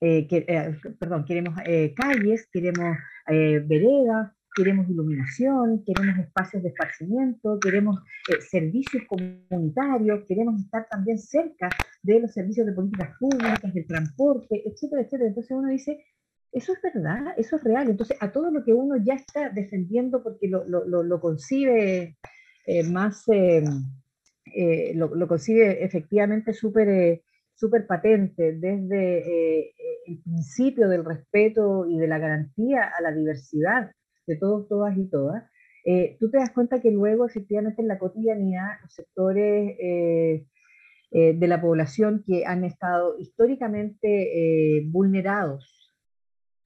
eh, 0.00 0.26
perdón, 0.98 1.24
queremos 1.24 1.54
calles, 1.94 2.48
queremos 2.52 2.96
veredas, 3.26 4.32
queremos 4.56 4.88
iluminación, 4.88 5.84
queremos 5.84 6.18
espacios 6.18 6.62
de 6.62 6.70
esparcimiento, 6.70 7.60
queremos 7.60 8.00
servicios 8.50 9.02
comunitarios, 9.06 10.24
queremos 10.26 10.60
estar 10.60 10.88
también 10.88 11.18
cerca 11.18 11.68
de 12.02 12.20
los 12.20 12.32
servicios 12.32 12.66
de 12.66 12.72
políticas 12.72 13.10
públicas, 13.18 13.74
del 13.74 13.86
transporte, 13.86 14.62
etcétera, 14.66 15.02
etcétera. 15.02 15.28
Entonces 15.28 15.50
uno 15.56 15.68
dice, 15.68 16.02
eso 16.52 16.72
es 16.72 16.82
verdad, 16.82 17.34
eso 17.36 17.56
es 17.56 17.64
real. 17.64 17.88
Entonces, 17.88 18.16
a 18.20 18.32
todo 18.32 18.50
lo 18.50 18.64
que 18.64 18.72
uno 18.72 18.96
ya 18.96 19.14
está 19.14 19.50
defendiendo 19.50 20.22
porque 20.22 20.48
lo, 20.48 20.64
lo, 20.64 20.84
lo, 20.84 21.02
lo 21.02 21.20
concibe 21.20 22.16
eh, 22.66 22.82
más, 22.84 23.28
eh, 23.28 23.64
eh, 24.54 24.92
lo, 24.94 25.28
concibe 25.28 25.84
efectivamente 25.84 26.52
súper 26.52 26.88
eh, 26.88 27.22
super 27.54 27.86
patente 27.86 28.52
desde 28.52 29.74
el 30.06 30.22
principio 30.22 30.88
del 30.88 31.04
respeto 31.04 31.86
y 31.86 31.98
de 31.98 32.08
la 32.08 32.18
garantía 32.18 32.90
a 32.96 33.02
la 33.02 33.12
diversidad 33.12 33.90
de 34.26 34.36
todos, 34.36 34.66
todas 34.68 34.96
y 34.96 35.10
todas, 35.10 35.44
tú 36.18 36.30
te 36.30 36.38
das 36.38 36.52
cuenta 36.52 36.80
que 36.80 36.90
luego 36.90 37.26
efectivamente 37.26 37.82
en 37.82 37.88
la 37.88 37.98
cotidianidad 37.98 38.80
los 38.82 38.94
sectores 38.94 39.76
de 39.76 41.46
la 41.48 41.60
población 41.60 42.24
que 42.26 42.46
han 42.46 42.64
estado 42.64 43.18
históricamente 43.18 44.82
vulnerados 44.86 45.79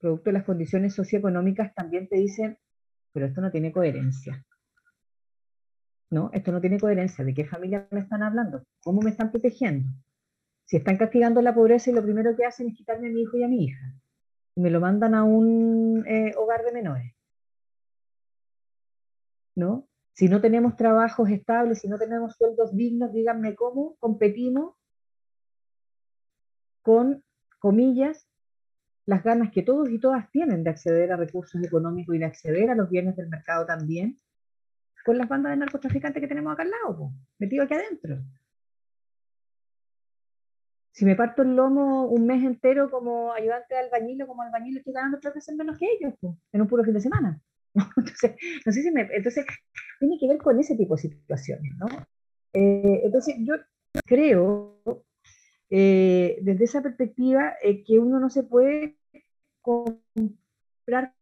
producto 0.05 0.29
de 0.29 0.35
las 0.35 0.45
condiciones 0.45 0.95
socioeconómicas, 0.95 1.75
también 1.75 2.07
te 2.09 2.17
dicen, 2.17 2.59
pero 3.11 3.25
esto 3.25 3.40
no 3.40 3.51
tiene 3.51 3.73
coherencia. 3.73 4.45
¿No? 6.11 6.29
Esto 6.35 6.53
no 6.53 6.61
tiene 6.61 6.79
coherencia. 6.79 7.25
¿De 7.25 7.33
qué 7.33 7.47
familia 7.47 7.88
me 7.90 8.01
están 8.01 8.23
hablando? 8.23 8.62
¿Cómo 8.83 9.01
me 9.01 9.09
están 9.09 9.31
protegiendo? 9.31 9.88
Si 10.67 10.77
están 10.77 10.99
castigando 10.99 11.40
la 11.40 11.55
pobreza 11.55 11.90
y 11.90 11.95
lo 11.95 12.03
primero 12.03 12.37
que 12.37 12.45
hacen 12.45 12.69
es 12.69 12.77
quitarme 12.77 13.09
a 13.09 13.12
mi 13.12 13.23
hijo 13.23 13.38
y 13.38 13.45
a 13.45 13.49
mi 13.49 13.64
hija, 13.64 13.95
y 14.55 14.61
me 14.61 14.69
lo 14.69 14.79
mandan 14.79 15.14
a 15.14 15.25
un 15.25 16.05
eh, 16.07 16.35
hogar 16.37 16.64
de 16.64 16.73
menores. 16.73 17.14
¿No? 19.55 19.88
Si 20.12 20.29
no 20.29 20.43
tenemos 20.43 20.77
trabajos 20.77 21.31
estables, 21.31 21.79
si 21.79 21.88
no 21.88 21.97
tenemos 21.97 22.37
sueldos 22.37 22.77
dignos, 22.77 23.11
díganme 23.14 23.55
cómo 23.55 23.97
competimos 24.01 24.77
con, 26.83 27.25
comillas, 27.59 28.29
las 29.07 29.23
ganas 29.23 29.51
que 29.53 29.62
todos 29.62 29.90
y 29.90 29.99
todas 29.99 30.31
tienen 30.31 30.64
de 30.64 30.71
acceder 30.71 31.12
a 31.12 31.17
recursos 31.17 31.62
económicos 31.62 32.14
y 32.14 32.19
de 32.19 32.25
acceder 32.25 32.71
a 32.71 32.75
los 32.75 32.88
bienes 32.88 33.17
del 33.17 33.29
mercado 33.29 33.67
también, 33.67 34.19
con 35.05 35.19
las 35.19 35.29
bandas 35.29 35.51
de 35.51 35.59
narcotraficantes 35.59 36.21
que 36.21 36.29
tenemos 36.29 36.53
acá 36.53 36.62
al 36.62 36.71
lado, 36.71 37.12
metido 37.38 37.64
aquí 37.64 37.75
adentro. 37.75 38.23
Si 40.93 41.05
me 41.05 41.17
parto 41.17 41.43
el 41.43 41.57
lomo 41.57 42.07
un 42.07 42.25
mes 42.25 42.43
entero 42.45 42.90
como 42.90 43.33
ayudante 43.33 43.75
de 43.75 43.81
albañil 43.81 44.23
o 44.23 44.27
como 44.27 44.43
albañil, 44.43 44.79
estoy 44.79 44.93
ganando 44.93 45.19
tres 45.19 45.35
veces 45.35 45.57
menos 45.57 45.77
que 45.77 45.87
ellos, 45.87 46.14
en 46.53 46.61
un 46.61 46.69
puro 46.69 46.85
fin 46.85 46.95
de 46.95 47.01
semana. 47.01 47.40
Entonces, 47.97 48.37
no 48.64 48.73
sé 48.73 48.83
si 48.83 48.90
me, 48.93 49.03
entonces, 49.12 49.45
tiene 49.99 50.17
que 50.19 50.29
ver 50.29 50.38
con 50.38 50.59
ese 50.61 50.77
tipo 50.77 50.95
de 50.95 51.03
situaciones, 51.03 51.73
¿no? 51.77 51.87
Eh, 52.53 53.01
entonces, 53.05 53.35
yo 53.40 53.55
creo, 54.07 54.81
eh, 55.70 56.38
desde 56.42 56.64
esa 56.64 56.83
perspectiva, 56.83 57.55
eh, 57.62 57.85
que 57.85 57.98
uno 57.98 58.20
no 58.20 58.31
se 58.31 58.42
puede 58.42 58.96
comprar 59.61 61.14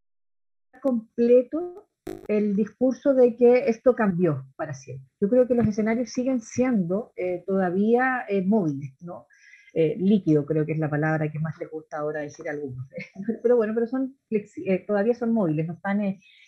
completo 0.81 1.89
el 2.27 2.57
discurso 2.57 3.15
de 3.15 3.37
que 3.37 3.69
esto 3.69 3.95
cambió 3.95 4.45
para 4.57 4.75
siempre. 4.75 5.09
Yo 5.21 5.29
creo 5.29 5.47
que 5.47 5.55
los 5.55 5.67
escenarios 5.67 6.11
siguen 6.11 6.41
siendo 6.41 7.13
todavía 7.47 8.27
móviles, 8.45 8.95
¿no? 9.01 9.27
Eh, 9.75 9.97
líquido, 9.99 10.45
creo 10.45 10.67
que 10.67 10.73
es 10.73 10.79
la 10.79 10.91
palabra 10.91 11.31
que 11.33 11.39
más 11.39 11.59
les 11.59 11.71
gusta 11.71 11.97
ahora 11.97 12.21
decir 12.21 12.47
a 12.47 12.53
algunos. 12.53 12.87
pero 13.43 13.57
bueno, 13.57 13.73
pero 13.75 13.87
son 13.87 14.19
eh, 14.31 14.85
todavía 14.87 15.15
son 15.15 15.33
móviles, 15.33 15.67
no 15.67 15.73
están 15.73 16.01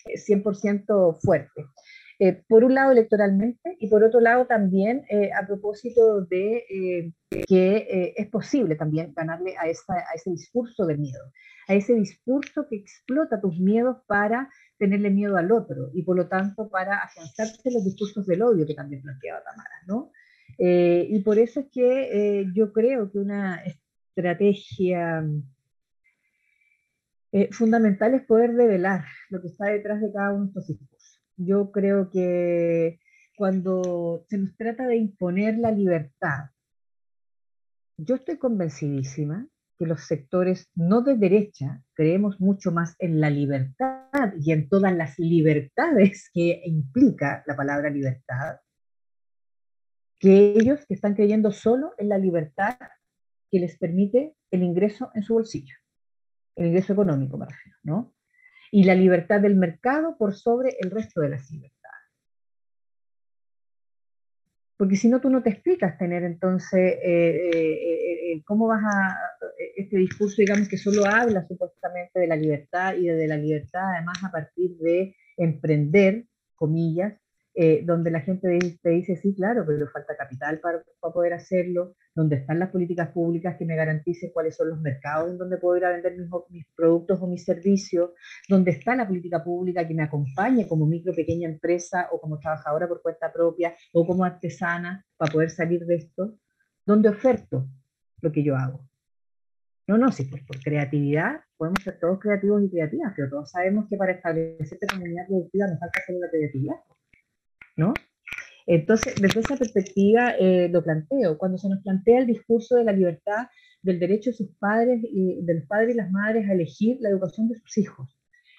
100% 0.05 1.19
eh, 2.19 2.43
por 2.47 2.63
un 2.63 2.75
lado 2.75 2.91
electoralmente 2.91 3.75
y 3.79 3.89
por 3.89 4.03
otro 4.03 4.19
lado 4.19 4.45
también 4.45 5.03
a 5.37 5.45
propósito 5.45 6.21
de 6.21 7.13
que 7.47 8.13
es 8.15 8.27
posible 8.29 8.75
también 8.75 9.13
ganarle 9.15 9.55
a, 9.57 9.63
a 9.63 10.15
ese 10.15 10.31
discurso 10.31 10.85
de 10.85 10.97
miedo, 10.97 11.31
a 11.67 11.73
ese 11.73 11.93
discurso 11.93 12.67
que 12.69 12.77
explota 12.77 13.41
tus 13.41 13.59
miedos 13.59 13.97
para 14.07 14.49
tenerle 14.77 15.09
miedo 15.09 15.37
al 15.37 15.51
otro 15.51 15.91
y 15.93 16.03
por 16.03 16.17
lo 16.17 16.27
tanto 16.27 16.69
para 16.69 16.99
afianzarse 16.99 17.71
los 17.71 17.83
discursos 17.83 18.25
del 18.25 18.41
odio 18.41 18.65
que 18.65 18.75
también 18.75 19.01
planteaba 19.01 19.43
Tamara, 19.43 19.75
¿no? 19.87 20.11
Eh, 20.57 21.07
y 21.09 21.19
por 21.19 21.37
eso 21.37 21.61
es 21.61 21.67
que 21.71 22.39
eh, 22.39 22.45
yo 22.53 22.71
creo 22.71 23.11
que 23.11 23.19
una 23.19 23.61
estrategia 23.65 25.25
eh, 27.31 27.49
fundamental 27.51 28.13
es 28.13 28.23
poder 28.23 28.53
revelar 28.53 29.03
lo 29.29 29.41
que 29.41 29.47
está 29.47 29.65
detrás 29.65 30.01
de 30.01 30.11
cada 30.11 30.33
uno 30.33 30.45
de 30.45 30.47
estos 30.49 30.67
discursos. 30.67 30.94
Yo 31.37 31.71
creo 31.71 32.09
que 32.09 32.99
cuando 33.35 34.25
se 34.29 34.37
nos 34.37 34.55
trata 34.55 34.87
de 34.87 34.97
imponer 34.97 35.57
la 35.57 35.71
libertad, 35.71 36.51
yo 37.97 38.15
estoy 38.15 38.37
convencidísima 38.37 39.47
que 39.77 39.85
los 39.85 40.05
sectores 40.05 40.69
no 40.75 41.01
de 41.01 41.17
derecha 41.17 41.83
creemos 41.93 42.39
mucho 42.39 42.71
más 42.71 42.95
en 42.99 43.19
la 43.19 43.29
libertad 43.29 44.33
y 44.39 44.51
en 44.53 44.69
todas 44.69 44.93
las 44.95 45.19
libertades 45.19 46.29
que 46.33 46.61
implica 46.65 47.43
la 47.45 47.55
palabra 47.55 47.89
libertad 47.89 48.59
que 50.19 50.53
ellos 50.57 50.85
que 50.87 50.93
están 50.93 51.13
creyendo 51.13 51.51
solo 51.51 51.93
en 51.97 52.09
la 52.09 52.17
libertad 52.17 52.77
que 53.51 53.59
les 53.59 53.77
permite 53.77 54.35
el 54.49 54.63
ingreso 54.63 55.11
en 55.13 55.23
su 55.23 55.33
bolsillo, 55.33 55.75
el 56.55 56.67
ingreso 56.67 56.93
económico, 56.93 57.37
me 57.37 57.45
refiero, 57.45 57.77
¿no? 57.83 58.14
Y 58.71 58.83
la 58.83 58.95
libertad 58.95 59.41
del 59.41 59.55
mercado 59.55 60.17
por 60.17 60.35
sobre 60.35 60.75
el 60.79 60.91
resto 60.91 61.21
de 61.21 61.29
las 61.29 61.49
libertades. 61.51 61.75
Porque 64.77 64.97
si 64.97 65.07
no, 65.07 65.21
tú 65.21 65.29
no 65.29 65.41
te 65.41 65.51
explicas 65.51 65.97
tener 65.97 66.23
entonces 66.23 66.97
eh, 67.01 67.49
eh, 67.53 68.33
eh, 68.33 68.43
cómo 68.45 68.67
vas 68.67 68.83
a 68.83 69.17
este 69.77 69.97
discurso, 69.97 70.35
digamos, 70.39 70.67
que 70.67 70.77
solo 70.77 71.05
habla 71.05 71.47
supuestamente 71.47 72.19
de 72.19 72.27
la 72.27 72.35
libertad 72.35 72.95
y 72.95 73.07
de 73.07 73.27
la 73.27 73.37
libertad, 73.37 73.93
además, 73.93 74.17
a 74.23 74.31
partir 74.31 74.75
de 74.77 75.15
emprender, 75.37 76.25
comillas, 76.55 77.13
eh, 77.57 77.83
donde 77.85 78.11
la 78.11 78.19
gente 78.19 78.59
te 78.81 78.89
dice, 78.89 79.15
sí, 79.15 79.33
claro, 79.33 79.63
pero 79.65 79.87
falta 79.87 80.17
capital 80.17 80.59
para, 80.59 80.83
poder 80.99 81.31
hacerlo, 81.31 81.95
donde 82.13 82.35
están 82.35 82.59
las 82.59 82.69
políticas 82.69 83.11
públicas 83.11 83.55
que 83.57 83.63
me 83.63 83.77
garanticen 83.77 84.31
cuáles 84.33 84.57
son 84.57 84.71
los 84.71 84.81
mercados 84.81 85.31
en 85.31 85.37
donde 85.37 85.57
puedo 85.57 85.77
ir 85.77 85.85
a 85.85 85.91
vender 85.91 86.17
mis, 86.49 86.65
productos 86.75 87.21
o 87.21 87.27
mis 87.27 87.45
servicios, 87.45 88.11
donde 88.49 88.71
está 88.71 88.93
la 88.97 89.07
política 89.07 89.41
pública 89.41 89.87
que 89.87 89.93
me 89.93 90.03
acompañe 90.03 90.67
como 90.67 90.85
micro, 90.85 91.13
pequeña 91.15 91.47
empresa 91.47 92.09
o 92.11 92.19
como 92.19 92.39
trabajadora 92.39 92.89
por 92.89 93.01
cuenta 93.01 93.31
propia 93.31 93.73
o 93.93 94.05
como 94.05 94.25
artesana 94.25 95.05
para 95.15 95.31
poder 95.31 95.49
salir 95.49 95.85
de 95.85 95.95
esto, 95.95 96.37
donde 96.85 97.07
oferto 97.07 97.69
lo 98.19 98.33
que 98.33 98.43
yo 98.43 98.57
hago. 98.57 98.85
No, 99.87 99.97
no, 99.97 100.11
sí, 100.11 100.25
pues 100.25 100.43
por 100.43 100.59
creatividad 100.59 101.39
podemos 101.55 101.81
ser 101.83 101.99
todos 102.01 102.19
creativos 102.19 102.63
y 102.63 102.69
creativas, 102.69 103.13
pero 103.15 103.29
todos 103.29 103.49
sabemos 103.49 103.87
que 103.87 103.95
para 103.95 104.11
establecer 104.11 104.77
esta 104.81 104.93
comunidad 104.93 105.27
productiva 105.27 105.67
nos 105.67 105.79
falta 105.79 105.99
hacer 106.01 106.15
la 106.19 106.29
creatividad. 106.29 106.75
¿No? 107.75 107.93
Entonces, 108.67 109.15
desde 109.21 109.41
esa 109.41 109.57
perspectiva 109.57 110.31
eh, 110.31 110.69
lo 110.69 110.83
planteo. 110.83 111.37
Cuando 111.37 111.57
se 111.57 111.69
nos 111.69 111.83
plantea 111.83 112.19
el 112.19 112.27
discurso 112.27 112.75
de 112.75 112.83
la 112.83 112.91
libertad, 112.91 113.47
del 113.81 113.99
derecho 113.99 114.31
de 114.31 114.37
sus 114.37 114.49
padres 114.57 115.01
y 115.03 115.41
de 115.43 115.53
los 115.55 115.65
padres 115.65 115.93
y 115.93 115.97
las 115.97 116.11
madres 116.11 116.49
a 116.49 116.53
elegir 116.53 116.97
la 117.01 117.09
educación 117.09 117.47
de 117.47 117.59
sus 117.59 117.77
hijos, 117.77 118.17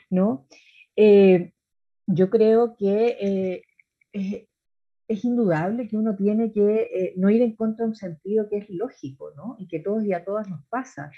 ¿no? 0.08 0.46
Eh, 0.94 1.52
yo 2.06 2.30
creo 2.30 2.76
que 2.76 3.62
eh, 4.12 4.46
es, 5.08 5.24
indudable 5.24 5.88
que 5.88 5.96
uno 5.96 6.14
tiene 6.14 6.52
que 6.52 7.14
no 7.16 7.30
ir 7.30 7.42
en 7.42 7.56
contra 7.56 7.84
de 7.84 7.90
un 7.90 7.96
sentido 7.96 8.48
que 8.48 8.58
es 8.58 8.70
lógico, 8.70 9.32
¿no? 9.36 9.56
Y 9.58 9.66
que 9.66 9.80
todos 9.80 10.04
y 10.04 10.12
a 10.12 10.24
todas 10.24 10.48
nos 10.48 10.64
pasa. 10.66 11.10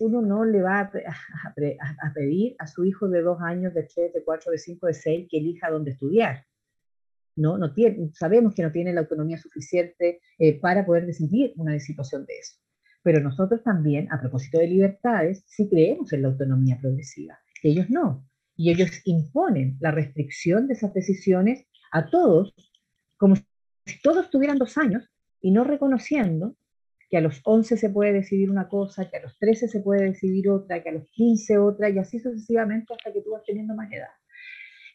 uno 0.00 0.22
no 0.22 0.44
le 0.46 0.62
va 0.62 0.80
a, 0.80 0.90
a, 0.90 2.14
pedir 2.14 2.56
a 2.58 2.66
su 2.66 2.84
hijo 2.84 3.08
de 3.08 3.20
dos 3.20 3.40
años, 3.42 3.74
de 3.74 3.82
tres, 3.82 4.14
de 4.14 4.24
cuatro, 4.24 4.52
de 4.52 4.58
cinco, 4.58 4.86
de 4.86 4.94
seis, 4.94 5.28
que 5.30 5.38
elija 5.38 5.70
dónde 5.70 5.90
estudiar. 5.90 6.46
¿No? 7.36 7.58
No 7.58 7.72
tiene, 7.72 8.10
sabemos 8.14 8.54
que 8.54 8.62
no 8.62 8.72
tiene 8.72 8.92
la 8.92 9.00
autonomía 9.00 9.38
suficiente 9.38 10.20
eh, 10.38 10.60
para 10.60 10.84
poder 10.84 11.06
decidir 11.06 11.52
una 11.56 11.78
situación 11.78 12.24
de 12.26 12.34
eso. 12.38 12.56
Pero 13.02 13.20
nosotros 13.20 13.62
también, 13.62 14.10
a 14.12 14.20
propósito 14.20 14.58
de 14.58 14.68
libertades, 14.68 15.44
sí 15.46 15.68
creemos 15.68 16.12
en 16.12 16.22
la 16.22 16.28
autonomía 16.28 16.78
progresiva. 16.80 17.38
Ellos 17.62 17.90
no. 17.90 18.26
Y 18.56 18.70
ellos 18.70 18.90
imponen 19.04 19.76
la 19.80 19.90
restricción 19.90 20.68
de 20.68 20.74
esas 20.74 20.94
decisiones 20.94 21.66
a 21.90 22.08
todos, 22.08 22.54
como 23.16 23.36
si 23.36 23.44
todos 24.02 24.30
tuvieran 24.30 24.58
dos 24.58 24.78
años 24.78 25.08
y 25.40 25.50
no 25.50 25.64
reconociendo 25.64 26.56
que 27.10 27.18
a 27.18 27.20
los 27.20 27.42
11 27.44 27.76
se 27.76 27.90
puede 27.90 28.12
decidir 28.12 28.50
una 28.50 28.68
cosa, 28.68 29.10
que 29.10 29.18
a 29.18 29.22
los 29.22 29.36
13 29.38 29.68
se 29.68 29.80
puede 29.80 30.04
decidir 30.04 30.48
otra, 30.48 30.82
que 30.82 30.88
a 30.88 30.92
los 30.92 31.08
15 31.10 31.58
otra, 31.58 31.90
y 31.90 31.98
así 31.98 32.18
sucesivamente 32.18 32.94
hasta 32.94 33.12
que 33.12 33.20
tú 33.20 33.32
vas 33.32 33.42
teniendo 33.44 33.74
más 33.74 33.92
edad. 33.92 34.08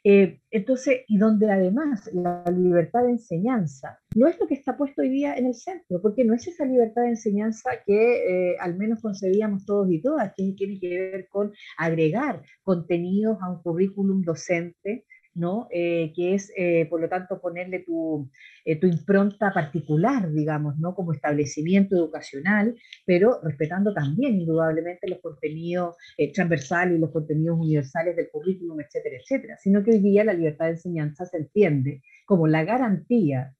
Eh, 0.10 0.40
entonces, 0.52 1.02
y 1.10 1.18
donde 1.18 1.52
además 1.52 2.10
la 2.14 2.42
libertad 2.50 3.04
de 3.04 3.12
enseñanza 3.12 4.00
no 4.16 4.26
es 4.28 4.40
lo 4.40 4.48
que 4.48 4.54
está 4.54 4.78
puesto 4.78 5.02
hoy 5.02 5.10
día 5.10 5.36
en 5.36 5.48
el 5.48 5.54
centro, 5.54 6.02
porque 6.02 6.24
no 6.24 6.34
es 6.34 6.48
esa 6.48 6.64
libertad 6.64 7.02
de 7.02 7.10
enseñanza 7.10 7.72
que 7.86 8.52
eh, 8.52 8.56
al 8.62 8.78
menos 8.78 9.02
concebíamos 9.02 9.66
todos 9.66 9.92
y 9.92 10.02
todas, 10.02 10.32
que 10.38 10.54
tiene 10.56 10.80
que 10.80 10.98
ver 10.98 11.28
con 11.28 11.52
agregar 11.78 12.42
contenidos 12.64 13.38
a 13.42 13.50
un 13.50 13.62
currículum 13.62 14.22
docente 14.22 15.04
¿no? 15.38 15.68
Eh, 15.72 16.12
que 16.16 16.34
es, 16.34 16.52
eh, 16.58 16.88
por 16.90 17.00
lo 17.00 17.08
tanto, 17.08 17.40
ponerle 17.40 17.80
tu, 17.80 18.30
eh, 18.66 18.76
tu, 18.80 18.88
impronta 18.88 19.54
particular, 19.54 20.32
digamos, 20.32 20.78
¿no? 20.80 20.96
como 20.96 21.14
establecimiento 21.14 21.96
educacional, 21.96 22.76
pero 23.06 23.40
respetando 23.44 23.94
también, 23.94 24.42
indudablemente, 24.42 25.08
los 25.08 25.20
contenidos 25.20 25.96
transversales 26.34 26.98
y 26.98 27.00
los 27.00 27.12
contenidos 27.12 27.60
universales 27.60 28.16
del 28.16 28.30
currículum, 28.30 28.82
etcétera, 28.82 29.18
etcétera, 29.18 29.58
sino 29.58 29.84
que 29.84 29.92
hoy 29.92 30.00
día 30.00 30.24
la 30.24 30.34
libertad 30.34 30.66
de 30.66 30.72
enseñanza 30.72 31.26
se 31.26 31.38
entiende 31.38 32.02
como 32.26 32.48
la 32.48 32.64
garantía 32.64 33.54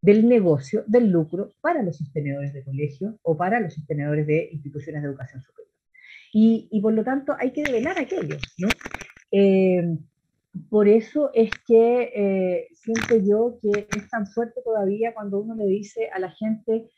del 0.00 0.28
negocio, 0.28 0.84
del 0.86 1.10
lucro 1.10 1.52
para 1.60 1.82
los 1.82 1.98
sostenedores 1.98 2.52
de 2.52 2.64
colegio 2.64 3.18
o 3.22 3.36
para 3.36 3.60
los 3.60 3.74
sostenedores 3.74 4.26
de 4.26 4.48
instituciones 4.52 5.02
de 5.02 5.08
educación 5.08 5.42
superior. 5.42 5.68
Y, 6.32 6.68
y 6.70 6.80
por 6.80 6.92
lo 6.92 7.04
tanto 7.04 7.34
hay 7.38 7.52
que 7.52 7.64
develar 7.64 7.98
aquello, 7.98 8.36
¿no? 8.58 8.68
Por 10.70 10.88
eso 10.88 11.30
es 11.34 11.50
que 11.66 12.10
eh, 12.14 12.68
siento 12.74 13.16
yo 13.16 13.58
que 13.60 13.86
es 13.96 14.08
tan 14.08 14.26
fuerte 14.26 14.60
todavía 14.64 15.14
cuando 15.14 15.40
uno 15.40 15.54
le 15.54 15.66
dice 15.66 16.08
a 16.12 16.18
la 16.18 16.30
gente 16.30 16.88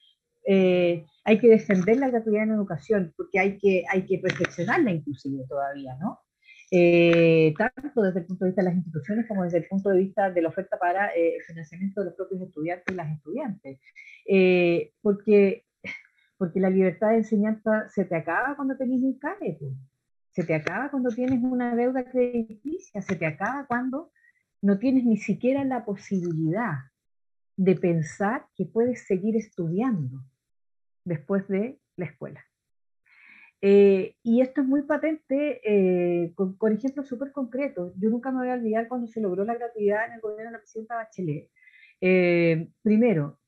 eh, 0.47 1.05
hay 1.25 1.39
que 1.39 1.49
defender 1.49 1.99
la 1.99 2.09
gratuidad 2.09 2.45
en 2.45 2.53
educación, 2.53 3.13
porque 3.17 3.39
hay 3.39 3.59
que, 3.59 3.85
hay 3.91 4.07
que 4.07 4.19
perfeccionarla 4.19 4.91
inclusive 4.91 5.45
todavía, 5.49 5.97
¿no? 6.01 6.21
Eh, 6.73 7.53
tanto 7.59 8.01
desde 8.01 8.21
el 8.21 8.27
punto 8.27 8.45
de 8.45 8.51
vista 8.51 8.63
de 8.63 8.69
las 8.69 8.77
instituciones 8.77 9.27
como 9.27 9.43
desde 9.43 9.59
el 9.59 9.67
punto 9.69 9.91
de 9.91 9.99
vista 9.99 10.31
de 10.31 10.41
la 10.41 10.49
oferta 10.49 10.79
para 10.79 11.09
el 11.09 11.43
financiamiento 11.43 12.01
de 12.01 12.07
los 12.07 12.15
propios 12.15 12.43
estudiantes 12.43 12.87
y 12.93 12.97
las 12.97 13.11
estudiantes. 13.13 13.81
porque 15.03 15.65
porque 16.41 16.59
la 16.59 16.71
libertad 16.71 17.11
de 17.11 17.17
enseñanza 17.17 17.87
se 17.91 18.07
te 18.07 18.17
acaba 18.17 18.57
cuando 18.57 18.75
tenés 18.75 19.03
un 19.03 19.19
CAE, 19.19 19.59
se 20.33 20.45
te 20.45 20.55
acaba 20.55 20.91
cuando 20.91 21.11
tienes 21.11 21.43
una 21.43 21.75
deuda 21.75 22.05
crediticia, 22.05 23.03
se 23.03 23.17
te 23.17 23.27
acaba 23.27 23.67
cuando 23.67 24.13
no 24.63 24.79
tienes 24.79 25.05
ni 25.05 25.17
siquiera 25.17 25.65
la 25.65 25.85
posibilidad 25.85 26.91
de 27.57 27.77
pensar 27.77 28.47
que 28.55 28.65
puedes 28.65 29.07
seguir 29.07 29.37
estudiando 29.37 30.23
después 31.05 31.47
de 31.49 31.79
la 31.97 32.07
escuela. 32.07 32.45
Eh, 33.63 34.17
y 34.23 34.41
esto 34.41 34.63
es 34.63 34.67
muy 34.67 34.83
patente 34.83 35.61
eh, 35.65 36.33
con, 36.35 36.73
ejemplos 36.73 37.09
súper 37.09 37.33
concretos. 37.33 37.93
Yo 37.99 38.09
nunca 38.09 38.31
me 38.31 38.39
voy 38.39 38.49
a 38.49 38.55
olvidar 38.55 38.89
cuando 38.89 39.07
se 39.07 39.21
logró 39.21 39.45
la 39.45 39.55
gratuidad 39.55 40.07
en 40.07 40.15
el 40.15 40.21
gobierno 40.21 40.47
de 40.47 40.53
la 40.53 40.59
presidenta 40.59 40.97
Bachelet. 40.97 41.51
Eh, 42.01 42.69
primero, 42.83 43.39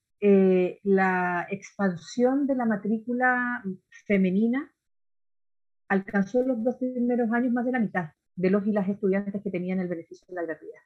la 0.85 1.47
expansión 1.51 2.47
de 2.47 2.55
la 2.55 2.65
matrícula 2.65 3.63
femenina 4.07 4.73
alcanzó 5.93 6.43
los 6.43 6.63
dos 6.63 6.77
primeros 6.77 7.31
años 7.33 7.53
más 7.53 7.65
de 7.65 7.73
la 7.73 7.79
mitad 7.79 8.11
de 8.35 8.51
los 8.51 8.67
y 8.67 8.73
las 8.73 8.89
estudiantes 8.89 9.43
que 9.43 9.51
tenían 9.51 9.81
el 9.81 9.89
beneficio 9.89 10.27
de 10.29 10.35
la 10.35 10.43
gratuidad. 10.43 10.81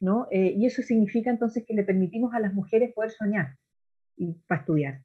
¿no? 0.00 0.26
y 0.32 0.66
eso 0.66 0.82
significa 0.82 1.30
entonces 1.30 1.64
que 1.64 1.74
le 1.74 1.84
permitimos 1.84 2.34
a 2.34 2.40
las 2.40 2.52
mujeres 2.52 2.92
poder 2.92 3.12
soñar 3.12 3.56
y, 4.16 4.32
para 4.48 4.62
estudiar 4.62 5.00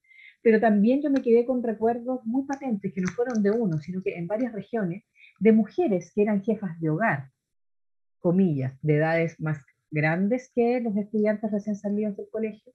pero 0.48 0.62
también 0.62 1.02
yo 1.02 1.10
me 1.10 1.22
quedé 1.22 1.46
con 1.46 1.62
recuerdos 1.62 2.26
muy 2.26 2.46
patentes, 2.46 2.94
que 2.94 3.02
no 3.02 3.10
fueron 3.10 3.44
de 3.44 3.52
uno, 3.52 3.80
sino 3.80 4.02
que 4.02 4.16
en 4.16 4.28
varias 4.28 4.54
regiones, 4.54 5.04
de 5.40 5.52
mujeres 5.52 6.12
que 6.14 6.22
eran 6.22 6.42
jefas 6.42 6.80
de 6.80 6.90
hogar, 6.90 7.32
comillas, 8.20 8.74
de 8.82 8.96
edades 8.96 9.40
más 9.42 9.64
grandes 9.92 10.50
que 10.56 10.80
los 10.80 10.96
estudiantes 10.96 11.52
recién 11.52 11.76
salidos 11.76 12.16
del 12.16 12.30
colegio, 12.30 12.72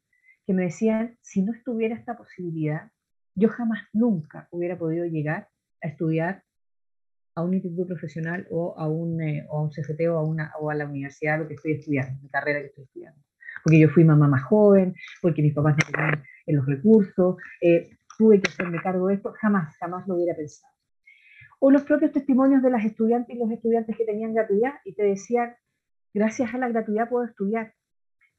que 0.46 0.52
me 0.52 0.64
decían, 0.64 1.16
si 1.22 1.40
no 1.40 1.52
estuviera 1.52 1.94
esta 1.94 2.14
posibilidad, 2.14 2.90
yo 3.34 3.48
jamás 3.48 3.84
nunca 3.94 4.48
hubiera 4.50 4.76
podido 4.76 5.06
llegar 5.06 5.48
a 5.82 5.88
estudiar 5.88 6.44
a 7.34 7.42
un 7.42 7.54
instituto 7.54 7.86
profesional 7.86 8.46
o 8.50 8.74
a 8.76 8.88
un, 8.88 9.20
eh, 9.22 9.46
o 9.48 9.58
a 9.58 9.62
un 9.62 9.70
CFT 9.70 10.08
o 10.10 10.18
a, 10.18 10.24
una, 10.24 10.52
o 10.60 10.70
a 10.70 10.74
la 10.74 10.86
universidad 10.86 11.38
lo 11.38 11.48
que 11.48 11.54
estoy 11.54 11.72
estudiando, 11.72 12.20
la 12.22 12.28
carrera 12.28 12.60
que 12.60 12.66
estoy 12.66 12.84
estudiando. 12.84 13.20
Porque 13.64 13.78
yo 13.78 13.88
fui 13.88 14.04
mamá 14.04 14.28
más 14.28 14.44
joven, 14.44 14.94
porque 15.20 15.42
mis 15.42 15.54
papás 15.54 15.76
no 15.76 15.86
tenían 15.90 16.24
en 16.46 16.56
los 16.56 16.66
recursos, 16.66 17.36
eh, 17.60 17.90
tuve 18.18 18.40
que 18.40 18.48
hacerme 18.48 18.80
cargo 18.82 19.06
de 19.08 19.14
esto, 19.14 19.32
jamás, 19.40 19.76
jamás 19.78 20.06
lo 20.06 20.16
hubiera 20.16 20.36
pensado. 20.36 20.72
O 21.60 21.70
los 21.70 21.82
propios 21.82 22.12
testimonios 22.12 22.62
de 22.62 22.70
las 22.70 22.84
estudiantes 22.84 23.36
y 23.36 23.38
los 23.38 23.50
estudiantes 23.50 23.96
que 23.96 24.04
tenían 24.04 24.34
gratuidad 24.34 24.74
y 24.84 24.94
te 24.94 25.04
decían, 25.04 25.54
gracias 26.12 26.52
a 26.54 26.58
la 26.58 26.68
gratuidad 26.68 27.08
puedo 27.08 27.24
estudiar. 27.24 27.74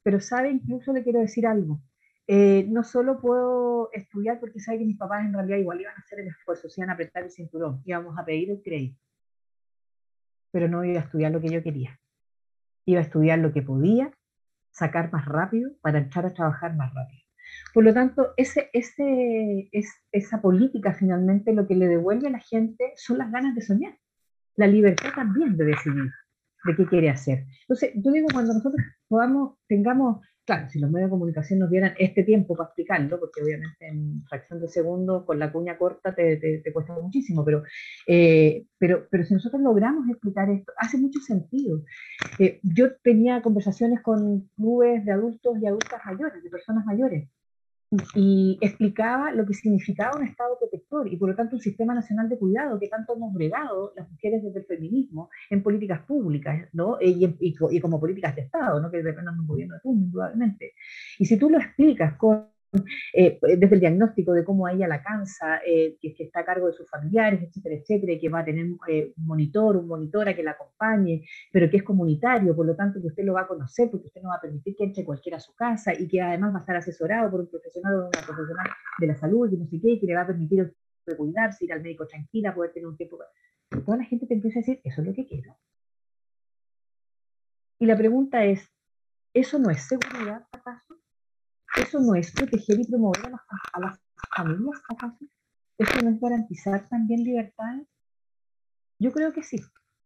Pero 0.03 0.19
sabe, 0.19 0.51
incluso 0.51 0.91
le 0.91 1.03
quiero 1.03 1.21
decir 1.21 1.47
algo, 1.47 1.79
eh, 2.27 2.65
no 2.69 2.83
solo 2.83 3.19
puedo 3.19 3.89
estudiar 3.91 4.39
porque 4.39 4.59
sabe 4.59 4.79
que 4.79 4.85
mis 4.85 4.97
papás 4.97 5.25
en 5.25 5.33
realidad 5.33 5.57
igual 5.57 5.81
iban 5.81 5.95
a 5.95 5.99
hacer 5.99 6.19
el 6.19 6.27
esfuerzo, 6.27 6.69
se 6.69 6.81
iban 6.81 6.89
a 6.89 6.93
apretar 6.93 7.23
el 7.23 7.31
cinturón, 7.31 7.81
íbamos 7.85 8.17
a 8.17 8.25
pedir 8.25 8.51
el 8.51 8.61
crédito, 8.61 8.99
pero 10.51 10.67
no 10.67 10.83
iba 10.85 10.99
a 10.99 11.03
estudiar 11.03 11.31
lo 11.31 11.41
que 11.41 11.49
yo 11.49 11.61
quería. 11.61 11.99
Iba 12.85 12.99
a 12.99 13.03
estudiar 13.03 13.39
lo 13.39 13.53
que 13.53 13.61
podía, 13.61 14.13
sacar 14.71 15.11
más 15.11 15.25
rápido 15.25 15.71
para 15.81 15.99
entrar 15.99 16.25
a 16.25 16.33
trabajar 16.33 16.75
más 16.75 16.93
rápido. 16.93 17.23
Por 17.73 17.83
lo 17.83 17.93
tanto, 17.93 18.33
ese, 18.37 18.69
ese, 18.73 19.69
es, 19.71 19.93
esa 20.11 20.41
política 20.41 20.93
finalmente 20.93 21.53
lo 21.53 21.67
que 21.67 21.75
le 21.75 21.87
devuelve 21.87 22.27
a 22.27 22.31
la 22.31 22.39
gente 22.39 22.93
son 22.95 23.17
las 23.17 23.31
ganas 23.31 23.55
de 23.55 23.61
soñar, 23.61 23.97
la 24.55 24.67
libertad 24.67 25.09
también 25.15 25.57
de 25.57 25.65
decidir 25.65 26.11
de 26.65 26.75
qué 26.75 26.85
quiere 26.85 27.09
hacer. 27.09 27.45
Entonces, 27.61 27.91
yo 27.95 28.11
digo, 28.11 28.27
cuando 28.31 28.53
nosotros 28.53 28.81
podamos, 29.07 29.57
tengamos, 29.67 30.25
claro, 30.45 30.69
si 30.69 30.79
los 30.79 30.91
medios 30.91 31.09
de 31.09 31.11
comunicación 31.11 31.59
nos 31.59 31.69
dieran 31.69 31.93
este 31.97 32.23
tiempo 32.23 32.55
para 32.55 32.67
explicarlo, 32.67 33.19
porque 33.19 33.41
obviamente 33.41 33.87
en 33.87 34.23
fracción 34.27 34.59
de 34.59 34.67
segundo 34.67 35.25
con 35.25 35.39
la 35.39 35.51
cuña 35.51 35.77
corta 35.77 36.13
te, 36.13 36.37
te, 36.37 36.73
cuesta 36.73 36.93
muchísimo, 36.93 37.45
pero, 37.45 37.63
eh, 38.07 38.65
pero, 38.77 39.07
pero 39.09 39.23
si 39.23 39.33
nosotros 39.33 39.61
logramos 39.61 40.09
explicar 40.09 40.49
esto, 40.49 40.73
hace 40.77 40.97
mucho 40.97 41.19
sentido. 41.19 41.83
Eh, 42.39 42.59
yo 42.63 42.95
tenía 42.97 43.41
conversaciones 43.41 44.01
con 44.01 44.49
clubes 44.55 45.05
de 45.05 45.11
adultos 45.11 45.57
y 45.61 45.65
adultas 45.65 46.01
mayores, 46.05 46.43
de 46.43 46.49
personas 46.49 46.85
mayores, 46.85 47.29
y 48.15 48.57
explicaba 48.61 49.31
lo 49.31 49.45
que 49.45 49.53
significaba 49.53 50.17
un 50.17 50.27
Estado 50.27 50.57
protector 50.57 51.11
y 51.11 51.17
por 51.17 51.29
lo 51.29 51.35
tanto 51.35 51.55
un 51.55 51.61
sistema 51.61 51.93
nacional 51.93 52.29
de 52.29 52.37
cuidado 52.37 52.79
que 52.79 52.87
tanto 52.87 53.15
hemos 53.15 53.33
bregado 53.33 53.93
las 53.95 54.09
mujeres 54.09 54.43
desde 54.43 54.59
el 54.59 54.65
feminismo 54.65 55.29
en 55.49 55.61
políticas 55.63 56.01
públicas 56.01 56.69
¿no? 56.73 56.97
y, 57.01 57.35
y, 57.39 57.79
como 57.79 57.99
políticas 57.99 58.35
de 58.35 58.43
Estado, 58.43 58.79
¿no? 58.79 58.89
que 58.89 59.03
dependan 59.03 59.35
de 59.35 59.41
un 59.41 59.47
gobierno 59.47 59.75
de 59.75 59.81
turno, 59.81 60.05
indudablemente. 60.05 60.73
Y 61.19 61.25
si 61.25 61.37
tú 61.37 61.49
lo 61.49 61.57
explicas 61.57 62.17
con 62.17 62.52
eh, 63.13 63.39
desde 63.41 63.75
el 63.75 63.79
diagnóstico 63.79 64.33
de 64.33 64.43
cómo 64.43 64.67
ella 64.67 64.87
la 64.87 65.03
cansa, 65.03 65.61
eh, 65.65 65.97
que, 66.01 66.15
está 66.17 66.41
a 66.41 66.45
cargo 66.45 66.67
de 66.67 66.73
sus 66.73 66.89
familiares, 66.89 67.41
etcétera, 67.43 67.75
etcétera, 67.75 68.19
que 68.19 68.29
va 68.29 68.39
a 68.39 68.45
tener 68.45 68.65
eh, 68.87 69.13
un 69.15 69.25
monitor, 69.25 69.77
un 69.77 69.87
monitora 69.87 70.35
que 70.35 70.43
la 70.43 70.51
acompañe, 70.51 71.23
pero 71.51 71.69
que 71.69 71.77
es 71.77 71.83
comunitario, 71.83 72.55
por 72.55 72.65
lo 72.65 72.75
tanto 72.75 72.99
que 73.01 73.07
usted 73.07 73.23
lo 73.23 73.33
va 73.33 73.41
a 73.41 73.47
conocer, 73.47 73.89
porque 73.91 74.07
usted 74.07 74.21
no 74.21 74.29
va 74.29 74.35
a 74.35 74.41
permitir 74.41 74.75
que 74.75 74.85
entre 74.85 75.05
cualquiera 75.05 75.37
a 75.37 75.39
su 75.39 75.53
casa 75.53 75.93
y 75.93 76.07
que 76.07 76.21
además 76.21 76.53
va 76.53 76.57
a 76.57 76.61
estar 76.61 76.75
asesorado 76.75 77.29
por 77.29 77.41
un 77.41 77.47
profesional 77.47 77.93
o 77.95 78.07
una 78.07 78.25
profesional 78.25 78.67
de 78.99 79.07
la 79.07 79.15
salud, 79.15 79.51
y 79.51 79.57
no 79.57 79.67
sé 79.67 79.79
qué, 79.81 79.99
que 79.99 80.07
le 80.07 80.15
va 80.15 80.21
a 80.21 80.27
permitir 80.27 80.73
cuidarse, 81.17 81.65
ir 81.65 81.73
al 81.73 81.81
médico 81.81 82.07
tranquila, 82.07 82.55
poder 82.55 82.71
tener 82.73 82.87
un 82.87 82.97
tiempo. 82.97 83.19
toda 83.85 83.97
la 83.97 84.05
gente 84.05 84.25
te 84.25 84.33
empieza 84.33 84.59
a 84.59 84.61
decir, 84.61 84.81
eso 84.83 85.01
es 85.01 85.07
lo 85.07 85.13
que 85.13 85.27
quiero. 85.27 85.55
Y 87.79 87.85
la 87.85 87.97
pregunta 87.97 88.45
es, 88.45 88.71
¿eso 89.33 89.59
no 89.59 89.69
es 89.69 89.81
seguridad 89.81 90.47
acaso? 90.51 91.02
¿Eso 91.75 91.99
no 91.99 92.13
es 92.15 92.31
proteger 92.31 92.79
y 92.79 92.87
promover 92.87 93.31
a 93.73 93.79
las, 93.79 93.99
familias, 94.35 94.81
acaso? 94.89 95.25
¿Eso 95.77 96.01
no 96.03 96.11
es 96.11 96.19
garantizar 96.19 96.87
también 96.87 97.23
libertades? 97.23 97.87
Yo 98.99 99.11
creo 99.11 99.33
que 99.33 99.43
sí. 99.43 99.59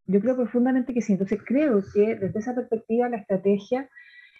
Yo 0.05 0.21
creo 0.21 0.37
profundamente 0.37 0.93
que 0.93 1.01
sí. 1.01 1.13
Entonces 1.13 1.39
creo 1.45 1.83
que 1.93 2.15
desde 2.15 2.39
esa 2.39 2.55
perspectiva 2.55 3.09
la 3.09 3.17
estrategia 3.17 3.89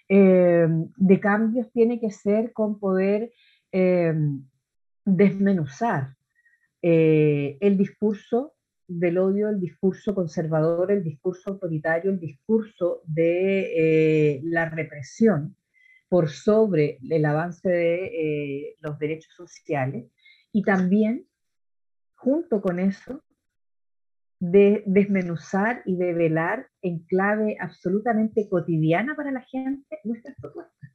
eh, 0.08 0.66
de 0.96 1.20
cambios 1.20 1.70
tiene 1.72 2.00
que 2.00 2.10
ser 2.10 2.52
con 2.54 2.80
poder 2.80 3.30
eh, 3.72 4.14
desmenuzar 5.04 6.14
eh, 6.80 7.58
el 7.60 7.76
discurso 7.76 8.54
del 8.86 9.18
odio, 9.18 9.50
el 9.50 9.60
discurso 9.60 10.14
conservador, 10.14 10.90
el 10.90 11.04
discurso 11.04 11.50
autoritario, 11.50 12.10
el 12.10 12.20
discurso 12.20 13.02
de 13.04 14.40
la 14.44 14.70
represión 14.70 15.54
por 16.08 16.30
sobre 16.30 16.98
el 17.08 17.24
avance 17.24 17.68
de 17.68 18.04
eh, 18.06 18.76
los 18.80 18.98
derechos 18.98 19.34
sociales 19.34 20.10
y 20.52 20.62
también, 20.62 21.26
junto 22.14 22.60
con 22.62 22.78
eso, 22.78 23.22
de 24.40 24.82
desmenuzar 24.86 25.82
y 25.84 25.96
de 25.96 26.14
velar 26.14 26.68
en 26.80 27.00
clave 27.00 27.56
absolutamente 27.60 28.48
cotidiana 28.48 29.16
para 29.16 29.32
la 29.32 29.42
gente 29.42 29.98
nuestras 30.04 30.36
propuestas. 30.36 30.92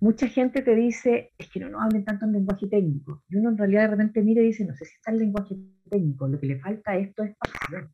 Mucha 0.00 0.28
gente 0.28 0.62
te 0.62 0.74
dice, 0.76 1.32
es 1.38 1.50
que 1.50 1.58
no 1.58 1.70
nos 1.70 1.82
hablen 1.82 2.04
tanto 2.04 2.24
en 2.24 2.32
lenguaje 2.32 2.68
técnico. 2.68 3.24
Y 3.28 3.36
uno 3.36 3.50
en 3.50 3.58
realidad 3.58 3.82
de 3.82 3.96
repente 3.96 4.22
mira 4.22 4.42
y 4.42 4.46
dice, 4.46 4.64
no 4.64 4.74
sé 4.74 4.84
si 4.84 4.94
está 4.94 5.10
el 5.10 5.18
lenguaje 5.18 5.56
técnico, 5.90 6.28
lo 6.28 6.38
que 6.38 6.46
le 6.46 6.60
falta 6.60 6.92
a 6.92 6.98
esto 6.98 7.24
es 7.24 7.36
pasión, 7.36 7.92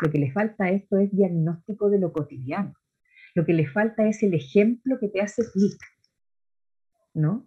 lo 0.00 0.10
que 0.10 0.18
le 0.18 0.32
falta 0.32 0.64
a 0.64 0.70
esto 0.70 0.98
es 0.98 1.12
diagnóstico 1.12 1.88
de 1.88 2.00
lo 2.00 2.12
cotidiano. 2.12 2.74
Lo 3.36 3.44
que 3.44 3.52
le 3.52 3.66
falta 3.66 4.08
es 4.08 4.22
el 4.22 4.32
ejemplo 4.32 4.98
que 4.98 5.08
te 5.08 5.20
hace 5.20 5.42
clic, 5.52 5.78
¿no? 7.12 7.46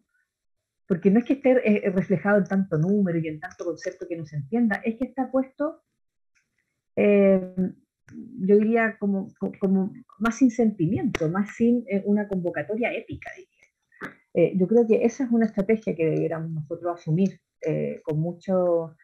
Porque 0.87 1.09
no 1.09 1.17
es 1.17 1.25
que 1.25 1.33
esté 1.33 1.53
eh, 1.53 1.81
eh, 1.83 1.89
reflejado 1.89 2.37
en 2.37 2.43
tanto 2.43 2.77
número 2.77 3.17
y 3.17 3.27
en 3.27 3.39
tanto 3.39 3.65
concepto 3.65 4.07
que 4.07 4.15
no 4.15 4.23
se 4.27 4.35
entienda, 4.35 4.81
es 4.85 4.97
que 4.97 5.05
está 5.05 5.31
puesto, 5.31 5.81
eh, 6.95 7.55
yo 8.39 8.57
diría, 8.57 8.97
como, 8.99 9.33
como, 9.59 9.91
más 10.19 10.37
sin 10.37 10.51
sentimiento, 10.51 11.27
más 11.27 11.55
sin 11.55 11.83
una 12.05 12.27
convocatoria 12.27 12.93
épica, 12.93 13.31
diría. 13.35 14.59
yo 14.59 14.67
creo 14.67 14.87
que 14.87 15.05
esa 15.05 15.23
es 15.23 15.31
una 15.31 15.47
estrategia 15.47 15.95
que 15.95 16.05
debiéramos 16.05 16.51
nosotros 16.51 16.99
asumir 16.99 17.41
con 18.03 18.19
mucho 18.19 18.95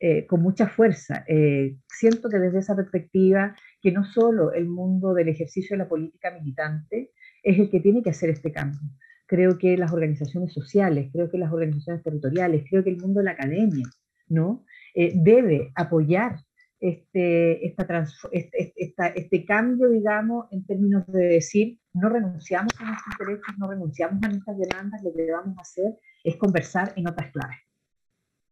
eh, 0.00 0.26
con 0.28 0.42
mucha 0.42 0.68
fuerza. 0.68 1.24
Eh, 1.26 1.76
siento 1.88 2.28
que 2.28 2.38
desde 2.38 2.60
esa 2.60 2.76
perspectiva, 2.76 3.56
que 3.80 3.92
no 3.92 4.04
solo 4.04 4.52
el 4.52 4.66
mundo 4.66 5.14
del 5.14 5.28
ejercicio 5.28 5.74
de 5.74 5.84
la 5.84 5.88
política 5.88 6.30
militante 6.30 7.12
es 7.42 7.58
el 7.58 7.70
que 7.70 7.80
tiene 7.80 8.02
que 8.02 8.10
hacer 8.10 8.30
este 8.30 8.52
cambio. 8.52 8.80
Creo 9.26 9.58
que 9.58 9.76
las 9.76 9.92
organizaciones 9.92 10.52
sociales, 10.52 11.10
creo 11.12 11.30
que 11.30 11.38
las 11.38 11.52
organizaciones 11.52 12.02
territoriales, 12.02 12.64
creo 12.68 12.82
que 12.82 12.90
el 12.90 12.98
mundo 12.98 13.20
de 13.20 13.24
la 13.24 13.32
academia, 13.32 13.86
¿no? 14.28 14.64
Eh, 14.94 15.12
debe 15.14 15.70
apoyar 15.74 16.36
este, 16.80 17.66
esta 17.66 18.06
este, 18.32 18.72
este 19.20 19.44
cambio, 19.44 19.88
digamos, 19.90 20.46
en 20.50 20.64
términos 20.64 21.06
de 21.08 21.24
decir, 21.24 21.78
no 21.92 22.08
renunciamos 22.08 22.72
a 22.80 22.84
nuestros 22.86 23.18
derechos, 23.18 23.58
no 23.58 23.68
renunciamos 23.68 24.22
a 24.22 24.28
nuestras 24.28 24.58
demandas, 24.58 25.02
lo 25.02 25.12
que 25.12 25.30
a 25.30 25.60
hacer 25.60 25.98
es 26.24 26.36
conversar 26.36 26.92
en 26.96 27.08
otras 27.08 27.30
claves 27.32 27.58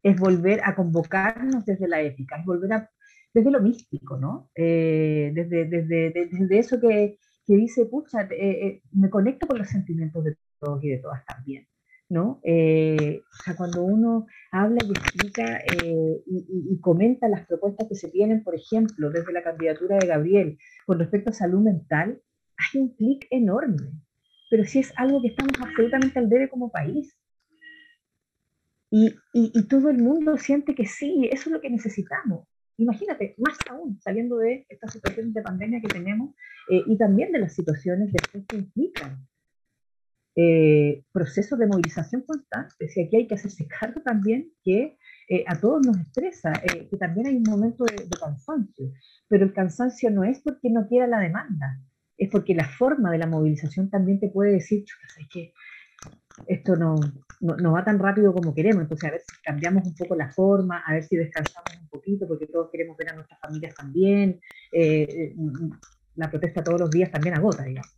es 0.06 0.20
volver 0.20 0.60
a 0.64 0.76
convocarnos 0.76 1.64
desde 1.64 1.88
la 1.88 2.00
ética, 2.00 2.36
es 2.36 2.44
volver 2.44 2.72
a, 2.74 2.90
desde 3.36 3.50
lo 3.50 3.60
místico, 3.60 4.16
¿no? 4.16 4.50
Eh, 4.54 5.30
desde, 5.34 5.66
desde, 5.66 6.10
desde, 6.10 6.58
eso 6.58 6.80
que, 6.80 7.18
que 7.46 7.54
dice, 7.54 7.84
pucha, 7.84 8.22
eh, 8.22 8.66
eh, 8.66 8.82
me 8.92 9.10
conecto 9.10 9.46
con 9.46 9.58
los 9.58 9.68
sentimientos 9.68 10.24
de 10.24 10.38
todos 10.58 10.82
y 10.82 10.88
de 10.88 10.98
todas 10.98 11.22
también. 11.26 11.66
¿no? 12.08 12.40
Eh, 12.44 13.20
o 13.20 13.42
sea, 13.42 13.54
cuando 13.56 13.82
uno 13.82 14.26
habla 14.52 14.78
y 14.82 14.90
explica 14.90 15.58
eh, 15.58 16.22
y, 16.24 16.80
comenta 16.80 17.28
las 17.28 17.46
propuestas 17.46 17.88
que 17.88 17.94
se 17.94 18.08
tienen, 18.08 18.42
por 18.42 18.54
ejemplo, 18.54 19.10
desde 19.10 19.34
la 19.34 19.42
candidatura 19.42 19.98
de 19.98 20.06
Gabriel 20.06 20.58
con 20.86 20.98
respecto 20.98 21.28
a 21.28 21.34
salud 21.34 21.60
mental, 21.60 22.22
hay 22.56 22.80
un 22.80 22.94
clic 22.94 23.26
enorme. 23.28 23.92
Pero 24.48 24.64
si 24.64 24.78
es 24.78 24.94
algo 24.96 25.20
que 25.20 25.28
estamos 25.28 25.52
absolutamente 25.60 26.18
al 26.18 26.30
debe 26.30 26.48
como 26.48 26.70
país. 26.70 27.18
Y, 28.88 29.14
y, 29.34 29.68
todo 29.68 29.90
el 29.90 29.98
mundo 29.98 30.38
siente 30.38 30.74
que 30.74 30.86
sí, 30.86 31.28
eso 31.30 31.50
es 31.50 31.52
lo 31.52 31.60
que 31.60 31.68
necesitamos. 31.68 32.48
Imagínate, 32.78 33.34
más 33.38 33.56
aún 33.70 33.98
saliendo 34.00 34.36
de 34.38 34.66
esta 34.68 34.88
situación 34.88 35.32
de 35.32 35.42
pandemia 35.42 35.80
que 35.80 35.88
tenemos 35.88 36.34
eh, 36.70 36.82
y 36.86 36.98
también 36.98 37.32
de 37.32 37.38
las 37.38 37.54
situaciones 37.54 38.12
de 38.12 38.42
que 38.46 38.56
implican 38.56 39.26
eh, 40.38 41.02
procesos 41.12 41.58
de 41.58 41.66
movilización 41.66 42.22
constante. 42.26 42.88
Si 42.88 43.00
aquí 43.02 43.16
hay 43.16 43.26
que 43.26 43.36
hacerse 43.36 43.66
cargo 43.66 44.02
también 44.02 44.52
que 44.62 44.98
eh, 45.30 45.44
a 45.46 45.58
todos 45.58 45.86
nos 45.86 45.98
estresa, 45.98 46.52
eh, 46.62 46.86
que 46.90 46.96
también 46.98 47.26
hay 47.26 47.36
un 47.36 47.42
momento 47.42 47.84
de, 47.84 48.06
cansancio, 48.20 48.92
pero 49.28 49.46
el 49.46 49.54
cansancio 49.54 50.10
no 50.10 50.24
es 50.24 50.40
porque 50.40 50.68
no 50.68 50.86
quiera 50.88 51.06
la 51.06 51.20
demanda, 51.20 51.80
es 52.18 52.28
porque 52.30 52.54
la 52.54 52.68
forma 52.68 53.10
de 53.10 53.18
la 53.18 53.26
movilización 53.26 53.88
también 53.88 54.20
te 54.20 54.28
puede 54.28 54.52
decir, 54.52 54.84
es 55.18 55.28
que 55.30 55.54
esto 56.46 56.76
no, 56.76 56.96
no, 57.40 57.72
va 57.72 57.84
tan 57.84 57.98
rápido 57.98 58.32
como 58.32 58.54
queremos, 58.54 58.82
entonces 58.82 59.08
a 59.08 59.12
ver 59.12 59.20
si 59.20 59.42
cambiamos 59.42 59.86
un 59.86 59.94
poco 59.94 60.14
la 60.16 60.30
forma, 60.30 60.82
a 60.86 60.94
ver 60.94 61.04
si 61.04 61.16
descansamos 61.16 61.70
un 61.80 61.88
poquito, 61.88 62.26
porque 62.26 62.46
todos 62.46 62.70
queremos 62.70 62.96
ver 62.96 63.10
a 63.10 63.14
nuestras 63.14 63.40
familias 63.40 63.74
también. 63.74 64.40
la 66.14 66.30
protesta 66.30 66.62
todos 66.62 66.80
los 66.80 66.90
días 66.90 67.10
también 67.10 67.36
agota, 67.36 67.64
digamos, 67.64 67.90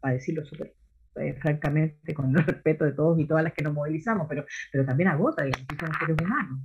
para 0.00 0.14
decirlo 0.14 0.44
súper 0.44 0.74
eh, 1.16 1.34
francamente, 1.34 2.14
con 2.14 2.34
el 2.34 2.42
respeto 2.46 2.84
de 2.84 2.92
todos 2.92 3.18
y 3.20 3.26
todas 3.26 3.44
las 3.44 3.52
que 3.52 3.62
nos 3.62 3.74
movilizamos, 3.74 4.26
pero, 4.28 4.46
pero 4.70 4.84
también 4.86 5.08
agota, 5.10 5.44
digamos, 5.44 5.66
que 5.66 5.76
somos 5.76 5.96
seres 5.98 6.16
humanos. 6.22 6.60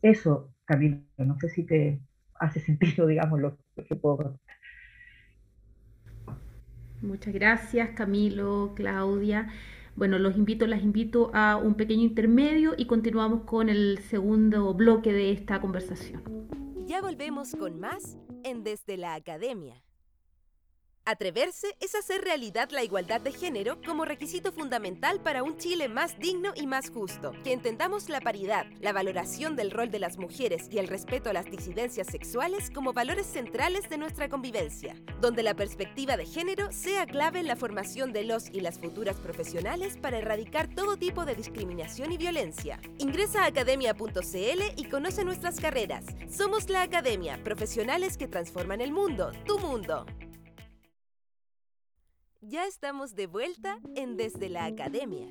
Eso, 0.00 0.54
Camilo, 0.64 1.02
no 1.18 1.38
sé 1.38 1.50
si 1.50 1.64
te 1.64 2.00
hace 2.34 2.60
sentido, 2.60 3.06
digamos, 3.06 3.38
lo, 3.40 3.58
que 3.86 3.96
puedo 3.96 4.16
contar. 4.16 4.40
Muchas 7.02 7.34
gracias, 7.34 7.90
Camilo, 7.90 8.72
Claudia. 8.74 9.48
Bueno, 9.98 10.20
los 10.20 10.36
invito, 10.36 10.68
las 10.68 10.84
invito 10.84 11.32
a 11.34 11.56
un 11.56 11.74
pequeño 11.74 12.04
intermedio 12.04 12.74
y 12.78 12.86
continuamos 12.86 13.42
con 13.42 13.68
el 13.68 13.98
segundo 13.98 14.72
bloque 14.72 15.12
de 15.12 15.32
esta 15.32 15.60
conversación. 15.60 16.22
Ya 16.86 17.00
volvemos 17.00 17.56
con 17.56 17.80
más 17.80 18.16
en 18.44 18.62
Desde 18.62 18.96
la 18.96 19.14
Academia. 19.14 19.82
Atreverse 21.10 21.74
es 21.80 21.94
hacer 21.94 22.20
realidad 22.20 22.68
la 22.70 22.84
igualdad 22.84 23.22
de 23.22 23.32
género 23.32 23.80
como 23.80 24.04
requisito 24.04 24.52
fundamental 24.52 25.22
para 25.22 25.42
un 25.42 25.56
Chile 25.56 25.88
más 25.88 26.18
digno 26.18 26.52
y 26.54 26.66
más 26.66 26.90
justo. 26.90 27.32
Que 27.44 27.54
entendamos 27.54 28.10
la 28.10 28.20
paridad, 28.20 28.66
la 28.82 28.92
valoración 28.92 29.56
del 29.56 29.70
rol 29.70 29.90
de 29.90 30.00
las 30.00 30.18
mujeres 30.18 30.68
y 30.70 30.76
el 30.76 30.86
respeto 30.86 31.30
a 31.30 31.32
las 31.32 31.46
disidencias 31.46 32.08
sexuales 32.08 32.70
como 32.70 32.92
valores 32.92 33.24
centrales 33.24 33.88
de 33.88 33.96
nuestra 33.96 34.28
convivencia, 34.28 34.96
donde 35.18 35.42
la 35.42 35.54
perspectiva 35.54 36.18
de 36.18 36.26
género 36.26 36.70
sea 36.72 37.06
clave 37.06 37.40
en 37.40 37.46
la 37.46 37.56
formación 37.56 38.12
de 38.12 38.24
los 38.24 38.50
y 38.50 38.60
las 38.60 38.78
futuras 38.78 39.16
profesionales 39.16 39.96
para 39.96 40.18
erradicar 40.18 40.68
todo 40.68 40.98
tipo 40.98 41.24
de 41.24 41.34
discriminación 41.34 42.12
y 42.12 42.18
violencia. 42.18 42.82
Ingresa 42.98 43.44
a 43.44 43.46
academia.cl 43.46 44.62
y 44.76 44.84
conoce 44.90 45.24
nuestras 45.24 45.58
carreras. 45.58 46.04
Somos 46.28 46.68
la 46.68 46.82
Academia, 46.82 47.40
profesionales 47.44 48.18
que 48.18 48.28
transforman 48.28 48.82
el 48.82 48.92
mundo, 48.92 49.32
tu 49.46 49.58
mundo. 49.58 50.04
Ya 52.40 52.66
estamos 52.66 53.16
de 53.16 53.26
vuelta 53.26 53.80
en 53.96 54.16
Desde 54.16 54.48
la 54.48 54.64
Academia. 54.64 55.26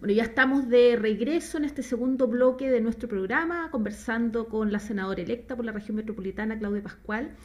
Bueno, 0.00 0.12
ya 0.12 0.24
estamos 0.24 0.68
de 0.68 0.96
regreso 0.96 1.58
en 1.58 1.64
este 1.64 1.84
segundo 1.84 2.26
bloque 2.26 2.68
de 2.68 2.80
nuestro 2.80 3.08
programa, 3.08 3.70
conversando 3.70 4.48
con 4.48 4.72
la 4.72 4.80
senadora 4.80 5.22
electa 5.22 5.54
por 5.54 5.64
la 5.64 5.70
región 5.70 5.96
metropolitana, 5.96 6.58
Claudia 6.58 6.82
Pascual. 6.82 7.36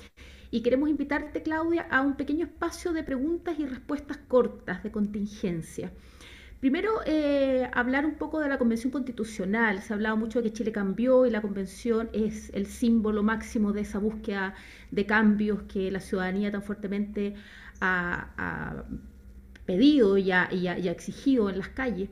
Y 0.50 0.64
queremos 0.64 0.90
invitarte, 0.90 1.44
Claudia, 1.44 1.88
a 1.92 2.02
un 2.02 2.18
pequeño 2.18 2.48
espacio 2.48 2.94
de 2.94 3.04
preguntas 3.04 3.60
y 3.60 3.66
respuestas 3.68 4.18
cortas 4.18 4.82
de 4.82 4.92
contingencia. 4.92 5.94
Primero, 6.60 6.92
eh, 7.06 7.70
hablar 7.72 8.06
un 8.06 8.16
poco 8.16 8.42
de 8.42 8.50
la 8.50 8.58
Convención 8.58 8.92
Constitucional. 8.92 9.82
Se 9.82 9.94
ha 9.94 9.96
hablado 9.96 10.18
mucho 10.18 10.40
de 10.42 10.50
que 10.50 10.54
Chile 10.54 10.74
cambió 10.74 11.26
y 11.26 11.30
la 11.30 11.42
Convención 11.42 12.10
es 12.12 12.52
el 12.54 12.66
símbolo 12.66 13.24
máximo 13.24 13.72
de 13.72 13.82
esa 13.82 13.98
búsqueda 13.98 14.56
de 14.92 15.06
cambios 15.06 15.62
que 15.64 15.90
la 15.90 16.02
ciudadanía 16.02 16.52
tan 16.52 16.62
fuertemente 16.62 17.36
ha, 17.80 18.84
pedido 19.66 20.18
y 20.18 20.32
ha, 20.32 20.50
exigido 20.92 21.50
en 21.50 21.60
las 21.60 21.70
calles. 21.70 22.10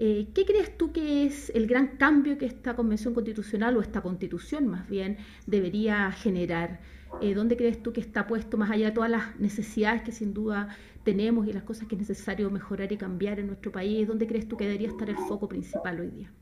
Eh, 0.00 0.28
¿Qué 0.32 0.44
crees 0.44 0.78
tú 0.78 0.92
que 0.92 1.26
es 1.26 1.50
el 1.56 1.66
gran 1.66 1.96
cambio 1.96 2.38
que 2.38 2.46
esta 2.46 2.76
Convención 2.76 3.14
Constitucional 3.14 3.76
o 3.76 3.80
esta 3.80 4.00
Constitución 4.00 4.68
más 4.68 4.88
bien 4.88 5.16
debería 5.46 6.12
generar? 6.12 6.78
Eh, 7.20 7.34
¿Dónde 7.34 7.56
crees 7.56 7.82
tú 7.82 7.92
que 7.92 8.00
está 8.00 8.28
puesto 8.28 8.56
más 8.58 8.70
allá 8.70 8.86
de 8.86 8.92
todas 8.92 9.10
las 9.10 9.40
necesidades 9.40 10.02
que 10.02 10.12
sin 10.12 10.34
duda 10.34 10.76
tenemos 11.04 11.46
y 11.46 11.52
las 11.52 11.62
cosas 11.62 11.88
que 11.88 11.94
es 11.94 12.00
necesario 12.00 12.50
mejorar 12.50 12.92
y 12.92 12.96
cambiar 12.96 13.40
en 13.40 13.46
nuestro 13.46 13.72
país? 13.72 14.06
¿Dónde 14.06 14.26
crees 14.26 14.48
tú 14.48 14.56
que 14.56 14.66
debería 14.66 14.88
estar 14.88 15.08
el 15.08 15.16
foco 15.16 15.48
principal 15.48 16.00
hoy 16.00 16.10
día? 16.10 16.32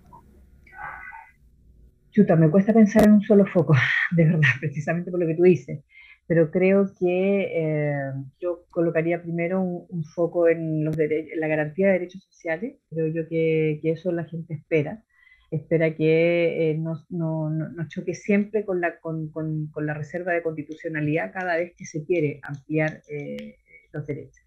Chuta, 2.17 2.35
me 2.35 2.51
cuesta 2.51 2.73
pensar 2.73 3.07
en 3.07 3.13
un 3.13 3.21
solo 3.21 3.45
foco, 3.45 3.75
de 4.13 4.25
verdad, 4.25 4.49
precisamente 4.59 5.11
por 5.11 5.21
lo 5.21 5.27
que 5.27 5.35
tú 5.35 5.43
dices, 5.43 5.85
pero 6.27 6.51
creo 6.51 6.87
que 6.99 7.43
eh, 7.55 8.13
yo 8.41 8.65
colocaría 8.71 9.23
primero 9.23 9.61
un, 9.61 10.03
foco 10.05 10.49
en, 10.49 10.83
los 10.83 10.97
la 10.97 11.47
garantía 11.47 11.89
de 11.89 11.93
derechos 11.93 12.25
sociales, 12.25 12.77
creo 12.89 13.09
yo 13.09 13.29
que, 13.29 13.81
eso 13.83 14.13
la 14.13 14.25
gente 14.25 14.55
espera, 14.55 15.05
espera 15.51 15.95
que 15.95 16.71
eh, 16.71 16.79
nos, 16.79 17.05
no, 17.11 17.51
choque 17.89 18.15
siempre 18.15 18.65
con, 18.65 18.81
la 18.81 19.95
reserva 19.95 20.33
de 20.33 20.43
constitucionalidad 20.43 21.33
cada 21.35 21.57
vez 21.59 21.75
que 21.77 21.85
se 21.85 22.03
quiere 22.07 22.41
ampliar 22.43 23.03
eh, 23.11 23.57
los 23.93 24.07
derechos. 24.07 24.46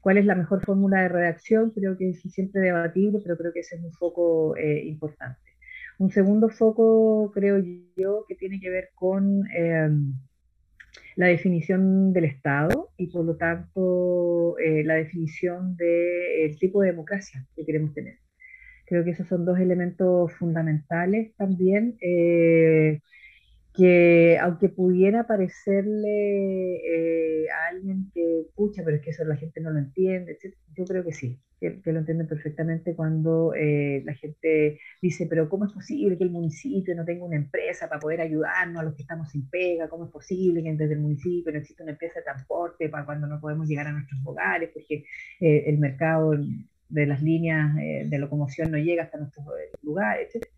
¿Cuál 0.00 0.18
es 0.18 0.24
la 0.24 0.34
mejor 0.34 0.64
fórmula 0.64 1.02
de 1.02 1.08
redacción? 1.08 1.70
Creo 1.70 1.96
que 1.96 2.10
es 2.10 2.22
siempre 2.22 2.60
debatible, 2.60 3.20
pero 3.22 3.36
creo 3.36 3.52
que 3.52 3.60
ese 3.60 3.76
es 3.76 3.82
un 3.82 3.92
foco 3.92 4.56
eh, 4.56 4.82
importante. 4.86 5.40
Un 5.98 6.10
segundo 6.10 6.48
foco, 6.48 7.30
creo 7.34 7.58
yo, 7.96 8.24
que 8.26 8.34
tiene 8.34 8.58
que 8.60 8.70
ver 8.70 8.88
con 8.94 9.42
em, 9.54 10.14
la 11.16 11.26
definición 11.26 12.12
del 12.12 12.24
Estado 12.24 12.90
y 12.96 13.08
por 13.08 13.24
lo 13.24 13.36
tanto 13.36 14.58
eh, 14.58 14.82
la 14.84 14.94
definición 14.94 15.76
del 15.76 16.58
tipo 16.58 16.80
de 16.80 16.92
democracia 16.92 17.46
que 17.54 17.66
queremos 17.66 17.92
tener. 17.92 18.18
Creo 18.86 19.04
que 19.04 19.10
esos 19.10 19.28
son 19.28 19.44
dos 19.44 19.58
elementos 19.58 20.32
fundamentales 20.32 21.34
también. 21.36 21.96
Eh, 22.00 23.00
que 23.80 24.36
aunque 24.38 24.68
pudiera 24.68 25.26
parecerle 25.26 26.76
eh, 26.84 27.46
a 27.48 27.68
alguien 27.68 28.10
que, 28.12 28.42
pucha, 28.54 28.82
pero 28.84 28.98
es 28.98 29.02
que 29.02 29.08
eso 29.08 29.24
la 29.24 29.36
gente 29.36 29.58
no 29.62 29.70
lo 29.70 29.78
entiende, 29.78 30.36
yo 30.76 30.84
creo 30.84 31.02
que 31.02 31.14
sí, 31.14 31.40
que, 31.58 31.80
lo 31.86 32.00
entienden 32.00 32.26
perfectamente 32.26 32.94
cuando 32.94 33.54
eh, 33.54 34.02
la 34.04 34.12
gente 34.12 34.78
dice, 35.00 35.26
pero 35.30 35.48
¿cómo 35.48 35.64
es 35.64 35.72
posible 35.72 36.18
que 36.18 36.24
el 36.24 36.30
municipio 36.30 36.94
no 36.94 37.06
tenga 37.06 37.24
una 37.24 37.36
empresa 37.36 37.88
para 37.88 38.00
poder 38.00 38.20
ayudarnos 38.20 38.82
a 38.82 38.84
los 38.84 38.94
que 38.94 39.02
estamos 39.02 39.30
sin 39.30 39.48
pega? 39.48 39.88
¿Cómo 39.88 40.04
es 40.04 40.10
posible 40.10 40.62
que 40.62 40.74
desde 40.74 40.92
el 40.92 41.00
municipio 41.00 41.50
no 41.50 41.58
exista 41.58 41.82
una 41.82 41.92
empresa 41.92 42.18
de 42.18 42.24
transporte 42.24 42.90
para 42.90 43.06
cuando 43.06 43.28
no 43.28 43.40
podemos 43.40 43.66
llegar 43.66 43.86
a 43.86 43.92
nuestros 43.92 44.20
hogares? 44.26 44.68
Porque 44.74 45.06
eh, 45.40 45.64
el 45.68 45.78
mercado 45.78 46.32
de 46.90 47.06
las 47.06 47.22
líneas 47.22 47.74
de 47.76 48.18
locomoción 48.18 48.70
no 48.70 48.76
llega 48.76 49.04
hasta 49.04 49.16
nuestros 49.16 49.46
lugares, 49.82 50.28
etc. 50.34 50.49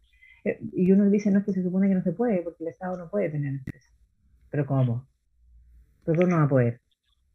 Eh, 0.44 0.58
y 0.72 0.92
uno 0.92 1.08
dice, 1.08 1.30
no, 1.30 1.40
es 1.40 1.44
que 1.44 1.52
se 1.52 1.62
supone 1.62 1.88
que 1.88 1.94
no 1.94 2.02
se 2.02 2.12
puede, 2.12 2.42
porque 2.42 2.64
el 2.64 2.70
Estado 2.70 2.96
no 2.96 3.10
puede 3.10 3.30
tener 3.30 3.54
empresa. 3.54 3.90
Pero 4.50 4.66
¿cómo? 4.66 5.06
Pero 6.04 6.26
no 6.26 6.36
va 6.36 6.44
a 6.44 6.48
poder. 6.48 6.80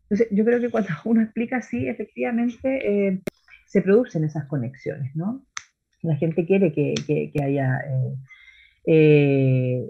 Entonces, 0.03 0.28
yo 0.32 0.45
creo 0.45 0.60
que 0.60 0.70
cuando 0.70 0.89
uno 1.05 1.22
explica 1.22 1.58
así, 1.58 1.88
efectivamente 1.88 3.08
eh, 3.08 3.22
se 3.66 3.82
producen 3.82 4.24
esas 4.24 4.45
conexiones, 4.45 5.16
¿no? 5.16 5.45
La 6.01 6.16
gente 6.16 6.45
quiere 6.45 6.72
que, 6.72 6.93
que, 7.05 7.43
haya, 7.43 7.82
eh, 8.86 9.89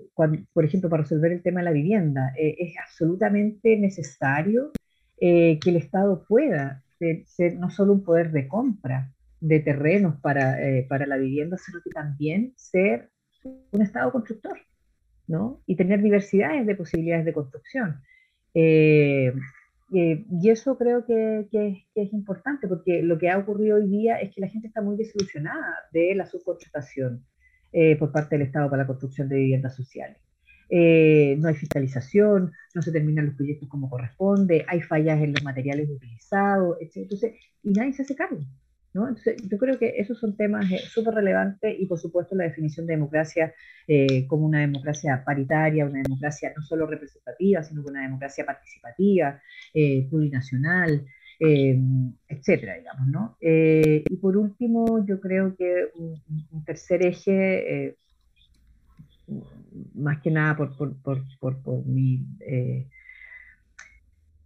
por 0.53 0.65
ejemplo, 0.65 0.89
para 0.89 1.03
resolver 1.03 1.31
el 1.33 1.43
tema 1.43 1.59
de 1.59 1.65
la 1.65 1.71
vivienda, 1.71 2.33
es 2.37 2.73
absolutamente 2.81 3.77
necesario 3.77 4.71
que 5.19 5.59
el 5.65 5.75
Estado 5.75 6.23
pueda 6.25 6.81
ser 6.97 7.57
no 7.57 7.69
solo 7.69 7.91
un 7.91 8.03
poder 8.05 8.31
de 8.31 8.47
compra, 8.47 9.11
de 9.39 9.59
terrenos 9.59 10.19
para, 10.21 10.61
eh, 10.61 10.85
para 10.89 11.05
la 11.05 11.17
vivienda, 11.17 11.57
sino 11.57 11.81
que 11.83 11.89
también 11.91 12.53
ser 12.55 13.09
un 13.43 13.81
Estado 13.81 14.11
constructor, 14.11 14.57
¿no? 15.27 15.61
Y 15.65 15.75
tener 15.75 16.01
diversidades 16.01 16.65
de 16.65 16.75
posibilidades 16.75 17.25
de 17.25 17.33
construcción. 17.33 18.01
Eh, 18.53 19.33
eh, 19.93 20.25
y 20.29 20.49
eso 20.49 20.77
creo 20.77 21.05
que, 21.05 21.47
que, 21.51 21.85
es 21.95 22.13
importante, 22.13 22.67
porque 22.67 23.01
lo 23.03 23.17
que 23.17 23.29
ha 23.29 23.37
ocurrido 23.37 23.77
hoy 23.77 23.87
día 23.87 24.17
es 24.17 24.33
que 24.33 24.41
la 24.41 24.49
gente 24.49 24.67
está 24.67 24.81
muy 24.81 24.97
desilusionada 24.97 25.75
de 25.91 26.15
la 26.15 26.25
subcontratación 26.25 27.25
por 27.99 28.11
parte 28.11 28.37
del 28.37 28.47
Estado 28.47 28.71
para 28.71 28.83
la 28.83 28.87
construcción 28.87 29.29
de 29.29 29.35
viviendas 29.35 29.75
sociales. 29.75 30.17
no 30.69 31.47
hay 31.47 31.53
fiscalización, 31.53 32.51
no 32.73 32.81
se 32.81 32.91
terminan 32.91 33.27
los 33.27 33.35
proyectos 33.35 33.69
como 33.69 33.87
corresponde, 33.89 34.65
hay 34.67 34.81
fallas 34.81 35.21
en 35.21 35.33
los 35.33 35.43
materiales 35.43 35.87
utilizados, 35.87 36.77
etc. 36.81 36.97
Entonces, 36.97 37.35
y 37.61 37.73
nadie 37.73 37.93
se 37.93 38.01
hace 38.01 38.15
cargo 38.15 38.39
yo 39.49 39.57
creo 39.57 39.77
que 39.77 39.93
esos 39.97 40.19
son 40.19 40.35
temas 40.35 40.71
eh, 40.71 40.79
súper 40.79 41.13
relevantes 41.13 41.75
y 41.79 41.85
por 41.85 41.99
supuesto 41.99 42.35
la 42.35 42.45
definición 42.45 42.85
de 42.85 42.93
democracia 42.93 43.53
eh, 43.87 44.25
como 44.27 44.45
una 44.45 44.61
democracia 44.61 45.23
paritaria, 45.25 45.85
una 45.85 46.01
democracia 46.01 46.53
no 46.55 46.63
solo 46.63 46.87
representativa, 46.87 47.63
sino 47.63 47.83
una 47.83 48.01
democracia 48.01 48.45
participativa, 48.45 49.41
eh, 49.73 50.07
plurinacional, 50.09 51.05
etcétera, 51.39 52.77
digamos, 52.79 53.07
¿no? 53.09 53.37
y 53.39 54.15
por 54.17 54.35
último, 54.37 55.05
yo 55.05 55.19
creo 55.19 55.55
que 55.55 55.89
un, 55.93 56.65
tercer 56.65 57.05
eje, 57.05 57.95
más 59.93 60.19
que 60.23 60.31
nada 60.31 60.57
por, 60.57 60.75
por, 60.75 60.95
por, 61.03 61.61
por 61.61 61.85
mi 61.85 62.25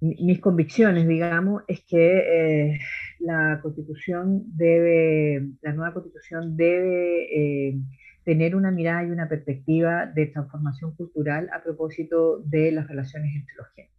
mis 0.01 0.39
convicciones, 0.39 1.07
digamos, 1.07 1.63
es 1.67 1.81
que 1.81 2.71
eh, 2.73 2.79
la 3.21 3.59
constitución 3.61 4.43
debe, 4.55 5.49
la 5.61 5.73
nueva 5.73 5.93
constitución 5.93 6.57
debe 6.57 7.69
eh, 7.69 7.79
tener 8.23 8.55
una 8.55 8.71
mirada 8.71 9.03
y 9.03 9.11
una 9.11 9.29
perspectiva 9.29 10.05
de 10.05 10.27
transformación 10.27 10.95
cultural 10.95 11.49
a 11.53 11.63
propósito 11.63 12.39
de 12.39 12.71
las 12.71 12.87
relaciones 12.87 13.35
entre 13.35 13.55
los 13.55 13.67
géneros. 13.75 13.95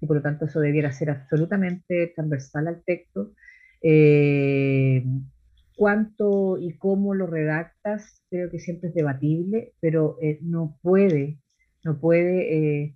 Y 0.00 0.06
por 0.06 0.16
lo 0.16 0.22
tanto 0.22 0.44
eso 0.44 0.60
debiera 0.60 0.92
ser 0.92 1.10
absolutamente 1.10 2.12
transversal 2.14 2.68
al 2.68 2.82
texto. 2.84 3.32
Eh, 3.82 5.04
cuánto 5.76 6.58
y 6.58 6.76
cómo 6.78 7.14
lo 7.14 7.26
redactas, 7.26 8.22
creo 8.30 8.50
que 8.50 8.58
siempre 8.58 8.88
es 8.88 8.94
debatible, 8.94 9.74
pero 9.80 10.18
no 10.40 10.78
puede, 10.82 11.38
no 11.84 11.98
puede 11.98 12.94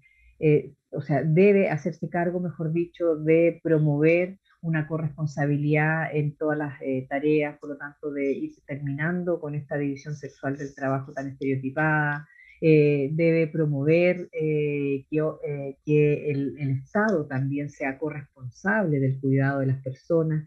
o 0.93 1.03
sea, 1.03 1.23
debe 1.23 1.69
hacerse 1.69 2.09
cargo, 2.09 2.41
mejor 2.41 2.73
dicho, 2.73 3.17
de 3.17 3.61
promover 3.63 4.39
una 4.63 4.87
corresponsabilidad 4.87 6.15
en 6.15 6.37
todas 6.37 6.59
las 6.59 6.81
eh, 6.83 7.07
tareas, 7.09 7.59
por 7.59 7.71
lo 7.71 7.77
tanto, 7.77 8.11
de 8.13 8.33
ir 8.33 8.53
terminando 8.67 9.41
con 9.41 9.55
esta 9.55 9.77
división 9.77 10.15
sexual 10.15 10.57
del 10.57 10.75
trabajo 10.75 11.13
tan 11.13 11.29
estereotipada, 11.29 12.29
eh, 12.61 13.09
debe 13.13 13.47
promover 13.47 14.29
eh, 14.33 15.07
que, 15.11 16.31
el, 16.31 16.59
el, 16.59 16.71
Estado 16.73 17.27
también 17.27 17.71
sea 17.71 17.97
corresponsable 17.99 19.01
del 19.01 19.19
cuidado 19.19 19.61
de 19.61 19.67
las 19.67 19.83
personas, 19.83 20.45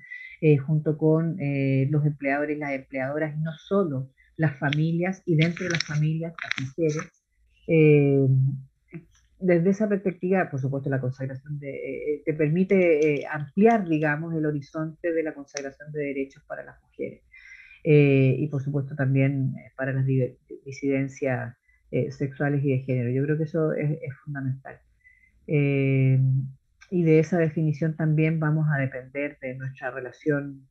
junto 0.66 0.98
con 0.98 1.38
los 1.38 2.06
empleadores 2.06 2.58
y 2.58 2.60
las 2.60 2.74
empleadoras, 2.74 3.34
y 3.34 3.40
no 3.40 3.54
solo 3.54 4.10
las 4.36 4.60
familias, 4.60 5.24
y 5.26 5.38
dentro 5.38 5.64
de 5.64 5.72
las 5.72 5.86
familias, 5.86 6.34
las 6.44 6.68
mujeres 6.68 6.98
desde 9.44 9.72
esa 9.72 9.90
perspectiva, 9.90 10.50
por 10.50 10.60
supuesto, 10.60 10.90
la 10.90 11.02
consagración 11.02 11.60
de, 11.60 11.70
eh, 11.70 12.22
te 12.26 12.34
permite 12.34 13.22
eh, 13.22 13.28
ampliar, 13.30 13.88
digamos, 13.88 14.34
el 14.34 14.46
horizonte 14.46 15.12
de 15.12 15.22
la 15.22 15.34
consagración 15.34 15.92
de 15.92 16.00
derechos 16.00 16.44
para 16.48 16.64
las 16.64 16.82
mujeres. 16.82 17.22
Eh, 17.84 18.36
y 18.40 18.48
por 18.48 18.64
supuesto 18.64 18.96
también 18.96 19.54
para 19.76 19.92
las 19.92 20.06
disidencias 20.06 21.58
sexuales 22.10 22.64
y 22.64 22.72
de 22.72 22.80
género. 22.80 23.10
Yo 23.12 23.24
creo 23.24 23.38
que 23.38 23.44
eso 23.44 23.74
es, 23.74 24.00
es 24.02 24.16
fundamental. 24.24 24.80
y 25.46 27.04
de 27.04 27.20
esa 27.20 27.38
definición 27.38 27.96
también 27.96 28.40
vamos 28.40 28.68
a 28.74 28.80
depender 28.80 29.38
de 29.42 29.56
nuestra 29.56 29.92
relación, 29.92 30.68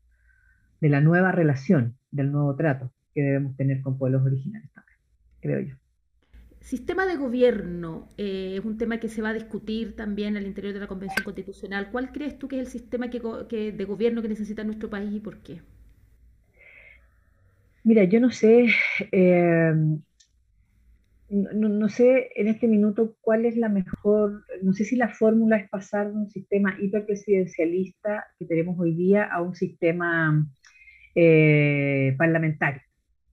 de 0.81 0.89
la 0.89 1.01
nueva 1.01 1.31
relación, 1.31 1.97
del 2.11 2.33
nuevo 2.33 2.57
trato 2.57 2.93
que 3.15 3.23
debemos 3.23 3.57
tener 3.57 3.83
con 3.83 3.99
pueblos 3.99 4.25
originales 4.25 4.71
también, 4.73 4.99
creo 5.41 5.61
yo. 5.61 5.82
Sistema 6.63 7.07
de 7.07 7.17
gobierno 7.17 8.09
eh, 8.17 8.55
es 8.57 8.65
un 8.65 8.79
tema 8.79 9.01
que 9.01 9.09
se 9.09 9.21
va 9.21 9.31
a 9.31 9.35
discutir 9.35 9.97
también 9.97 10.37
al 10.37 10.47
interior 10.47 10.73
de 10.73 10.79
la 10.79 10.87
Convención 10.87 11.25
Constitucional. 11.25 11.91
¿Cuál 11.91 12.13
crees 12.13 12.39
tú 12.39 12.47
que 12.47 12.61
es 12.61 12.67
el 12.67 12.69
sistema 12.69 13.11
que, 13.11 13.73
de 13.73 13.85
gobierno 13.85 14.23
que 14.23 14.29
necesita 14.29 14.63
nuestro 14.63 14.89
país 14.89 15.13
y 15.13 15.19
por 15.19 15.39
qué? 15.39 15.61
Mira, 17.83 18.05
yo 18.05 18.21
no 18.21 18.31
sé, 18.31 18.69
eh, 19.11 19.75
no, 21.31 21.89
sé 21.89 22.31
en 22.37 22.47
este 22.47 22.69
minuto 22.69 23.17
cuál 23.21 23.45
es 23.45 23.57
la 23.57 23.69
mejor, 23.69 24.45
no 24.63 24.73
sé 24.73 24.85
si 24.85 24.95
la 24.95 25.09
fórmula 25.09 25.57
es 25.57 25.69
pasar 25.69 26.13
de 26.13 26.17
un 26.17 26.31
sistema 26.31 26.77
hiperpresidencialista 26.81 28.25
que 28.39 28.45
tenemos 28.47 28.79
hoy 28.79 28.95
día 28.95 29.25
a 29.25 29.43
un 29.43 29.57
sistema 29.57 30.49
eh, 31.17 32.15
parlamentario, 32.17 32.83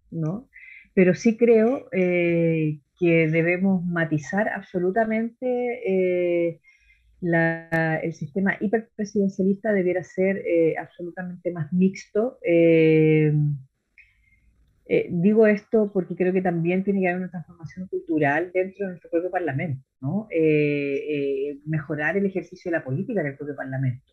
¿no? 0.09 0.49
Pero 0.95 1.13
sí 1.13 1.37
creo 1.37 1.87
que 1.91 2.79
debemos 3.07 3.83
matizar 3.85 4.49
absolutamente 4.49 5.47
eh, 5.85 6.59
el 7.21 8.13
sistema 8.13 8.57
hiperpresidencialista 8.59 9.71
debiera 9.73 10.03
ser 10.03 10.37
eh, 10.45 10.75
absolutamente 10.77 11.51
más 11.51 11.71
mixto. 11.73 12.37
Eh, 12.43 13.33
digo 15.11 15.45
esto 15.45 15.91
porque 15.93 16.15
creo 16.15 16.33
que 16.33 16.41
también 16.41 16.83
tiene 16.83 17.01
que 17.01 17.09
haber 17.09 17.21
una 17.21 17.29
transformación 17.29 17.87
cultural 17.87 18.51
dentro 18.51 18.85
de 18.85 18.91
nuestro 18.93 19.11
propio 19.11 19.29
Parlamento, 19.29 19.85
¿no? 20.01 20.27
mejorar 21.65 22.17
el 22.17 22.25
ejercicio 22.25 22.71
de 22.71 22.77
la 22.77 22.83
política 22.83 23.21
en 23.21 23.27
el 23.27 23.37
propio 23.37 23.55
Parlamento. 23.55 24.03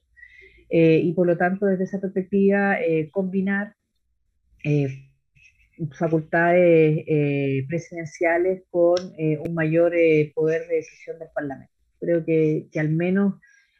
y 0.68 1.12
por 1.14 1.26
lo 1.26 1.38
tanto, 1.38 1.64
desde 1.64 1.84
esa 1.84 1.98
perspectiva, 1.98 2.76
combinar 3.10 3.74
facultades 5.92 7.04
eh, 7.06 7.64
presidenciales 7.68 8.62
con 8.70 8.96
eh, 9.18 9.38
un 9.38 9.54
mayor 9.54 9.94
eh, 9.94 10.32
poder 10.34 10.66
de 10.68 10.76
decisión 10.76 11.18
del 11.18 11.28
Parlamento. 11.34 11.72
Creo 12.00 12.24
que, 12.24 12.68
que 12.72 12.80
al 12.80 12.90
menos 12.90 13.34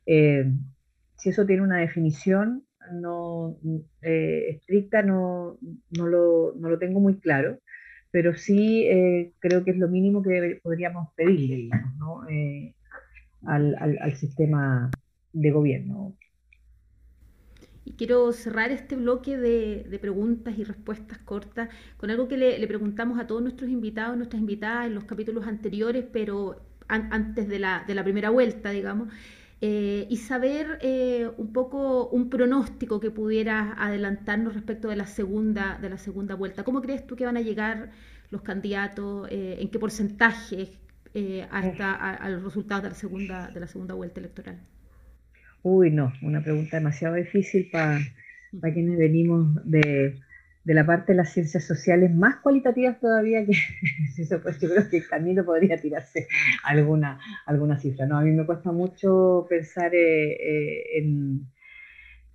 si 0.07 1.31
eso 1.31 1.47
tiene 1.47 1.63
una 1.63 1.79
definición 1.79 2.65
no, 2.93 3.59
estricta, 4.01 5.03
no, 5.03 5.59
no, 5.99 6.07
lo, 6.07 6.55
no, 6.57 6.71
lo, 6.71 6.79
tengo 6.79 7.01
muy 7.01 7.19
claro, 7.19 7.59
pero 8.13 8.37
sí 8.37 8.87
creo 9.41 9.65
que 9.65 9.73
es 9.73 9.79
lo 9.79 9.89
mínimo 9.89 10.23
que 10.23 10.61
podríamos 10.63 11.09
pedirle 11.17 11.71
al, 13.47 13.75
al 13.77 14.17
sistema 14.17 14.93
de 15.33 15.51
gobierno. 15.51 16.15
Y 17.87 17.93
quiero 17.93 18.33
cerrar 18.33 18.73
este 18.73 18.97
bloque 18.97 19.39
de, 19.39 19.99
preguntas 20.01 20.59
y 20.59 20.65
respuestas 20.65 21.19
cortas 21.19 21.69
con 21.97 22.11
algo 22.11 22.27
que 22.27 22.37
le, 22.37 22.67
preguntamos 22.67 23.17
a 23.21 23.29
todos 23.29 23.41
nuestros 23.41 23.71
invitados, 23.71 24.17
nuestras 24.17 24.41
invitadas 24.41 24.89
en 24.89 24.97
los 24.97 25.05
capítulos 25.05 25.47
anteriores, 25.47 26.05
pero 26.13 26.61
antes 26.89 27.49
de 27.49 27.61
la, 27.61 27.85
primera 28.03 28.31
vuelta, 28.31 28.71
digamos. 28.71 29.09
Eh, 29.61 30.09
y 30.11 30.17
saber 30.17 30.81
eh, 30.83 31.31
un 31.37 31.53
poco 31.53 32.09
un 32.09 32.29
pronóstico 32.29 32.99
que 32.99 33.13
pudiera 33.13 33.75
adelantarnos 33.79 34.55
respecto 34.55 34.89
de 34.89 34.97
la 34.97 35.07
segunda 35.07 35.79
de 35.81 35.89
la 35.89 35.97
segunda 35.97 36.35
vuelta. 36.35 36.65
¿Cómo 36.65 36.83
crees 36.83 37.07
tú 37.07 37.15
que 37.15 37.25
van 37.25 37.37
a 37.37 37.41
llegar 37.41 37.93
los 38.31 38.43
candidatos? 38.43 39.29
Eh, 39.31 39.59
¿En 39.61 39.71
qué 39.71 39.79
porcentaje 39.79 40.73
hasta 41.51 41.95
a, 41.95 42.29
los 42.29 42.43
resultados 42.43 42.83
de 42.83 42.89
la 42.91 42.95
segunda 42.97 43.49
de 43.49 43.61
la 43.61 43.69
segunda 43.69 43.95
vuelta 43.95 44.21
electoral? 44.21 44.61
Uy, 45.69 45.91
no, 45.91 46.13
una 46.23 46.41
pregunta 46.45 46.77
demasiado 46.77 47.17
difícil 47.17 47.69
para 47.73 47.99
quienes 48.73 48.97
venimos 48.99 49.53
de, 49.65 50.17
la 50.63 50.87
parte 50.87 51.11
de 51.11 51.17
las 51.17 51.33
ciencias 51.33 51.65
sociales 51.65 52.15
más 52.15 52.37
cualitativas 52.37 53.01
todavía 53.01 53.45
que 53.45 53.55
pues 54.45 54.61
yo 54.61 54.69
creo 54.69 54.89
que 54.89 54.99
el 54.99 55.09
camino 55.09 55.45
podría 55.45 55.77
tirarse 55.77 56.29
alguna, 56.63 57.19
alguna 57.47 57.81
cifra. 57.81 58.07
No, 58.07 58.17
a 58.17 58.23
mí 58.23 58.31
me 58.31 58.47
cuesta 58.47 58.71
mucho 58.71 59.45
pensar 59.51 59.93
eh, 59.93 60.35
eh, 60.35 60.99
en, 60.99 61.49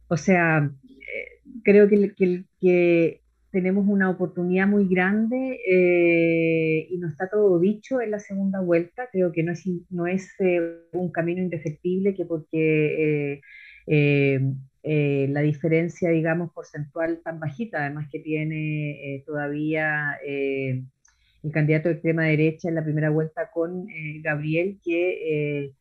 o 0.09 0.17
sea, 0.17 0.69
eh, 0.83 1.41
creo 1.63 1.87
que, 1.87 2.13
que, 2.13 2.43
que 2.59 3.20
tenemos 3.51 3.85
una 3.87 4.09
oportunidad 4.09 4.67
muy 4.67 4.87
grande 4.87 5.59
eh, 5.67 6.87
y 6.89 6.97
no 6.97 7.07
está 7.07 7.29
todo 7.29 7.59
dicho 7.59 8.01
en 8.01 8.11
la 8.11 8.19
segunda 8.19 8.61
vuelta. 8.61 9.09
Creo 9.11 9.31
que 9.31 9.43
no 9.43 9.51
es, 9.51 9.63
no 9.89 10.07
es 10.07 10.33
eh, 10.39 10.61
un 10.93 11.11
camino 11.11 11.41
indefectible 11.41 12.15
que 12.15 12.25
porque 12.25 13.41
eh, 13.87 14.41
la 14.83 15.41
diferencia, 15.41 16.09
digamos, 16.09 16.51
porcentual 16.53 17.21
tan 17.23 17.39
bajita, 17.39 17.81
además 17.81 18.07
que 18.11 18.19
tiene 18.19 19.23
todavía 19.25 20.17
el 20.25 21.51
candidato 21.51 21.89
de 21.89 21.95
extrema 21.95 22.25
derecha 22.25 22.69
en 22.69 22.75
la 22.75 22.83
primera 22.83 23.09
vuelta 23.09 23.51
con 23.53 23.85
Gabriel, 24.23 24.79
que, 24.83 25.73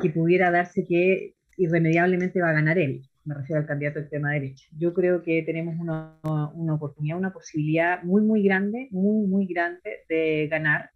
que 0.00 0.10
pudiera 0.10 0.50
darse 0.50 0.84
que 0.86 1.34
irremediablemente 1.56 2.40
va 2.40 2.50
a 2.50 2.54
ganar 2.54 2.78
él 2.78 3.02
me 3.26 3.34
refiero 3.34 3.60
al 3.60 3.66
candidato 3.66 3.98
de 3.98 4.02
extrema 4.02 4.32
derecha. 4.32 4.66
Yo 4.78 4.94
creo 4.94 5.22
que 5.22 5.42
tenemos 5.42 5.74
una, 5.78 6.18
una 6.54 6.74
oportunidad, 6.74 7.18
una 7.18 7.32
posibilidad 7.32 8.02
muy, 8.04 8.22
muy 8.22 8.42
grande, 8.42 8.88
muy, 8.92 9.26
muy 9.26 9.46
grande 9.46 10.04
de 10.08 10.48
ganar, 10.48 10.90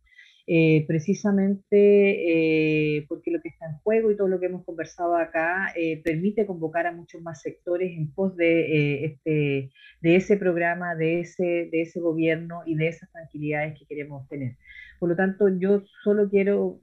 eh, 0.47 0.85
precisamente 0.89 1.77
eh, 1.77 3.07
porque 3.09 3.31
lo 3.31 3.41
que 3.41 3.51
está 3.51 3.67
en 3.67 3.79
juego 3.85 4.11
y 4.11 4.17
todo 4.17 4.27
lo 4.27 4.41
que 4.41 4.47
hemos 4.47 4.65
conversado 4.65 5.17
acá 5.17 5.73
eh, 5.77 6.03
permite 6.03 6.45
convocar 6.45 6.89
a 6.89 6.93
muchos 6.93 7.23
más 7.23 7.41
sectores 7.41 7.93
en 7.97 8.13
pos 8.13 8.37
de, 8.37 9.05
este, 9.05 9.71
de 10.01 10.17
ese 10.17 10.37
programa, 10.37 10.97
de 10.97 11.21
ese, 11.21 11.69
de 11.71 11.83
ese 11.83 12.01
gobierno 12.01 12.63
y 12.67 12.75
de 12.75 12.89
esas 12.89 13.11
tranquilidades 13.13 13.79
que 13.79 13.87
queremos 13.87 14.27
tener. 14.29 14.57
Por 14.99 15.11
lo 15.11 15.17
tanto, 15.17 15.49
yo 15.49 15.85
solo 16.03 16.29
quiero 16.29 16.81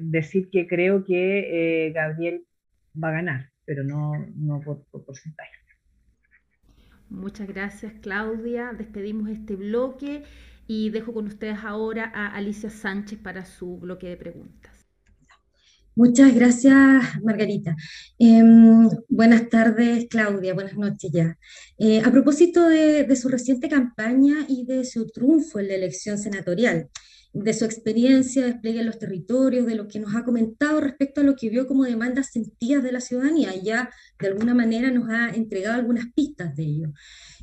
decir 0.00 0.48
que 0.50 0.66
creo 0.66 1.04
que 1.04 1.92
Gabriel 1.94 2.44
va 2.94 3.08
a 3.08 3.12
ganar 3.12 3.49
pero 3.64 3.84
no, 3.84 4.12
no 4.36 4.60
por, 4.60 4.84
porcentaje. 5.04 5.50
Muchas 7.08 7.48
gracias, 7.48 7.92
Claudia. 8.00 8.72
Despedimos 8.72 9.28
este 9.30 9.56
bloque 9.56 10.22
y 10.68 10.90
dejo 10.90 11.12
con 11.12 11.26
ustedes 11.26 11.58
ahora 11.64 12.10
a 12.14 12.28
Alicia 12.28 12.70
Sánchez 12.70 13.18
para 13.18 13.44
su 13.44 13.78
bloque 13.78 14.08
de 14.08 14.16
preguntas. 14.16 14.86
Muchas 15.96 16.32
gracias, 16.34 17.20
Margarita. 17.24 17.74
Em, 18.18 18.88
buenas 19.08 19.48
tardes, 19.48 20.06
Claudia. 20.08 20.54
Buenas 20.54 20.76
noches 20.76 21.10
ya. 21.12 21.36
Eh, 21.78 22.00
a 22.00 22.10
propósito 22.12 22.68
de, 22.68 23.04
de, 23.04 23.16
su 23.16 23.28
reciente 23.28 23.68
campaña 23.68 24.46
y 24.48 24.64
de 24.64 24.84
su 24.84 25.08
triunfo 25.08 25.58
en 25.58 25.68
la 25.68 25.74
elección 25.74 26.16
senatorial, 26.16 26.88
de 27.32 27.52
su 27.54 27.64
experiencia, 27.64 28.44
despliegue 28.44 28.80
en 28.80 28.86
los 28.86 28.98
territorios, 28.98 29.66
de 29.66 29.76
lo 29.76 29.86
que 29.86 30.00
nos 30.00 30.14
ha 30.16 30.24
comentado 30.24 30.80
respecto 30.80 31.20
a 31.20 31.24
lo 31.24 31.36
que 31.36 31.48
vio 31.48 31.66
como 31.66 31.84
demandas 31.84 32.30
sentidas 32.32 32.82
de 32.82 32.92
la 32.92 33.00
ciudadanía, 33.00 33.54
ya 33.54 33.90
de 34.18 34.28
alguna 34.28 34.54
manera 34.54 34.90
nos 34.90 35.08
ha 35.08 35.30
entregado 35.30 35.76
algunas 35.76 36.06
pistas 36.14 36.54
de 36.56 36.64
ello. 36.64 36.92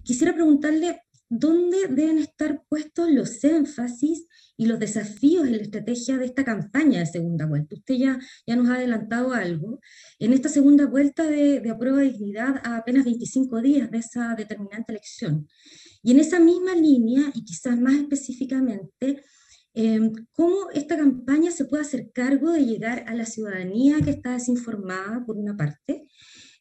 Quisiera 0.03 0.33
preguntarle 0.33 1.01
dónde 1.29 1.87
deben 1.89 2.19
estar 2.19 2.63
puestos 2.69 3.09
los 3.11 3.43
énfasis 3.43 4.27
y 4.55 4.65
los 4.65 4.79
desafíos 4.79 5.45
en 5.45 5.57
la 5.57 5.63
estrategia 5.63 6.17
de 6.17 6.25
esta 6.25 6.43
campaña 6.43 6.99
de 6.99 7.05
segunda 7.05 7.45
vuelta. 7.45 7.75
Usted 7.75 7.95
ya, 7.95 8.19
ya 8.45 8.55
nos 8.55 8.69
ha 8.69 8.75
adelantado 8.75 9.33
algo. 9.33 9.79
En 10.19 10.33
esta 10.33 10.49
segunda 10.49 10.87
vuelta 10.87 11.23
de, 11.23 11.59
de 11.59 11.69
aprueba 11.69 11.99
de 11.99 12.11
dignidad 12.11 12.61
a 12.63 12.77
apenas 12.77 13.05
25 13.05 13.61
días 13.61 13.91
de 13.91 13.99
esa 13.99 14.35
determinante 14.35 14.91
elección. 14.91 15.47
Y 16.01 16.11
en 16.11 16.19
esa 16.19 16.39
misma 16.39 16.73
línea, 16.75 17.31
y 17.35 17.43
quizás 17.43 17.79
más 17.79 17.95
específicamente, 17.95 19.23
Em, 19.79 20.11
cómo 20.33 20.71
esta 20.73 20.97
campaña 20.97 21.51
se 21.51 21.65
puede 21.65 21.83
hacer 21.83 22.09
cargo 22.11 22.51
de 22.51 22.65
llegar 22.65 23.03
a 23.05 23.13
la 23.13 23.27
ciudadanía 23.27 24.01
que 24.03 24.09
está 24.09 24.31
desinformada, 24.31 25.23
por 25.23 25.37
una 25.37 25.55
parte, 25.55 26.07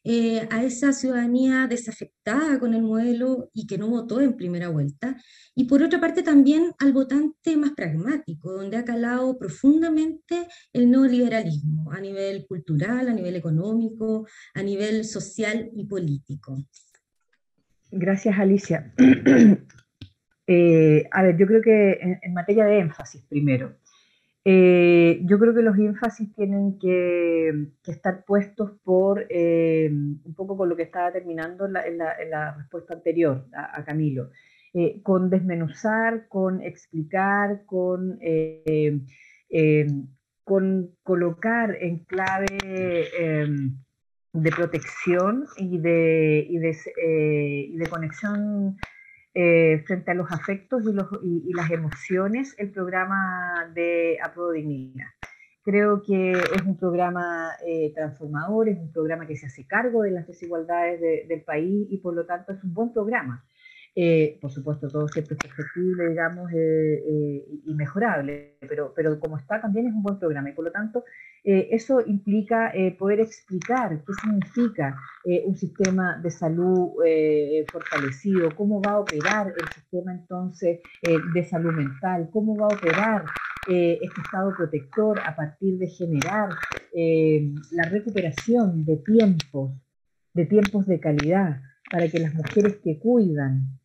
eh, 0.05 0.47
a 0.51 0.63
esa 0.63 0.93
ciudadanía 0.93 1.67
desafectada 1.67 2.61
con 2.61 2.75
el 2.75 2.83
modelo 2.83 3.49
y 3.55 3.67
que 3.67 3.79
no 3.79 3.89
votó 3.89 4.21
en 4.21 4.37
primera 4.37 4.69
vuelta, 4.69 5.17
y 5.55 5.65
por 5.65 5.83
otra 5.83 5.99
parte 5.99 6.23
también 6.23 6.75
al 6.79 6.93
votante 6.93 7.57
más 7.57 7.71
pragmático, 7.71 8.53
donde 8.53 8.77
ha 8.77 8.85
calado 8.85 9.39
profundamente 9.39 10.47
el 10.75 10.91
neoliberalismo 10.91 11.93
a 11.93 12.01
nivel 12.01 12.47
cultural, 12.47 13.09
a 13.09 13.15
nivel 13.15 13.35
económico, 13.35 14.27
a 14.53 14.63
nivel 14.63 15.07
social 15.07 15.71
y 15.75 15.87
político. 15.87 16.59
Gracias, 17.91 18.39
Alicia. 18.39 18.93
Eh, 20.47 21.09
a 21.11 21.23
ver, 21.23 21.37
yo 21.37 21.47
creo 21.47 21.61
que 21.61 22.19
en, 22.23 22.33
materia 22.33 22.65
de 22.67 22.79
énfasis, 22.79 23.23
primero, 23.29 23.75
eh, 24.45 25.21
yo 25.25 25.39
creo 25.41 25.53
que 25.55 25.63
los 25.63 25.77
énfasis 25.77 26.33
tienen 26.35 26.79
que, 26.79 27.69
estar 27.87 28.25
puestos 28.25 28.73
por 28.85 29.27
eh, 29.29 29.91
un 29.91 30.35
poco 30.37 30.57
con 30.57 30.69
lo 30.69 30.77
que 30.77 30.85
estaba 30.85 31.11
terminando 31.13 31.67
en 31.67 31.99
la, 31.99 32.55
respuesta 32.57 32.95
anterior 32.95 33.47
a, 33.53 33.85
Camilo, 33.85 34.31
con 35.03 35.31
desmenuzar, 35.31 36.29
con 36.29 36.63
explicar, 36.63 37.65
con, 37.67 38.21
con 40.45 40.91
colocar 41.03 41.77
en 41.81 42.05
clave 42.05 42.47
de 44.33 44.51
protección 44.51 45.47
y 45.57 45.79
de, 45.79 46.47
y 46.49 46.59
de 46.59 47.87
conexión 47.89 48.77
eh, 49.39 49.83
frente 49.87 50.11
a 50.13 50.15
los 50.15 50.33
afectos 50.33 50.83
y, 50.87 50.95
los, 50.95 51.09
y, 51.23 51.53
las 51.53 51.71
emociones 51.71 52.55
el 52.57 52.71
programa 52.71 53.71
de 53.75 54.19
Dignidad. 54.55 55.09
Creo 55.63 56.01
que 56.03 56.33
es 56.33 56.63
un 56.65 56.79
programa 56.79 57.51
eh, 57.67 57.93
transformador, 57.95 58.71
es 58.71 58.79
un 58.79 58.91
programa 58.91 59.27
que 59.27 59.37
se 59.37 59.45
hace 59.45 59.67
cargo 59.67 60.05
de 60.05 60.13
las 60.13 60.27
desigualdades 60.27 61.29
del 61.29 61.43
país 61.43 61.87
y 61.91 61.99
por 61.99 62.15
lo 62.15 62.25
tanto 62.25 62.55
es 62.55 62.65
un 62.65 62.73
buen 62.73 62.95
programa. 62.95 63.45
Eh, 63.99 64.39
por 64.43 64.51
supuesto, 64.53 64.89
todo 64.89 65.09
siempre 65.09 65.37
es 65.37 65.43
perfectible, 65.43 66.11
digamos, 66.11 66.53
y 66.53 67.75
mejorable, 67.75 68.59
pero, 68.69 68.93
pero 68.95 69.19
como 69.19 69.39
está 69.39 69.61
también 69.61 69.87
es 69.87 69.95
un 69.95 70.03
buen 70.03 70.19
programa 70.19 70.51
y 70.51 70.53
por 70.53 70.67
lo 70.67 70.71
tanto 70.71 71.03
eh, 71.49 71.69
eso 71.71 72.01
implica 72.05 72.73
eh, 72.75 72.91
poder 72.99 73.21
explicar 73.21 74.03
qué 74.05 74.13
significa 74.21 74.97
eh, 75.25 75.45
un 75.47 75.57
sistema 75.57 76.19
de 76.21 76.29
salud 76.29 76.91
fortalecido, 77.71 78.53
cómo 78.57 78.83
va 78.83 78.95
a 78.95 78.99
operar 78.99 79.55
el 79.57 79.69
sistema 79.69 80.13
entonces 80.13 80.81
de 81.35 81.45
salud 81.45 81.73
mental, 81.73 82.29
cómo 82.33 82.57
va 82.57 82.67
a 82.67 82.75
operar 82.77 83.25
este 83.69 84.21
estado 84.25 84.53
protector 84.57 85.21
a 85.21 85.37
partir 85.37 85.79
de 85.79 85.87
generar 85.87 86.51
la 86.93 87.89
recuperación 87.91 88.85
de 88.85 88.97
tiempos, 88.97 89.73
de 90.35 90.47
tiempos 90.47 90.87
de 90.87 90.99
calidad, 90.99 91.61
para 91.91 92.09
que 92.09 92.19
las 92.19 92.35
mujeres 92.35 92.79
que 92.83 92.99
cuidan 92.99 93.79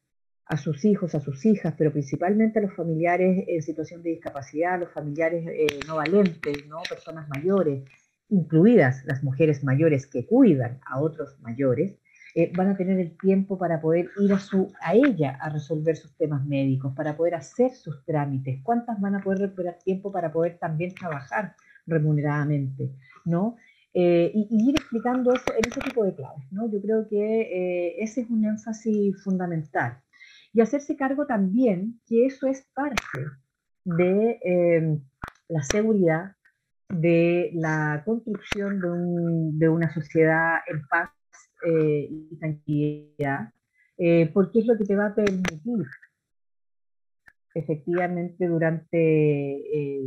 a 0.52 0.58
sus 0.58 0.84
hijos, 0.84 1.16
a 1.16 1.22
sus 1.22 1.46
hijas, 1.46 1.74
pero 1.78 1.94
principalmente 1.94 2.60
a 2.60 2.64
los 2.64 2.74
familiares 2.74 3.46
en 3.48 3.62
situación 3.62 4.04
de 4.04 4.10
discapacidad, 4.10 4.74
a 4.74 4.80
los 4.80 4.92
familiares 4.92 5.48
eh, 5.48 5.80
no 5.88 5.96
valentes, 5.96 6.68
¿no? 6.68 6.82
personas 6.90 7.30
mayores, 7.30 7.86
incluidas 8.28 9.06
las 9.06 9.24
mujeres 9.24 9.64
mayores 9.64 10.06
que 10.08 10.26
cuidan 10.26 10.82
a 10.86 11.00
otros 11.00 11.40
mayores, 11.40 11.96
eh, 12.36 12.52
van 12.54 12.68
a 12.68 12.76
tener 12.76 13.00
el 13.00 13.18
tiempo 13.18 13.58
para 13.58 13.80
poder 13.80 14.10
ir 14.20 14.34
a, 14.34 14.40
su, 14.40 14.74
a 14.82 14.94
ella 14.94 15.38
a 15.40 15.48
resolver 15.48 15.96
sus 15.96 16.18
temas 16.18 16.46
médicos, 16.46 16.94
para 16.98 17.16
poder 17.16 17.36
hacer 17.36 17.72
sus 17.72 18.04
trámites. 18.04 18.60
¿Cuántas 18.62 19.00
van 19.00 19.16
a 19.16 19.24
poder 19.24 19.40
recuperar 19.40 19.78
tiempo 19.86 20.12
para 20.12 20.34
poder 20.34 20.58
también 20.60 20.94
trabajar 20.94 21.56
remuneradamente? 21.88 22.92
¿no? 23.24 23.56
Eh, 23.94 24.34
y, 24.36 24.70
ir 24.70 24.76
explicando 24.76 25.32
eso 25.32 25.54
en 25.58 25.72
ese 25.72 25.80
tipo 25.80 26.04
de 26.04 26.14
claves. 26.14 26.44
¿no? 26.52 26.70
Yo 26.70 26.82
creo 26.82 27.08
que 27.08 27.96
ese 28.00 28.20
es 28.20 28.30
un 28.30 28.44
énfasis 28.44 29.24
fundamental 29.24 30.02
y 30.54 30.62
hacerse 30.62 30.96
cargo 30.96 31.26
también 31.26 32.00
que 32.08 32.26
eso 32.26 32.48
es 32.48 32.68
parte 32.74 33.02
de 33.84 34.40
em, 34.44 35.02
la 35.48 35.64
seguridad, 35.64 36.36
de 36.90 37.52
la 37.54 38.04
construcción 38.06 38.80
de, 39.58 39.70
una 39.70 39.94
sociedad 39.94 40.60
en 40.68 40.86
paz 40.88 41.10
eh, 41.66 42.08
y 42.10 42.38
tranquilidad, 42.38 43.54
eh, 43.98 44.30
porque 44.34 44.60
es 44.60 44.66
lo 44.66 44.78
que 44.78 44.86
te 44.86 44.96
va 44.96 45.08
a 45.08 45.16
permitir 45.16 45.86
efectivamente 47.54 48.48
durante, 48.48 48.98
eh, 48.98 50.02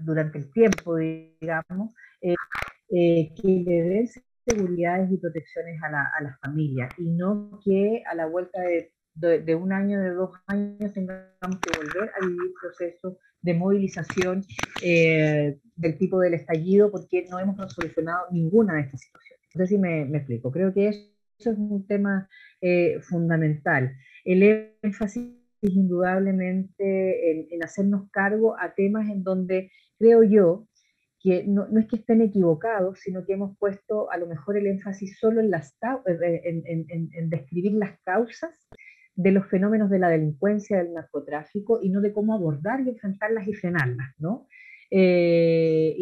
durante 0.00 0.38
el 0.38 0.52
tiempo, 0.52 0.96
digamos, 0.96 1.94
que 2.20 3.28
le 3.42 3.82
den 3.82 4.08
seguridades 4.46 5.10
y 5.10 5.16
protecciones 5.16 5.82
a, 5.82 5.90
la, 5.90 6.10
a 6.18 6.22
las 6.22 6.38
familias 6.40 6.92
y 6.98 7.10
no 7.10 7.58
que 7.64 8.02
a 8.06 8.14
la 8.14 8.26
vuelta 8.26 8.60
de 8.60 8.92
de, 9.16 9.54
un 9.54 9.72
año, 9.72 10.00
de 10.00 10.10
dos 10.10 10.30
años, 10.46 10.92
tengamos 10.92 11.60
que 11.60 11.78
volver 11.78 12.10
a 12.20 12.26
vivir 12.26 12.52
procesos 12.60 13.16
de 13.40 13.54
movilización 13.54 14.44
eh, 14.82 15.58
del 15.74 15.98
tipo 15.98 16.20
del 16.20 16.34
estallido 16.34 16.90
porque 16.90 17.26
no 17.30 17.38
hemos 17.38 17.72
solucionado 17.72 18.26
ninguna 18.30 18.74
de 18.74 18.82
estas 18.82 19.00
situaciones. 19.00 19.44
No 19.54 19.64
sé 19.64 19.66
si 19.68 19.78
me, 19.78 20.02
explico. 20.16 20.50
Creo 20.50 20.72
que 20.72 20.88
eso 20.88 21.10
es 21.38 21.58
un 21.58 21.86
tema 21.86 22.28
eh, 22.60 23.00
fundamental. 23.00 23.96
El 24.24 24.74
énfasis 24.82 25.32
indudablemente 25.62 27.30
en, 27.30 27.48
en, 27.50 27.64
hacernos 27.64 28.10
cargo 28.10 28.56
a 28.60 28.74
temas 28.74 29.08
en 29.08 29.24
donde 29.24 29.70
creo 29.98 30.22
yo 30.22 30.68
que 31.20 31.44
no, 31.44 31.66
no, 31.68 31.80
es 31.80 31.86
que 31.86 31.96
estén 31.96 32.20
equivocados, 32.20 33.00
sino 33.00 33.24
que 33.24 33.32
hemos 33.32 33.56
puesto 33.58 34.10
a 34.12 34.18
lo 34.18 34.26
mejor 34.26 34.56
el 34.58 34.66
énfasis 34.66 35.18
solo 35.18 35.40
en, 35.40 35.50
las, 35.50 35.76
en, 36.06 36.86
en 36.86 37.30
describir 37.30 37.72
las 37.72 37.98
causas 38.04 38.68
de 39.16 39.32
los 39.32 39.48
fenómenos 39.48 39.90
de 39.90 39.98
la 39.98 40.10
delincuencia, 40.10 40.76
del 40.76 40.92
narcotráfico, 40.92 41.80
y 41.82 41.88
no 41.88 42.00
de 42.00 42.12
cómo 42.12 42.34
abordar 42.34 42.80
y 42.82 42.90
enfrentarlas 42.90 43.48
y 43.48 43.54
frenarlas, 43.54 44.14
¿no? 44.18 44.46
Eh, 44.90 45.96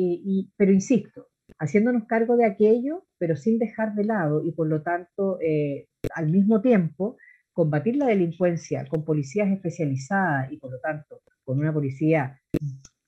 pero 0.56 0.72
insisto, 0.72 1.28
haciéndonos 1.58 2.04
cargo 2.06 2.36
de 2.36 2.44
aquello, 2.44 3.06
pero 3.18 3.36
sin 3.36 3.58
dejar 3.58 3.94
de 3.94 4.04
lado 4.04 4.44
y 4.44 4.52
por 4.52 4.66
lo 4.66 4.82
tanto, 4.82 5.38
eh, 5.40 5.86
al 6.14 6.28
mismo 6.28 6.60
tiempo, 6.60 7.16
combatir 7.52 7.96
la 7.96 8.06
delincuencia 8.06 8.84
con 8.86 9.04
policías 9.04 9.48
especializadas 9.50 10.50
y 10.52 10.58
por 10.58 10.72
lo 10.72 10.80
tanto 10.80 11.20
con 11.44 11.58
una 11.58 11.72
policía 11.72 12.40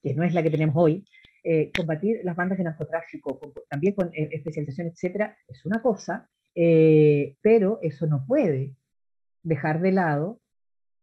que 0.02 0.14
no 0.14 0.22
es 0.22 0.34
la 0.34 0.42
que 0.42 0.50
tenemos 0.50 0.76
hoy, 0.78 1.04
eh, 1.42 1.70
combatir 1.76 2.20
las 2.22 2.36
bandas 2.36 2.58
de 2.58 2.64
narcotráfico, 2.64 3.40
también 3.68 3.94
con 3.94 4.10
especialización, 4.14 4.88
etcétera, 4.88 5.36
es 5.48 5.66
una 5.66 5.82
cosa, 5.82 6.28
pero 6.54 7.80
eso 7.82 8.06
no 8.06 8.24
puede 8.26 8.76
dejar 9.46 9.80
de 9.80 9.92
lado 9.92 10.40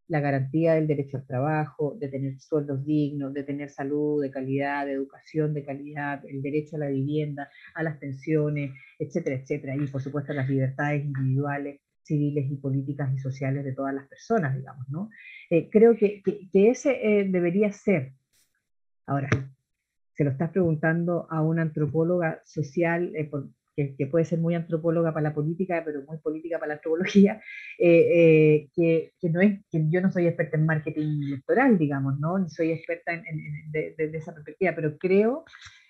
la 0.07 0.19
garantía 0.19 0.73
del 0.73 0.85
derecho 0.85 1.17
al 1.17 1.25
trabajo, 1.25 1.95
de 1.97 2.09
tener 2.09 2.39
sueldos 2.39 2.85
dignos, 2.85 3.33
de 3.33 3.43
tener 3.43 3.69
salud 3.69 4.21
de 4.21 4.29
calidad, 4.29 4.85
de 4.85 4.91
educación 4.91 5.53
de 5.53 5.63
calidad, 5.63 6.23
el 6.25 6.41
derecho 6.41 6.75
a 6.75 6.79
la 6.79 6.89
vivienda, 6.89 7.49
a 7.73 7.83
las 7.83 7.97
pensiones, 7.97 8.71
etcétera, 8.99 9.37
etcétera. 9.37 9.75
Y 9.75 9.87
por 9.87 10.01
supuesto 10.01 10.33
las 10.33 10.49
libertades 10.49 11.05
individuales, 11.05 11.79
civiles 12.03 12.51
y 12.51 12.57
políticas 12.57 13.13
y 13.13 13.17
sociales 13.17 13.63
de 13.63 13.73
todas 13.73 13.95
las 13.95 14.07
personas, 14.07 14.55
digamos, 14.55 14.87
¿no? 14.89 15.09
Eh, 15.49 15.69
creo 15.71 15.95
que, 15.95 16.21
que, 16.21 16.69
ese 16.69 16.91
eh, 17.01 17.29
debería 17.29 17.71
ser. 17.71 18.11
Ahora, 19.05 19.29
se 20.13 20.25
lo 20.25 20.31
estás 20.31 20.51
preguntando 20.51 21.27
a 21.29 21.41
una 21.41 21.61
antropóloga 21.61 22.41
social, 22.43 23.15
eh, 23.15 23.29
que, 23.76 24.07
puede 24.07 24.26
ser 24.26 24.39
muy 24.39 24.55
antropóloga 24.55 25.13
para 25.13 25.30
la 25.30 25.34
política, 25.34 25.82
pero 25.84 26.03
muy 26.03 26.17
política 26.17 26.59
para 26.59 26.69
la 26.69 26.74
antropología, 26.76 27.41
eh, 27.80 28.07
eh, 28.13 28.69
que, 28.74 29.13
que, 29.19 29.30
no 29.30 29.41
es, 29.41 29.59
que 29.69 29.86
yo 29.89 30.01
no 30.01 30.11
soy 30.11 30.28
experta 30.28 30.57
en 30.57 30.65
marketing 30.65 31.24
electoral, 31.24 31.78
digamos, 31.78 32.19
¿no? 32.19 32.38
Ni 32.38 32.49
soy 32.49 32.71
experta 32.71 33.13
en, 33.13 33.24
en, 33.26 34.15
esa 34.15 34.34
perspectiva, 34.34 34.74
pero 34.76 34.97
creo 34.97 35.43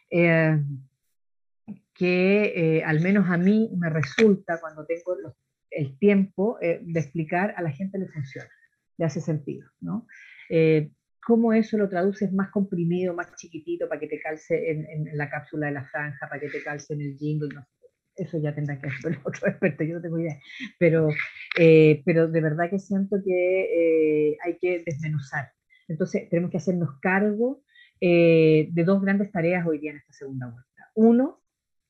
eh, 0.09 0.59
que 1.93 2.83
al 2.85 3.01
menos 3.01 3.29
a 3.29 3.37
mí 3.37 3.71
me 3.77 3.89
resulta 3.89 4.59
cuando 4.59 4.85
tengo 4.85 5.15
el 5.69 5.97
tiempo 5.97 6.57
de 6.59 6.99
explicar 6.99 7.53
a 7.57 7.61
la 7.61 7.71
gente 7.71 7.97
le 7.97 8.07
funciona, 8.07 8.49
le 8.97 9.05
hace 9.05 9.21
sentido, 9.21 9.69
¿no? 9.79 10.07
cómo 11.25 11.53
eso 11.53 11.77
lo 11.77 11.87
traduces 11.87 12.33
más 12.33 12.49
comprimido, 12.49 13.13
más 13.13 13.33
chiquitito, 13.35 13.87
para 13.87 13.99
que 13.99 14.07
te 14.07 14.19
calce 14.19 14.71
en, 14.71 15.17
la 15.17 15.29
cápsula 15.29 15.67
de 15.67 15.73
la 15.73 15.85
franja, 15.85 16.27
para 16.27 16.41
que 16.41 16.49
te 16.49 16.61
calce 16.61 16.93
en 16.93 17.01
el 17.01 17.17
jingle, 17.17 17.49
no 17.53 17.65
eso 18.15 18.37
ya 18.39 18.53
tendrá 18.53 18.79
que 18.79 18.89
ser 19.01 19.19
otro 19.23 19.47
experto, 19.47 19.83
yo 19.83 19.95
no 19.95 20.01
tengo 20.01 20.19
idea. 20.19 20.39
Pero, 20.79 21.09
eh, 21.59 22.01
pero 22.05 22.27
de 22.27 22.41
verdad 22.41 22.69
que 22.69 22.79
siento 22.79 23.17
que 23.23 24.31
eh, 24.31 24.37
hay 24.43 24.57
que 24.57 24.83
desmenuzar. 24.85 25.51
Entonces, 25.87 26.29
tenemos 26.29 26.51
que 26.51 26.57
hacernos 26.57 26.99
cargo 27.01 27.61
eh, 27.99 28.69
de 28.71 28.83
dos 28.83 29.01
grandes 29.01 29.31
tareas 29.31 29.65
hoy 29.65 29.79
día 29.79 29.91
en 29.91 29.97
esta 29.97 30.13
segunda 30.13 30.47
vuelta. 30.47 30.91
Uno, 30.95 31.41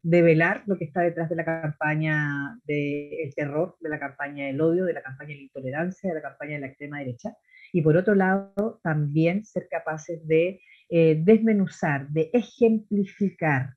develar 0.01 0.63
lo 0.65 0.77
que 0.77 0.85
está 0.85 1.01
detrás 1.01 1.29
de 1.29 1.35
la 1.35 1.45
campaña 1.45 2.59
del 2.65 3.33
terror, 3.35 3.77
de 3.79 3.89
la 3.89 3.99
campaña 3.99 4.47
del 4.47 4.59
odio, 4.59 4.85
de 4.85 4.93
la 4.93 5.01
campaña 5.01 5.29
de 5.29 5.35
la 5.35 5.43
intolerancia, 5.43 6.09
de 6.09 6.15
la 6.15 6.21
campaña 6.21 6.55
de 6.55 6.59
la 6.59 6.67
extrema 6.67 6.99
derecha 6.99 7.35
y 7.73 7.81
por 7.81 7.97
otro 7.97 8.13
lado, 8.13 8.79
también 8.83 9.43
ser 9.45 9.67
capaces 9.67 10.25
de 10.27 10.61
eh, 10.89 11.19
desmenuzar, 11.19 12.07
de 12.09 12.29
ejemplificar, 12.31 13.73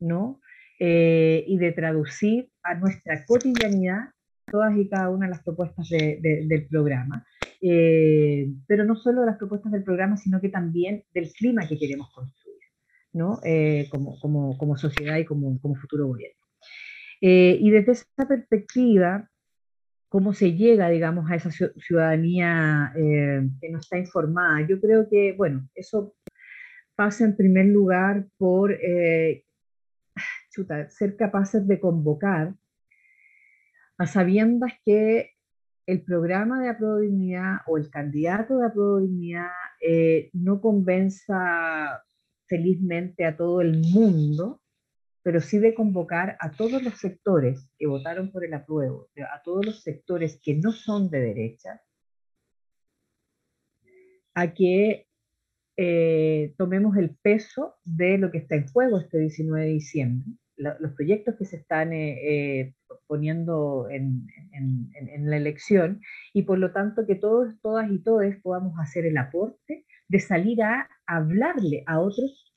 ¿no? 0.00 0.40
Eh, 0.84 1.44
y 1.46 1.58
de 1.58 1.70
traducir 1.70 2.50
a 2.64 2.74
nuestra 2.74 3.24
cotidianidad 3.24 4.08
todas 4.50 4.76
y 4.76 4.88
cada 4.88 5.10
una 5.10 5.26
de 5.26 5.30
las 5.30 5.44
propuestas 5.44 5.88
del 5.88 6.66
programa. 6.68 7.24
Eh, 7.60 8.48
pero 8.66 8.84
no 8.84 8.96
solo 8.96 9.20
de 9.20 9.28
las 9.28 9.38
propuestas 9.38 9.70
del 9.70 9.84
programa, 9.84 10.16
sino 10.16 10.40
que 10.40 10.48
también 10.48 11.04
del 11.14 11.30
clima 11.30 11.68
que 11.68 11.78
queremos 11.78 12.12
construir, 12.12 12.58
¿no? 13.12 13.38
como, 13.90 14.18
como, 14.18 14.58
como, 14.58 14.76
sociedad 14.76 15.18
y 15.18 15.24
como, 15.24 15.56
como 15.60 15.76
futuro 15.76 16.08
gobierno. 16.08 16.40
y 17.20 17.70
desde 17.70 17.92
esa 17.92 18.26
perspectiva, 18.26 19.30
cómo 20.08 20.32
se 20.32 20.54
llega, 20.54 20.88
digamos, 20.88 21.30
a 21.30 21.36
esa 21.36 21.52
ciudadanía 21.52 22.92
eh, 22.96 23.48
que 23.60 23.70
no 23.70 23.78
está 23.78 23.98
informada. 23.98 24.66
Yo 24.66 24.80
creo 24.80 25.08
que, 25.08 25.32
bueno, 25.38 25.68
eso 25.76 26.16
pasa 26.96 27.24
en 27.24 27.36
primer 27.36 27.66
lugar 27.66 28.26
por 28.36 28.76
eh, 30.58 30.88
ser 30.88 31.16
capaces 31.16 31.66
de 31.66 31.80
convocar 31.80 32.54
a 33.98 34.06
sabiendas 34.06 34.72
que 34.84 35.30
el 35.86 36.02
programa 36.02 36.60
de 36.60 37.00
dignidad 37.02 37.58
o 37.66 37.76
el 37.76 37.90
candidato 37.90 38.58
de 38.58 39.02
dignidad 39.02 39.50
eh, 39.80 40.30
no 40.32 40.60
convenza 40.60 42.02
felizmente 42.46 43.24
a 43.24 43.36
todo 43.36 43.60
el 43.60 43.80
mundo, 43.80 44.60
pero 45.22 45.40
sí 45.40 45.58
de 45.58 45.74
convocar 45.74 46.36
a 46.40 46.50
todos 46.50 46.82
los 46.82 46.94
sectores 46.98 47.68
que 47.78 47.86
votaron 47.86 48.30
por 48.30 48.44
el 48.44 48.54
apruebo, 48.54 49.08
a 49.32 49.42
todos 49.42 49.64
los 49.64 49.82
sectores 49.82 50.40
que 50.42 50.54
no 50.54 50.72
son 50.72 51.10
de 51.10 51.20
derecha, 51.20 51.80
a 54.34 54.52
que 54.52 55.06
eh, 55.76 56.54
tomemos 56.58 56.96
el 56.96 57.16
peso 57.16 57.76
de 57.84 58.18
lo 58.18 58.30
que 58.30 58.38
está 58.38 58.56
en 58.56 58.68
juego 58.68 58.98
este 58.98 59.18
19 59.18 59.66
de 59.66 59.72
diciembre, 59.72 60.26
los 60.56 60.92
proyectos 60.92 61.34
que 61.36 61.44
se 61.44 61.56
están 61.56 61.92
eh, 61.92 62.18
eh, 62.60 62.74
poniendo 63.06 63.88
en, 63.90 64.26
en, 64.52 65.30
la 65.30 65.36
elección 65.36 66.00
y 66.32 66.42
por 66.42 66.58
lo 66.58 66.72
tanto 66.72 67.06
que 67.06 67.14
todos, 67.14 67.54
todas 67.62 67.90
y 67.90 67.98
todos 68.02 68.24
podamos 68.42 68.78
hacer 68.78 69.06
el 69.06 69.16
aporte 69.16 69.84
de 70.08 70.20
salir 70.20 70.62
a 70.62 70.88
hablarle 71.06 71.84
a 71.86 72.00
otros 72.00 72.52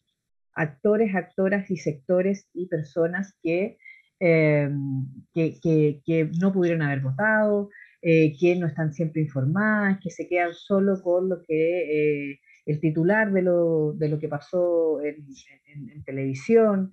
actores, 0.54 1.16
actoras 1.16 1.70
y 1.72 1.78
sectores 1.78 2.50
y 2.54 2.68
personas 2.68 3.38
que, 3.42 3.78
eh, 4.20 4.70
que, 5.34 6.30
no 6.40 6.54
pudieron 6.54 6.82
haber 6.82 7.02
votado, 7.02 7.70
que 8.02 8.56
no 8.60 8.68
están 8.68 8.94
siempre 8.94 9.22
informadas, 9.22 10.00
que 10.02 10.12
se 10.12 10.28
quedan 10.28 10.54
solo 10.54 11.02
con 11.02 11.30
lo 11.30 11.42
que 11.42 12.40
el 12.66 12.80
titular 12.80 13.32
de 13.32 13.42
lo, 13.42 13.94
de 13.94 14.10
lo 14.10 14.20
que 14.20 14.28
pasó 14.28 15.02
en 15.02 16.04
televisión 16.04 16.92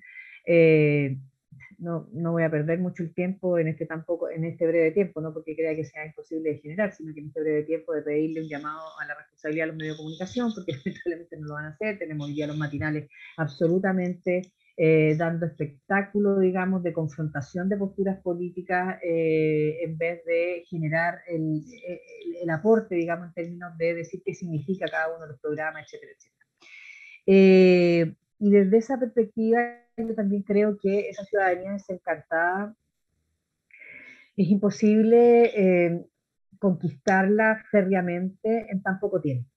no, 1.79 2.09
no, 2.13 2.33
voy 2.33 2.45
a 2.45 2.51
perder 2.51 2.79
mucho 2.79 3.03
el 3.03 3.13
tiempo 3.13 3.59
en 3.59 3.69
este, 3.69 3.87
tampoco, 3.87 4.31
en 4.31 4.45
este 4.45 4.67
breve 4.67 4.93
tiempo, 4.93 5.21
no 5.21 5.33
porque 5.33 5.57
crea 5.57 5.75
que 5.75 5.85
sea 5.85 6.07
imposible 6.07 6.51
de 6.51 6.59
generar, 6.59 6.93
sino 6.93 7.13
que 7.13 7.21
en 7.21 7.27
este 7.27 7.41
breve 7.41 7.65
tiempo 7.65 7.93
de 7.93 8.03
pedirle 8.03 8.43
un 8.43 8.49
llamado 8.49 8.83
a 9.01 9.07
la 9.07 9.15
responsabilidad 9.15 9.65
de 9.65 9.69
los 9.69 9.77
medios 9.77 9.97
de 9.97 9.99
comunicación, 9.99 10.53
porque 10.55 10.73
lamentablemente 10.85 11.37
no 11.39 11.47
lo 11.49 11.55
van 11.55 11.65
a 11.65 11.69
hacer, 11.71 11.99
tenemos 11.99 12.31
ya 12.35 12.47
los 12.47 12.57
matinales 12.57 13.11
absolutamente 13.37 14.43
eh, 14.77 15.17
dando 15.19 15.47
espectáculo, 15.47 16.39
digamos, 16.39 16.83
de 16.83 16.93
confrontación 16.93 17.69
de 17.69 17.77
posturas 17.77 18.21
políticas 18.23 18.99
eh, 19.03 19.79
en 19.83 19.99
vez 19.99 20.25
de 20.25 20.65
generar 20.71 21.19
el, 21.27 21.63
el, 22.41 22.51
aporte, 22.51 22.95
digamos, 22.95 23.29
en 23.29 23.35
términos 23.35 23.77
de 23.77 23.95
decir 23.95 24.23
qué 24.25 24.35
significa 24.35 24.87
cada 24.87 25.15
uno 25.15 25.27
de 25.27 25.33
los 25.33 25.41
programas, 25.41 25.85
etcétera, 25.85 26.13
etcétera. 26.17 26.47
Eh, 27.27 28.15
y 28.43 28.51
desde 28.51 28.79
esa 28.79 28.99
perspectiva, 28.99 29.61
yo 29.97 30.17
también 30.17 30.43
creo 30.43 30.77
que 30.77 31.09
esa 31.09 31.25
ciudadanía 31.25 31.75
desencantada 31.75 32.75
es 34.37 34.49
imposible 34.49 35.53
eh, 35.55 36.07
conquistarla 36.59 37.63
férreamente 37.71 38.67
en 38.69 38.83
tan 38.83 38.99
poco 38.99 39.21
tiempo. 39.21 39.49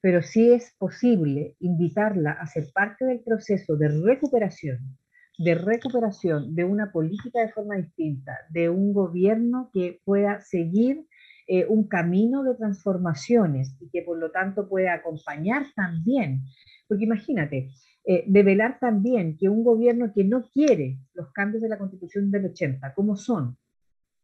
Pero 0.00 0.20
sí 0.20 0.52
es 0.52 0.74
posible 0.78 1.54
invitarla 1.60 2.32
a 2.32 2.48
ser 2.48 2.72
parte 2.74 3.04
del 3.04 3.20
proceso 3.20 3.76
de 3.76 3.86
recuperación, 4.04 4.98
de 5.38 5.54
recuperación 5.54 6.56
de 6.56 6.64
una 6.64 6.90
política 6.90 7.40
de 7.40 7.52
forma 7.52 7.76
distinta, 7.76 8.36
de 8.50 8.68
un 8.68 8.92
gobierno 8.92 9.70
que 9.72 10.00
pueda 10.04 10.40
seguir 10.40 11.06
eh, 11.46 11.66
un 11.68 11.86
camino 11.86 12.42
de 12.42 12.56
transformaciones 12.56 13.76
y 13.78 13.90
que 13.90 14.02
por 14.02 14.18
lo 14.18 14.32
tanto 14.32 14.68
pueda 14.68 14.92
acompañar 14.92 15.66
también. 15.76 16.42
Porque 16.88 17.04
imagínate, 17.04 17.70
eh, 18.06 18.22
develar 18.26 18.78
también 18.78 19.34
que 19.38 19.48
un 19.48 19.64
gobierno 19.64 20.12
que 20.14 20.24
no 20.24 20.46
quiere 20.50 20.98
los 21.14 21.32
cambios 21.32 21.62
de 21.62 21.70
la 21.70 21.78
constitución 21.78 22.30
del 22.30 22.44
80, 22.46 22.92
como 22.92 23.16
son, 23.16 23.56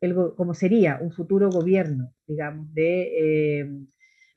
el, 0.03 0.15
como 0.37 0.53
sería 0.53 0.99
un 1.01 1.11
futuro 1.13 1.49
gobierno, 1.49 2.13
digamos, 2.27 2.75
de, 2.75 3.61
eh, 3.63 3.71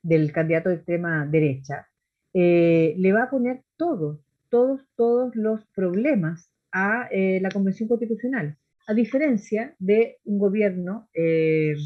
del 0.02 0.32
candidato 0.32 0.70
de 0.70 0.76
extrema 0.76 1.26
derecha, 1.26 1.86
eh, 2.32 2.94
le 2.96 3.12
va 3.12 3.24
a 3.24 3.30
poner 3.30 3.60
todos, 3.76 4.18
todos, 4.48 4.80
todos 4.96 5.36
los 5.36 5.62
problemas 5.74 6.50
a 6.72 7.08
la 7.12 7.50
Convención 7.50 7.88
Constitucional, 7.88 8.56
a 8.88 8.94
diferencia 8.94 9.76
de 9.78 10.16
un 10.24 10.38
gobierno 10.40 11.08
que, 11.12 11.76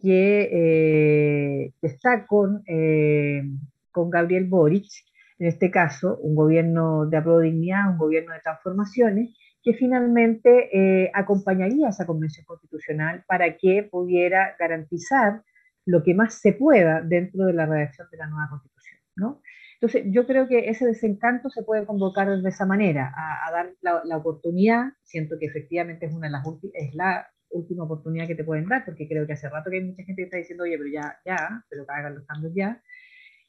que, 0.00 1.72
está 1.82 2.26
con, 2.26 2.62
con 3.90 4.08
Gabriel 4.08 4.46
Boric, 4.46 4.86
en 5.38 5.46
este 5.46 5.70
caso, 5.70 6.18
un 6.18 6.34
gobierno 6.34 7.06
de 7.06 7.20
dignidad, 7.42 7.90
un 7.90 7.98
gobierno 7.98 8.32
de 8.32 8.40
transformaciones, 8.40 9.36
que 9.62 9.74
finalmente 9.74 10.70
eh, 10.72 11.10
acompañaría 11.14 11.86
a 11.86 11.90
esa 11.90 12.06
convención 12.06 12.44
constitucional 12.46 13.24
para 13.26 13.56
que 13.56 13.88
pudiera 13.90 14.56
garantizar 14.58 15.42
lo 15.84 16.02
que 16.02 16.14
más 16.14 16.34
se 16.34 16.52
pueda 16.52 17.02
dentro 17.02 17.46
de 17.46 17.54
la 17.54 17.66
redacción 17.66 18.08
de 18.10 18.18
la 18.18 18.26
nueva 18.26 18.48
constitución. 18.50 19.00
¿no? 19.16 19.42
Entonces, 19.80 20.04
yo 20.12 20.26
creo 20.26 20.48
que 20.48 20.68
ese 20.70 20.86
desencanto 20.86 21.50
se 21.50 21.62
puede 21.62 21.86
convocar 21.86 22.28
de 22.28 22.48
esa 22.48 22.66
manera, 22.66 23.12
a, 23.16 23.50
dar 23.52 23.70
la, 23.80 24.16
oportunidad, 24.16 24.92
siento 25.04 25.36
que 25.38 25.46
efectivamente 25.46 26.06
es, 26.06 26.12
una 26.12 26.26
de 26.26 26.32
las 26.32 26.44
es 26.74 26.94
la 26.94 27.28
última 27.50 27.84
oportunidad 27.84 28.26
que 28.26 28.34
te 28.34 28.44
pueden 28.44 28.68
dar, 28.68 28.84
porque 28.84 29.08
creo 29.08 29.26
que 29.26 29.34
hace 29.34 29.48
rato 29.48 29.70
que 29.70 29.76
hay 29.76 29.84
mucha 29.84 30.02
gente 30.02 30.20
que 30.20 30.24
está 30.24 30.36
diciendo, 30.36 30.64
oye, 30.64 30.76
pero 30.76 30.90
ya, 30.92 31.18
ya, 31.24 31.64
pero 31.70 31.86
que 31.86 31.92
hagan 31.92 32.16
los 32.16 32.26
cambios 32.26 32.52
ya, 32.54 32.82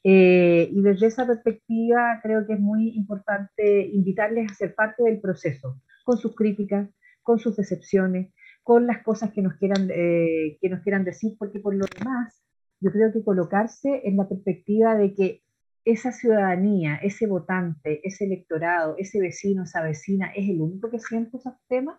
eh, 0.02 0.68
y 0.72 0.80
desde 0.80 1.08
esa 1.08 1.26
perspectiva 1.26 2.20
creo 2.22 2.46
que 2.46 2.54
es 2.54 2.60
muy 2.60 2.90
importante 2.96 3.86
invitarles 3.86 4.50
a 4.50 4.54
ser 4.54 4.74
parte 4.74 5.02
del 5.02 5.20
proceso, 5.20 5.80
con 6.04 6.16
sus 6.16 6.34
críticas, 6.34 6.88
con 7.22 7.38
sus 7.38 7.56
decepciones, 7.56 8.32
con 8.62 8.86
las 8.86 9.02
cosas 9.02 9.32
que 9.32 9.42
nos 9.42 9.54
quieran, 9.56 9.90
eh, 9.92 10.58
que 10.60 10.68
nos 10.68 10.80
quieran 10.80 11.04
decir, 11.04 11.36
porque 11.38 11.60
por 11.60 11.74
lo 11.74 11.84
demás 11.98 12.42
yo 12.80 12.90
creo 12.90 13.12
que 13.12 13.22
colocarse 13.22 14.02
en 14.04 14.16
la 14.16 14.28
perspectiva 14.28 14.96
de 14.96 15.14
que 15.14 15.42
esa 15.84 16.12
ciudadanía, 16.12 16.96
ese 16.96 17.26
votante, 17.26 18.00
ese 18.06 18.24
electorado, 18.24 18.96
ese 18.98 19.20
vecino, 19.20 19.64
esa 19.64 19.82
vecina, 19.82 20.32
es 20.34 20.48
el 20.48 20.60
único 20.60 20.90
que 20.90 20.98
siente 20.98 21.36
esos 21.36 21.54
temas, 21.68 21.98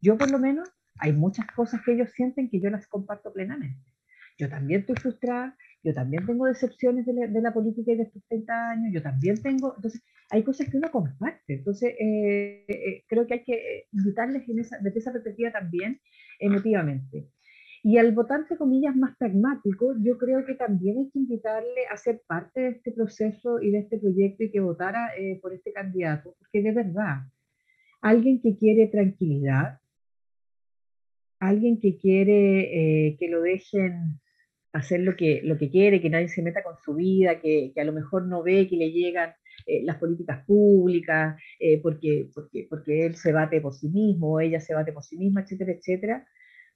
yo 0.00 0.16
por 0.16 0.30
lo 0.30 0.38
menos 0.38 0.70
hay 0.98 1.12
muchas 1.12 1.46
cosas 1.54 1.80
que 1.84 1.92
ellos 1.92 2.10
sienten 2.14 2.50
que 2.50 2.60
yo 2.60 2.70
las 2.70 2.86
comparto 2.88 3.32
plenamente. 3.32 3.82
Yo 4.38 4.48
también 4.48 4.80
estoy 4.80 4.96
frustrada, 4.96 5.56
yo 5.82 5.92
también 5.92 6.24
tengo 6.26 6.46
decepciones 6.46 7.06
de 7.06 7.40
la, 7.40 7.52
política 7.52 7.92
y 7.92 7.96
de 7.96 8.04
estos 8.04 8.22
30 8.28 8.70
años, 8.70 8.92
yo 8.92 9.02
también 9.02 9.40
tengo, 9.42 9.74
entonces 9.76 10.02
hay 10.30 10.42
cosas 10.42 10.68
que 10.68 10.76
uno 10.76 10.90
comparte. 10.90 11.54
Entonces, 11.54 11.94
creo 13.08 13.26
que 13.26 13.34
hay 13.34 13.44
que 13.44 13.86
invitarles 13.92 14.44
desde 14.46 14.98
esa 14.98 15.12
perspectiva 15.12 15.50
también 15.50 16.00
emotivamente. 16.38 17.28
Y 17.82 17.98
al 17.98 18.12
votante, 18.12 18.56
comillas, 18.56 18.94
más 18.94 19.16
pragmático, 19.16 19.94
yo 20.00 20.16
creo 20.16 20.46
que 20.46 20.54
también 20.54 20.98
hay 20.98 21.10
que 21.10 21.18
invitarle 21.18 21.86
a 21.90 21.96
ser 21.96 22.22
parte 22.28 22.60
de 22.60 22.68
este 22.68 22.92
proceso 22.92 23.60
y 23.60 23.72
de 23.72 23.80
este 23.80 23.98
proyecto 23.98 24.44
y 24.44 24.52
que 24.52 24.60
votara 24.60 25.10
por 25.40 25.52
este 25.52 25.72
candidato, 25.72 26.36
porque 26.38 26.62
de 26.62 26.72
verdad, 26.72 27.22
alguien 28.00 28.40
que 28.40 28.56
quiere 28.56 28.86
tranquilidad, 28.86 29.80
alguien 31.42 31.80
que 31.80 31.96
quiere 31.96 33.08
eh, 33.08 33.16
que 33.18 33.28
lo 33.28 33.42
dejen 33.42 34.20
hacer 34.72 35.00
lo 35.00 35.16
que, 35.16 35.40
lo 35.44 35.58
que 35.58 35.70
quiere, 35.70 36.00
que 36.00 36.10
nadie 36.10 36.28
se 36.28 36.42
meta 36.42 36.62
con 36.62 36.76
su 36.84 36.94
vida, 36.94 37.40
que, 37.40 37.72
a 37.76 37.84
lo 37.84 37.92
mejor 37.92 38.26
no 38.26 38.42
ve 38.42 38.68
que 38.68 38.76
le 38.76 38.90
llegan 38.90 39.34
eh, 39.66 39.82
las 39.84 39.98
políticas 39.98 40.44
públicas, 40.46 41.36
eh, 41.58 41.80
porque, 41.82 42.30
porque, 42.34 42.66
porque 42.68 43.06
él 43.06 43.16
se 43.16 43.32
bate 43.32 43.60
por 43.60 43.74
sí 43.74 43.88
mismo, 43.88 44.40
ella 44.40 44.60
se 44.60 44.74
bate 44.74 44.92
por 44.92 45.04
sí 45.04 45.16
misma, 45.16 45.42
etcétera, 45.42 45.72
etcétera. 45.72 46.26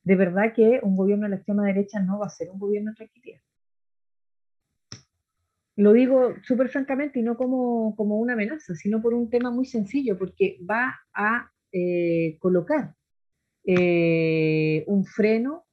De 0.03 0.15
verdad 0.15 0.53
que 0.55 0.81
un 0.83 0.97
gobierno 0.97 1.25
de 1.25 1.31
la 1.31 1.37
extrema 1.37 1.67
derecha 1.67 2.01
no 2.01 2.19
va 2.19 2.27
a 2.27 2.31
ser 2.31 2.51
un 2.51 2.59
gobierno 2.59 2.91
de 2.93 2.97
tranquilidad. 2.97 3.41
Lo 5.77 5.93
digo 5.93 6.35
súper 6.43 6.69
francamente 6.71 7.21
y 7.21 7.23
no 7.23 7.37
como, 7.37 7.95
como, 7.97 8.19
una 8.19 8.33
amenaza, 8.33 8.75
sino 8.75 9.03
por 9.03 9.13
un 9.13 9.29
tema 9.29 9.51
muy 9.51 9.67
sencillo, 9.67 10.17
porque 10.17 10.59
va 10.69 10.95
a 11.13 11.51
eh, 11.71 12.39
colocar 12.39 12.95
eh, 13.65 14.85
un 14.87 15.05
freno 15.05 15.66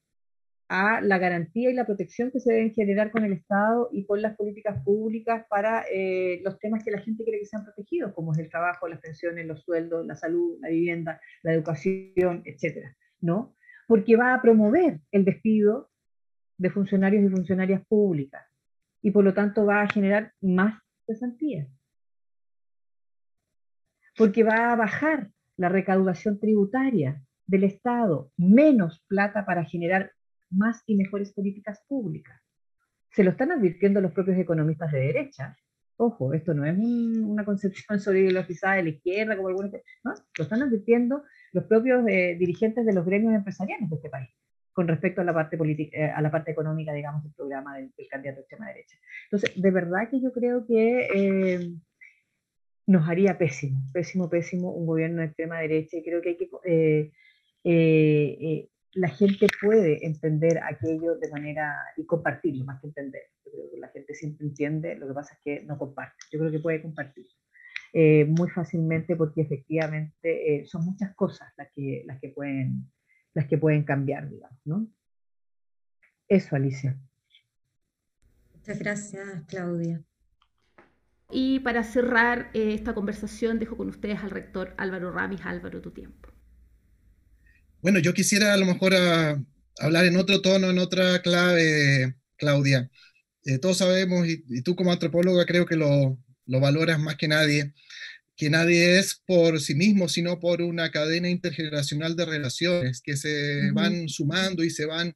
a 0.76 1.02
la 1.02 1.20
garantía 1.20 1.70
y 1.70 1.76
la 1.76 1.86
protección 1.86 2.32
que 2.32 2.40
se 2.40 2.52
deben 2.52 2.74
generar 2.74 3.12
con 3.12 3.24
el 3.24 3.34
Estado 3.34 3.90
y 3.92 4.08
con 4.08 4.24
las 4.24 4.36
políticas 4.36 4.84
públicas 4.84 5.46
para 5.48 5.84
eh, 5.84 6.42
los 6.44 6.58
temas 6.58 6.84
que 6.84 6.90
la 6.90 7.00
gente 7.00 7.24
quiere 7.24 7.38
que 7.38 7.46
sean 7.46 7.64
protegidos, 7.64 8.12
como 8.16 8.32
es 8.32 8.40
el 8.40 8.50
trabajo, 8.50 8.88
las 8.88 9.00
pensiones, 9.00 9.46
los 9.46 9.62
sueldos, 9.62 10.04
la 10.04 10.16
salud, 10.16 10.58
la 10.62 10.70
vivienda, 10.70 11.22
la 11.44 11.54
educación, 11.54 12.42
etcétera, 12.44 12.98
¿no? 13.22 13.56
Porque 13.88 14.16
va 14.16 14.34
a 14.34 14.42
promover 14.42 15.00
el 15.12 15.26
despido 15.26 15.92
de 16.58 16.72
funcionarios 16.72 17.24
y 17.24 17.30
funcionarias 17.30 17.86
públicas 17.86 18.44
y 19.04 19.12
por 19.12 19.24
lo 19.24 19.36
tanto 19.36 19.68
va 19.68 19.84
a 19.84 19.88
generar 19.88 20.34
más 20.42 20.82
cesantías. 21.06 21.68
Porque 24.18 24.44
va 24.44 24.74
a 24.74 24.76
bajar 24.76 25.30
la 25.56 25.70
recaudación 25.70 26.40
tributaria 26.40 27.22
del 27.46 27.64
Estado, 27.64 28.32
menos 28.38 29.04
plata 29.08 29.46
para 29.46 29.66
generar 29.66 30.14
más 30.54 30.84
y 30.86 30.95
mejores 30.95 31.34
políticas 31.34 31.82
públicas. 31.88 32.39
Se 33.12 33.24
lo 33.24 33.32
están 33.32 33.51
advirtiendo 33.51 34.01
los 34.01 34.12
propios 34.12 34.38
economistas 34.38 34.91
de 34.91 34.99
derecha. 34.99 35.56
Ojo, 35.97 36.34
esto 36.34 36.54
no 36.54 36.66
es 36.66 36.76
una 36.78 37.45
concepción 37.45 37.99
sobre 37.99 38.24
de 38.24 38.32
la 38.32 38.89
izquierda, 38.89 39.36
como 39.36 39.49
algunos, 39.49 39.72
no, 40.04 40.14
lo 40.38 40.43
están 40.43 40.64
advirtiendo 40.64 41.24
los 41.51 41.66
propios 41.66 42.04
eh, 42.08 42.36
dirigentes 42.39 42.86
de 42.86 42.93
los 42.93 43.06
gremios 43.06 43.34
empresariales 43.34 43.89
de 43.89 43.95
este 43.95 44.10
país 44.10 44.30
con 44.74 44.88
respecto 44.88 45.22
a 45.22 45.24
la 45.24 45.34
parte 45.34 45.56
eh, 45.93 46.06
a 46.06 46.20
la 46.20 46.32
parte 46.32 46.51
económica, 46.51 46.91
digamos, 46.93 47.24
del 47.24 47.34
programa 47.34 47.78
del, 47.78 47.93
candidato 48.10 48.38
de 48.38 48.41
extrema 48.41 48.68
derecha. 48.70 48.97
Entonces, 49.26 49.62
de 49.62 49.72
verdad 49.72 50.10
que 50.10 50.20
yo 50.20 50.34
creo 50.34 50.66
que 50.66 51.08
eh, 51.14 51.70
nos 52.88 53.08
haría 53.08 53.38
pésimo, 53.38 53.84
pésimo, 53.93 54.30
pésimo 54.32 54.72
un 54.72 54.88
gobierno 54.88 55.22
de 55.22 55.28
extrema 55.28 55.60
derecha 55.60 55.97
creo 56.04 56.22
que 56.22 56.30
hay 56.30 56.38
que 56.38 56.49
la 58.94 59.10
gente 59.10 59.48
puede 59.62 60.06
entender 60.06 60.60
aquello 60.64 61.16
de 61.16 61.30
manera 61.32 61.76
y 61.98 62.06
compartirlo 62.06 62.66
más 62.66 62.80
que 62.82 62.88
entender. 62.88 63.24
Yo 63.46 63.52
creo 63.52 63.72
que 63.72 63.80
la 63.80 63.89
gente 63.89 64.14
siempre 64.14 64.48
entiende, 64.48 64.96
lo 64.96 65.08
que 65.08 65.14
pasa 65.14 65.34
es 65.34 65.39
que 65.44 65.66
no 65.66 65.78
comparte. 65.78 66.16
Yo 66.32 66.39
creo 66.39 66.52
que 66.52 66.60
puede 66.60 66.82
compartir 66.82 67.26
muy 67.96 68.50
fácilmente 68.50 69.16
porque 69.16 69.41
efectivamente 69.41 70.66
son 70.66 70.84
muchas 70.84 71.14
cosas 71.16 71.54
las 71.58 71.68
que, 71.76 72.04
las 72.08 72.20
que 72.20 72.30
pueden 72.30 72.88
las 73.34 73.48
que 73.48 73.58
pueden 73.58 73.84
cambiar, 73.84 74.30
digamos, 74.30 74.60
¿no? 74.66 74.88
Eso, 76.28 76.56
Alicia. 76.56 76.98
Muchas 78.54 78.80
gracias, 78.80 79.44
Claudia. 79.48 80.02
Y 81.30 81.60
para 81.60 81.84
cerrar 81.84 82.52
eh, 82.54 82.74
esta 82.74 82.94
conversación, 82.94 83.60
dejo 83.60 83.76
con 83.76 83.89
ustedes 83.89 84.20
al 84.24 84.30
rector 84.30 84.74
Álvaro 84.78 85.12
Ramis. 85.12 85.46
Álvaro, 85.46 85.82
tu 85.82 85.91
tiempo. 85.91 86.30
Bueno, 87.84 88.00
yo 88.00 88.14
quisiera 88.14 88.54
a 88.54 88.58
lo 88.58 88.66
mejor 88.66 88.96
ah, 88.96 89.44
hablar 89.80 90.06
en 90.06 90.16
otro 90.16 90.42
tono, 90.42 90.70
en 90.70 90.80
otra 90.80 91.22
clave, 91.22 92.16
Claudia. 92.38 92.90
Eh, 93.44 93.58
todos 93.58 93.80
sabemos, 93.80 94.26
y, 94.26 94.62
tú 94.62 94.74
como 94.78 94.94
antropóloga 94.94 95.46
creo 95.46 95.66
que 95.66 95.76
lo, 95.76 96.18
lo 96.46 96.60
valoras 96.62 96.98
más 96.98 97.18
que 97.18 97.28
nadie, 97.28 97.74
que 98.38 98.50
nadie 98.50 99.00
es 99.00 99.22
por 99.28 99.60
sí 99.60 99.76
mismo, 99.76 100.08
sino 100.08 100.40
por 100.40 100.62
una 100.62 100.92
cadena 100.92 101.30
intergeneracional 101.30 102.16
de 102.16 102.24
relaciones 102.26 103.02
que 103.02 103.18
se 103.18 103.72
van 103.74 104.08
sumando 104.08 104.64
y 104.64 104.70
se 104.70 104.86
van 104.86 105.14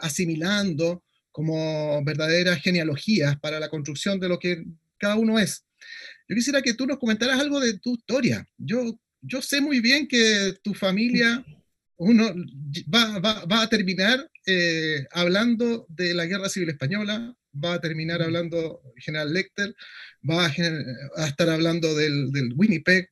asimilando 0.00 1.04
como 1.30 2.02
verdaderas 2.04 2.60
genealogías 2.60 3.38
para 3.38 3.60
la 3.60 3.68
construcción 3.68 4.18
de 4.18 4.28
lo 4.28 4.40
que 4.40 4.64
cada 4.98 5.14
uno 5.14 5.38
es. 5.38 5.64
Yo 6.28 6.34
quisiera 6.34 6.60
que 6.60 6.74
tú 6.74 6.88
nos 6.88 6.98
comentaras 6.98 7.38
algo 7.38 7.60
de 7.60 7.78
tu 7.78 7.94
historia. 7.94 8.44
Yo, 8.58 8.98
yo 9.22 9.40
sé 9.40 9.60
muy 9.60 9.78
bien 9.78 10.08
que 10.08 10.56
tu 10.64 10.74
familia 10.74 11.44
uno 12.00 12.34
va, 12.92 13.18
va, 13.18 13.44
va 13.44 13.62
a 13.62 13.68
terminar 13.68 14.26
eh, 14.46 15.06
hablando 15.12 15.86
de 15.90 16.14
la 16.14 16.24
Guerra 16.24 16.48
Civil 16.48 16.70
Española, 16.70 17.36
va 17.52 17.74
a 17.74 17.80
terminar 17.80 18.22
hablando 18.22 18.80
General 18.96 19.30
Lecter, 19.30 19.74
va 20.28 20.46
a, 20.46 21.26
estar 21.26 21.50
hablando 21.50 21.94
del, 21.94 22.32
del, 22.32 22.54
Winnipeg, 22.56 23.10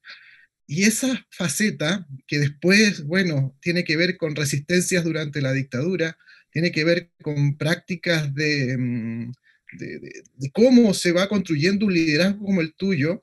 y 0.67 0.85
esa 0.85 1.27
faceta 1.31 2.07
que 2.27 2.39
después, 2.39 3.05
bueno, 3.05 3.57
tiene 3.61 3.85
que 3.85 3.97
ver 3.97 4.17
con 4.17 4.35
resistencias 4.35 5.05
durante 5.05 5.43
la 5.43 5.53
dictadura, 5.53 6.17
tiene 6.51 6.73
que 6.73 6.85
ver 6.85 7.11
con 7.23 7.59
prácticas 7.59 8.35
de, 8.35 8.77
mm, 8.79 9.33
de, 9.79 10.51
cómo 10.53 10.95
se 10.95 11.13
va 11.13 11.29
construyendo 11.29 11.85
un 11.87 11.95
liderazgo 11.95 12.47
como 12.47 12.63
el 12.63 12.73
tuyo, 12.75 13.23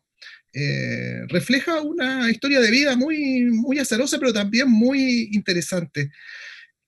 eh, 0.56 1.26
refleja 1.28 1.82
una 1.82 2.32
historia 2.32 2.62
de 2.62 2.72
vida 2.72 2.96
muy, 2.96 3.44
muy 3.52 3.78
azarosa, 3.78 4.18
pero 4.18 4.32
también 4.32 4.70
muy 4.70 5.30
interesante. 5.34 6.12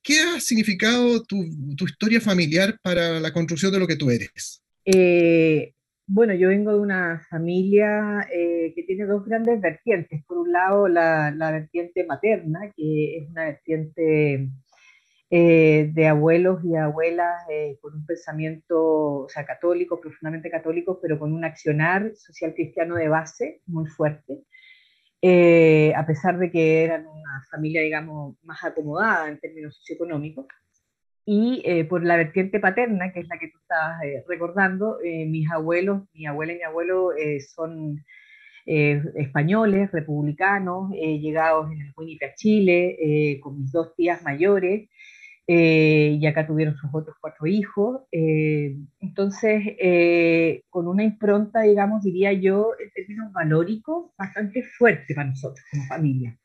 ¿Qué 0.01 0.21
ha 0.21 0.39
significado 0.39 1.21
tu, 1.23 1.43
tu, 1.75 1.85
historia 1.85 2.21
familiar 2.21 2.79
para 2.81 3.19
la 3.19 3.33
construcción 3.33 3.73
de 3.73 3.79
lo 3.79 3.87
que 3.87 3.97
tú 3.97 4.09
eres? 4.09 4.63
Eh, 4.85 5.73
bueno, 6.05 6.33
yo 6.33 6.47
vengo 6.47 6.71
de 6.71 6.79
una 6.79 7.19
familia 7.29 8.25
eh, 8.33 8.71
que 8.73 8.83
tiene 8.83 9.05
dos 9.05 9.25
grandes 9.25 9.59
vertientes. 9.59 10.23
Por 10.25 10.37
un 10.37 10.53
lado, 10.53 10.87
la, 10.87 11.31
la 11.31 11.51
vertiente 11.51 12.05
materna, 12.05 12.71
que 12.73 13.17
es 13.17 13.29
una 13.29 13.45
vertiente 13.47 14.49
eh, 15.29 15.91
de 15.93 16.07
abuelos 16.07 16.63
y 16.63 16.75
abuelas 16.75 17.43
con 17.81 17.95
un 17.95 18.05
pensamiento, 18.05 19.27
sea, 19.29 19.45
católico, 19.45 19.99
profundamente 19.99 20.49
católico, 20.49 20.99
pero 21.01 21.19
con 21.19 21.33
un 21.33 21.43
accionar 21.45 22.11
social 22.15 22.53
cristiano 22.53 22.95
de 22.95 23.09
base 23.09 23.61
muy 23.65 23.87
fuerte. 23.87 24.43
Eh, 25.21 25.93
a 25.95 26.05
pesar 26.05 26.37
de 26.37 26.51
que 26.51 26.83
eran 26.83 27.07
una 27.07 27.43
familia, 27.49 27.81
digamos, 27.81 28.35
más 28.43 28.63
acomodada 28.63 29.27
en 29.27 29.39
términos 29.39 29.75
socioeconómicos. 29.77 30.45
Y 31.25 31.61
eh, 31.65 31.83
por 31.85 32.05
la 32.05 32.15
vertiente 32.15 32.59
paterna, 32.59 33.11
que 33.11 33.21
es 33.21 33.27
la 33.27 33.37
que 33.37 33.49
tú 33.49 33.57
estabas 33.59 34.01
eh, 34.03 34.23
recordando, 34.27 34.97
mis 35.03 35.51
abuelos, 35.51 36.03
mi 36.13 36.25
abuela 36.25 36.53
y 36.53 36.57
mi 36.57 36.63
abuelo 36.63 37.09
son 37.53 38.03
españoles, 38.65 39.91
republicanos, 39.91 40.91
llegados 40.91 41.71
en 41.71 41.81
el 41.81 41.93
Winnipeg, 41.95 42.35
Chile, 42.35 43.39
con 43.41 43.59
mis 43.59 43.71
dos 43.71 43.95
tías 43.95 44.21
mayores, 44.23 44.89
eh, 45.49 46.17
y 46.19 46.25
acá 46.25 46.45
tuvieron 46.45 46.75
sus 46.75 46.89
otros 46.93 47.15
cuatro 47.21 47.47
hijos. 47.47 48.01
Eh, 48.11 48.75
entonces, 48.99 49.63
eh, 49.79 50.63
con 50.69 50.89
una 50.89 51.05
impronta, 51.05 51.61
digamos, 51.61 52.03
diría 52.03 52.33
yo, 52.33 52.71
en 52.77 52.91
términos 52.91 53.31
valóricos, 53.31 54.11
bastante 54.17 54.63
fuerte 54.77 55.15
para 55.15 55.29
nosotros 55.29 55.65
como 55.71 55.85
familia. 55.85 56.37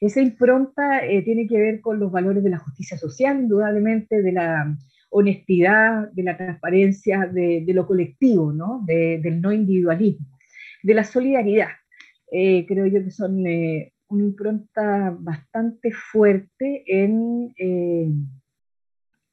Esa 0.00 0.20
impronta 0.20 1.00
tiene 1.24 1.46
que 1.46 1.56
ver 1.56 1.80
con 1.80 1.98
los 1.98 2.12
valores 2.12 2.44
de 2.44 2.50
la 2.50 2.58
justicia 2.58 2.98
social, 2.98 3.40
indudablemente, 3.40 4.20
de 4.20 4.32
la 4.32 4.76
honestidad, 5.08 6.10
de 6.12 6.22
la 6.24 6.36
transparencia, 6.36 7.26
de, 7.32 7.64
lo 7.68 7.86
colectivo, 7.86 8.52
¿no? 8.52 8.84
del 8.86 9.40
no 9.40 9.50
individualismo, 9.52 10.26
de 10.82 10.94
la 10.94 11.04
solidaridad. 11.04 11.68
creo 12.30 12.86
yo 12.86 13.02
que 13.02 13.10
son 13.10 13.44
una 14.14 14.24
impronta 14.24 15.14
bastante 15.18 15.90
fuerte 15.92 16.84
en, 16.86 17.54
eh, 17.58 18.08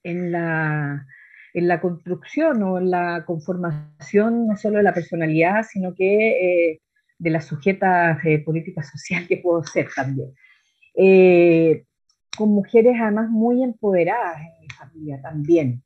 en, 0.04 0.32
la, 0.32 1.06
en, 1.54 1.68
la, 1.68 1.82
construcción 1.82 2.64
o 2.64 2.78
en 2.78 2.90
la 2.92 3.24
conformación 3.26 4.48
no 4.48 4.58
solo 4.58 4.78
de 4.78 4.84
la 4.84 4.94
personalidad, 4.94 5.64
sino 5.64 5.94
que 5.94 6.72
eh, 6.72 6.82
de 7.18 7.30
la 7.30 7.42
sujeta 7.42 8.20
eh, 8.24 8.40
política 8.40 8.84
social 8.84 9.28
que 9.28 9.38
puedo 9.38 9.64
ser 9.64 9.88
también. 9.96 10.34
con 12.38 12.50
mujeres 12.50 12.96
además 13.00 13.30
muy 13.30 13.64
empoderadas 13.64 14.38
en 14.42 14.62
mi 14.62 14.68
familia 14.70 15.22
también. 15.22 15.84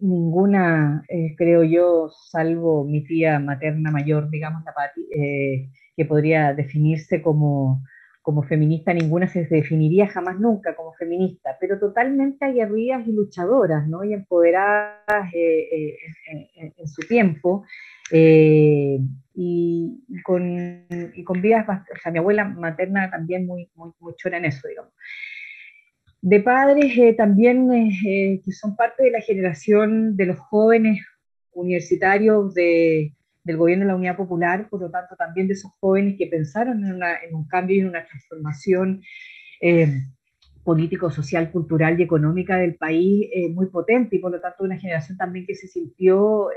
ninguna, 0.00 1.04
eh, 1.08 1.34
creo 1.36 1.62
yo, 1.64 2.10
salvo 2.30 2.84
mi 2.84 3.02
tía 3.04 3.38
materna 3.38 3.90
mayor, 3.90 4.30
digamos, 4.30 4.64
la 4.64 4.72
Pati, 4.72 5.08
eh, 5.14 5.68
que 5.96 6.04
podría 6.04 6.52
definirse 6.54 7.22
como, 7.22 7.82
como 8.22 8.42
feminista, 8.42 8.92
ninguna 8.92 9.28
se 9.28 9.44
definiría 9.46 10.06
jamás 10.08 10.38
nunca 10.38 10.76
como 10.76 10.92
feminista, 10.94 11.56
pero 11.60 11.78
totalmente 11.78 12.44
aguerridas 12.44 13.06
y 13.06 13.12
luchadoras, 13.12 13.88
¿no? 13.88 14.04
Y 14.04 14.12
empoderadas 14.12 15.32
eh, 15.32 15.96
en, 16.76 16.88
su 16.88 17.02
tiempo. 17.02 17.64
Y, 19.38 20.22
con, 20.22 20.86
y 21.14 21.24
con 21.24 21.42
vidas, 21.42 21.66
o 21.68 21.98
sea, 22.02 22.10
mi 22.12 22.18
abuela 22.18 22.44
materna 22.44 23.10
también 23.10 23.46
muy, 23.46 23.68
muy, 23.74 23.90
muy 23.98 24.14
chora 24.16 24.38
en 24.38 24.46
eso, 24.46 24.66
digamos 24.68 24.92
de 26.26 26.40
padres 26.40 26.98
eh, 26.98 27.14
también 27.14 27.72
eh, 27.72 27.90
eh, 28.04 28.40
que 28.44 28.50
son 28.50 28.74
parte 28.74 29.04
de 29.04 29.12
la 29.12 29.20
generación 29.20 30.16
de 30.16 30.26
los 30.26 30.40
jóvenes 30.40 31.00
universitarios 31.52 32.52
del 33.46 33.56
gobierno 33.56 33.84
de 33.84 33.88
la 33.88 33.96
Unidad 33.96 34.16
Popular, 34.16 34.68
por 34.68 34.80
lo 34.80 34.90
tanto 34.90 35.16
también 35.16 35.46
de 35.46 35.54
esos 35.54 35.72
jóvenes 35.80 36.16
que 36.18 36.26
pensaron 36.26 36.84
en, 36.84 37.34
un 37.34 37.46
cambio 37.46 37.76
y 37.76 37.80
en 37.80 37.88
una 37.88 38.04
transformación 38.04 39.02
político, 40.62 41.10
social, 41.10 41.50
cultural 41.50 41.98
y 41.98 42.02
económica 42.02 42.56
del 42.56 42.74
país 42.74 43.30
muy 43.54 43.66
potente 43.66 44.16
y 44.16 44.18
por 44.18 44.32
lo 44.32 44.40
tanto 44.40 44.64
una 44.64 44.76
generación 44.76 45.16
también 45.16 45.46
que 45.46 45.54
se 45.54 45.68
sintió 45.68 46.48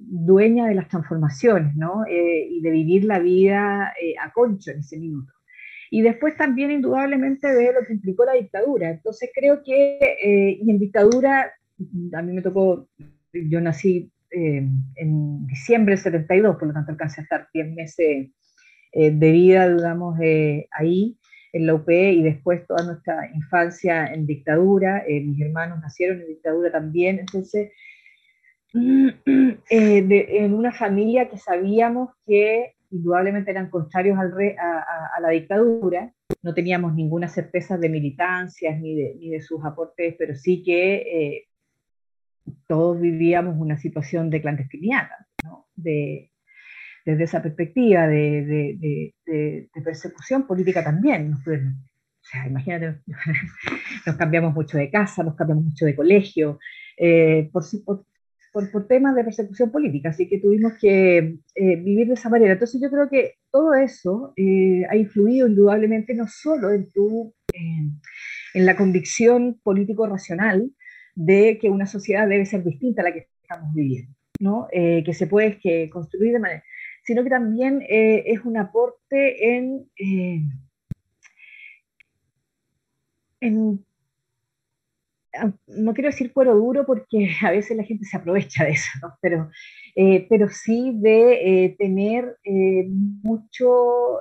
dueña 0.00 0.66
de 0.66 0.74
las 0.74 0.88
transformaciones 0.88 1.74
¿no? 1.76 2.04
y 2.06 2.60
de 2.60 2.70
vivir 2.70 3.04
la 3.04 3.18
vida 3.20 3.94
a 4.20 4.32
concho 4.32 4.72
en 4.72 4.80
ese 4.80 4.98
minuto 4.98 5.32
y 5.90 6.02
después 6.02 6.36
también 6.36 6.70
indudablemente 6.70 7.48
de 7.48 7.72
lo 7.72 7.86
que 7.86 7.94
implicó 7.94 8.24
la 8.24 8.34
dictadura. 8.34 8.90
Entonces 8.90 9.30
creo 9.34 9.62
que, 9.62 9.98
eh, 9.98 10.58
y 10.60 10.70
en 10.70 10.78
dictadura, 10.78 11.52
a 12.12 12.22
mí 12.22 12.32
me 12.32 12.42
tocó, 12.42 12.88
yo 13.32 13.60
nací 13.60 14.10
eh, 14.36 14.68
en 14.96 15.46
diciembre 15.46 15.94
del 15.94 16.02
72, 16.02 16.56
por 16.56 16.68
lo 16.68 16.74
tanto 16.74 16.92
alcancé 16.92 17.20
a 17.20 17.24
estar 17.24 17.48
10 17.54 17.74
meses 17.74 18.30
eh, 18.92 19.10
de 19.10 19.32
vida, 19.32 19.74
digamos, 19.74 20.18
ahí 20.18 21.18
en 21.52 21.66
la 21.66 21.74
UP 21.74 21.88
y 21.88 22.22
después 22.22 22.66
toda 22.66 22.84
nuestra 22.84 23.30
infancia 23.34 24.06
en 24.06 24.26
dictadura, 24.26 25.04
mis 25.08 25.40
hermanos 25.40 25.80
nacieron 25.80 26.20
en 26.20 26.28
dictadura 26.28 26.70
también, 26.70 27.18
entonces 27.18 27.70
en 29.70 30.54
una 30.54 30.72
familia 30.72 31.30
que 31.30 31.38
sabíamos 31.38 32.10
que 32.26 32.74
indudablemente 32.90 33.50
eran 33.50 33.70
contrarios 33.70 34.18
al 34.18 34.32
a, 34.58 35.20
la 35.20 35.30
dictadura, 35.30 36.12
no 36.42 36.54
teníamos 36.54 36.94
ninguna 36.94 37.28
certeza 37.28 37.78
de 37.78 37.88
militancias 37.88 38.78
ni 38.80 38.94
de, 38.94 39.14
ni 39.18 39.30
de 39.30 39.40
sus 39.40 39.64
aportes, 39.64 40.14
pero 40.18 40.34
sí 40.34 40.62
que 40.62 40.94
eh, 40.96 41.44
todos 42.66 43.00
vivíamos 43.00 43.56
una 43.58 43.78
situación 43.78 44.30
de 44.30 44.40
clandestinidad, 44.40 45.08
¿no? 45.44 45.66
de, 45.74 46.30
desde 47.06 47.24
esa 47.24 47.42
perspectiva 47.42 48.06
de, 48.08 49.14
de, 49.24 49.82
persecución 49.84 50.46
política 50.46 50.82
también. 50.82 51.34
o 51.34 51.38
sea, 52.20 52.46
imagínate, 52.46 53.00
nos 54.06 54.16
cambiamos 54.16 54.52
mucho 54.52 54.76
de 54.76 54.90
casa, 54.90 55.22
nos 55.22 55.36
cambiamos 55.36 55.64
mucho 55.64 55.86
de 55.86 55.94
colegio, 55.94 56.58
eh, 56.96 57.48
por, 57.52 57.62
por, 57.84 58.70
por, 58.72 58.88
temas 58.88 59.14
de 59.14 59.22
persecución 59.22 59.70
política, 59.70 60.08
así 60.08 60.28
que 60.28 60.40
tuvimos 60.40 60.72
que 60.80 61.38
eh, 61.54 61.76
vivir 61.76 62.08
de 62.08 62.14
esa 62.14 62.28
manera. 62.28 62.54
Entonces 62.54 62.80
yo 62.80 62.90
creo 62.90 63.08
que 63.08 63.34
todo 63.52 63.74
eso 63.74 64.32
eh, 64.36 64.82
ha 64.90 64.96
influido 64.96 65.46
indudablemente 65.46 66.14
no 66.14 66.26
solo 66.26 66.72
en, 66.72 66.90
tu, 66.90 67.32
en 67.52 68.66
la 68.66 68.76
convicción 68.76 69.60
político-racional 69.62 70.70
de 71.16 71.58
que 71.58 71.68
una 71.68 71.86
sociedad 71.86 72.28
debe 72.28 72.46
ser 72.46 72.62
distinta 72.62 73.02
a 73.02 73.06
la 73.06 73.12
que 73.12 73.26
estamos 73.42 73.74
viviendo, 73.74 74.14
¿no? 74.38 74.68
Eh, 74.70 75.02
que 75.04 75.14
se 75.14 75.26
puede 75.26 75.58
que 75.58 75.90
construir 75.90 76.32
de 76.34 76.38
manera, 76.38 76.64
sino 77.02 77.24
que 77.24 77.30
también 77.30 77.82
es 77.88 78.44
un 78.44 78.56
aporte 78.56 79.56
en, 79.56 79.90
en 83.40 83.86
no 85.66 85.94
quiero 85.94 86.10
decir 86.10 86.32
cuero 86.32 86.54
duro 86.54 86.86
porque 86.86 87.28
a 87.42 87.50
veces 87.50 87.76
la 87.76 87.84
gente 87.84 88.04
se 88.04 88.16
aprovecha 88.16 88.64
de 88.64 88.70
eso, 88.70 88.90
pero, 89.20 89.50
eh, 89.94 90.26
pero 90.28 90.48
sí 90.48 90.92
de 90.96 91.64
eh, 91.64 91.76
tener 91.78 92.36
eh, 92.44 92.86
mucho, 92.88 94.20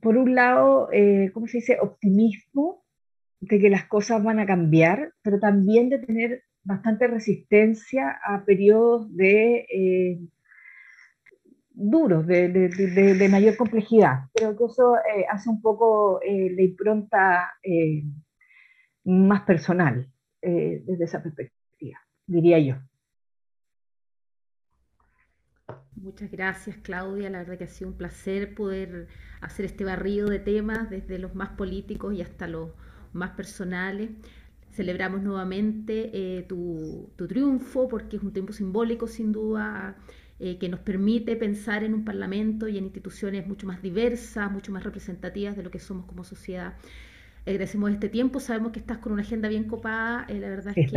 por 0.00 0.16
un 0.16 0.34
lado, 0.34 0.88
¿cómo 1.32 1.46
se 1.46 1.58
dice?, 1.58 1.78
optimismo 1.80 2.81
de 3.42 3.58
que 3.60 3.68
las 3.70 3.86
cosas 3.86 4.22
van 4.22 4.38
a 4.38 4.46
cambiar, 4.46 5.12
pero 5.22 5.38
también 5.38 5.88
de 5.88 5.98
tener 5.98 6.44
bastante 6.64 7.08
resistencia 7.08 8.18
a 8.24 8.44
periodos 8.44 9.14
de 9.14 9.66
duros, 11.74 12.26
de, 12.26 13.28
mayor 13.30 13.56
complejidad. 13.56 14.28
Creo 14.34 14.56
que 14.56 14.64
eso 14.64 14.96
eh, 14.96 15.26
hace 15.30 15.50
un 15.50 15.60
poco 15.60 16.20
eh, 16.22 16.50
la 16.54 16.62
impronta 16.62 17.52
eh, 17.62 18.04
más 19.04 19.42
personal 19.42 20.08
desde 20.40 21.04
esa 21.04 21.22
perspectiva, 21.22 22.00
diría 22.26 22.58
yo. 22.58 22.74
Muchas 25.94 26.32
gracias 26.32 26.78
Claudia, 26.78 27.30
la 27.30 27.38
verdad 27.38 27.58
que 27.58 27.64
ha 27.64 27.68
sido 27.68 27.90
un 27.90 27.96
placer 27.96 28.56
poder 28.56 29.06
hacer 29.40 29.66
este 29.66 29.84
barrido 29.84 30.28
de 30.28 30.40
temas 30.40 30.90
desde 30.90 31.20
los 31.20 31.36
más 31.36 31.50
políticos 31.50 32.14
y 32.14 32.22
hasta 32.22 32.48
los 32.48 32.72
más 33.12 33.30
personales. 33.30 34.10
Celebramos 34.70 35.22
nuevamente 35.22 36.44
tu, 36.48 37.10
tu 37.16 37.26
triunfo 37.28 37.88
porque 37.88 38.16
es 38.16 38.22
un 38.22 38.32
tiempo 38.32 38.52
simbólico 38.52 39.06
sin 39.06 39.32
duda 39.32 39.96
eh, 40.44 40.58
que 40.58 40.68
nos 40.68 40.80
permite 40.80 41.36
pensar 41.36 41.84
en 41.84 41.94
un 41.94 42.04
parlamento 42.04 42.66
y 42.66 42.76
en 42.76 42.82
instituciones 42.82 43.46
mucho 43.46 43.64
más 43.68 43.80
diversas, 43.80 44.50
mucho 44.50 44.72
más 44.72 44.82
representativas 44.82 45.56
de 45.56 45.62
lo 45.62 45.70
que 45.70 45.78
somos 45.78 46.04
como 46.04 46.24
sociedad. 46.24 46.74
Agradecemos 47.46 47.92
este 47.92 48.08
tiempo, 48.08 48.40
sabemos 48.40 48.72
que 48.72 48.80
estás 48.80 48.98
con 48.98 49.12
una 49.12 49.22
agenda 49.22 49.48
bien 49.48 49.68
copada, 49.68 50.26
eh, 50.28 50.40
la 50.40 50.48
verdad 50.48 50.74
es 50.74 50.90
que, 50.90 50.96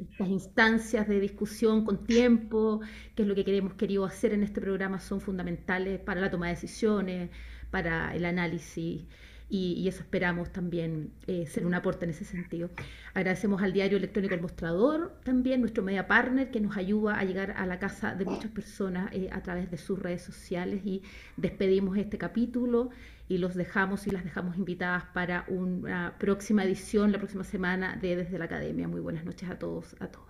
estas 0.00 0.28
instancias 0.28 1.06
de 1.06 1.20
discusión 1.20 1.84
con 1.84 2.04
tiempo, 2.04 2.80
que 3.14 3.24
es 3.24 3.28
lo 3.28 3.34
que 3.34 3.44
queremos 3.44 3.74
querido 3.74 4.06
hacer 4.06 4.32
en 4.32 4.42
este 4.42 4.62
programa, 4.62 5.00
son 5.00 5.20
fundamentales 5.20 6.00
para 6.00 6.22
la 6.22 6.30
toma 6.30 6.46
de 6.46 6.54
decisiones, 6.54 7.28
para 7.70 8.16
el 8.16 8.24
análisis 8.24 9.02
y, 9.48 9.86
eso 9.86 10.00
esperamos 10.00 10.50
también 10.50 11.12
eh, 11.26 11.46
ser 11.46 11.66
un 11.66 11.74
aporte 11.74 12.04
en 12.04 12.10
ese 12.10 12.24
sentido. 12.24 12.68
Agradecemos 13.14 13.62
al 13.62 13.72
diario 13.72 13.96
electrónico 13.96 14.34
El 14.34 14.40
Mostrador, 14.40 15.18
también 15.22 15.60
nuestro 15.60 15.84
media 15.84 16.08
partner 16.08 16.50
que 16.50 16.60
nos 16.60 16.76
ayuda 16.76 17.18
a 17.18 17.24
llegar 17.24 17.52
a 17.56 17.66
la 17.66 17.78
casa 17.78 18.14
de 18.14 18.24
muchas 18.24 18.50
personas 18.50 19.10
eh, 19.12 19.28
a 19.30 19.42
través 19.42 19.70
de 19.70 19.78
sus 19.78 19.98
redes 19.98 20.22
sociales 20.22 20.82
y 20.84 21.02
despedimos 21.36 21.96
este 21.96 22.18
capítulo 22.18 22.90
y 23.28 23.38
los 23.38 23.54
dejamos 23.54 24.06
y 24.06 24.10
las 24.10 24.24
dejamos 24.24 24.56
invitadas 24.56 25.04
para 25.12 25.44
una 25.48 26.16
próxima 26.18 26.64
edición 26.64 27.12
la 27.12 27.18
próxima 27.18 27.44
semana 27.44 27.96
de 27.96 28.16
Desde 28.16 28.38
la 28.38 28.46
Academia. 28.46 28.88
Muy 28.88 29.00
buenas 29.00 29.24
noches 29.24 29.48
a 29.48 29.58
todos, 29.58 29.94
a 30.00 30.08
todas. 30.08 30.26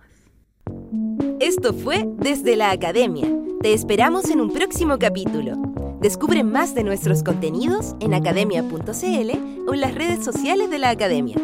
Esto 1.39 1.73
fue 1.73 2.05
Desde 2.17 2.55
la 2.55 2.71
Academia. 2.71 3.27
Te 3.61 3.73
esperamos 3.73 4.29
en 4.29 4.41
un 4.41 4.51
próximo 4.51 4.97
capítulo. 4.99 5.86
Descubre 5.99 6.43
más 6.43 6.75
de 6.75 6.83
nuestros 6.83 7.23
contenidos 7.23 7.95
en 7.99 8.13
academia.cl 8.13 9.67
o 9.67 9.73
en 9.73 9.81
las 9.81 9.95
redes 9.95 10.23
sociales 10.23 10.69
de 10.69 10.77
la 10.77 10.91
Academia. 10.91 11.37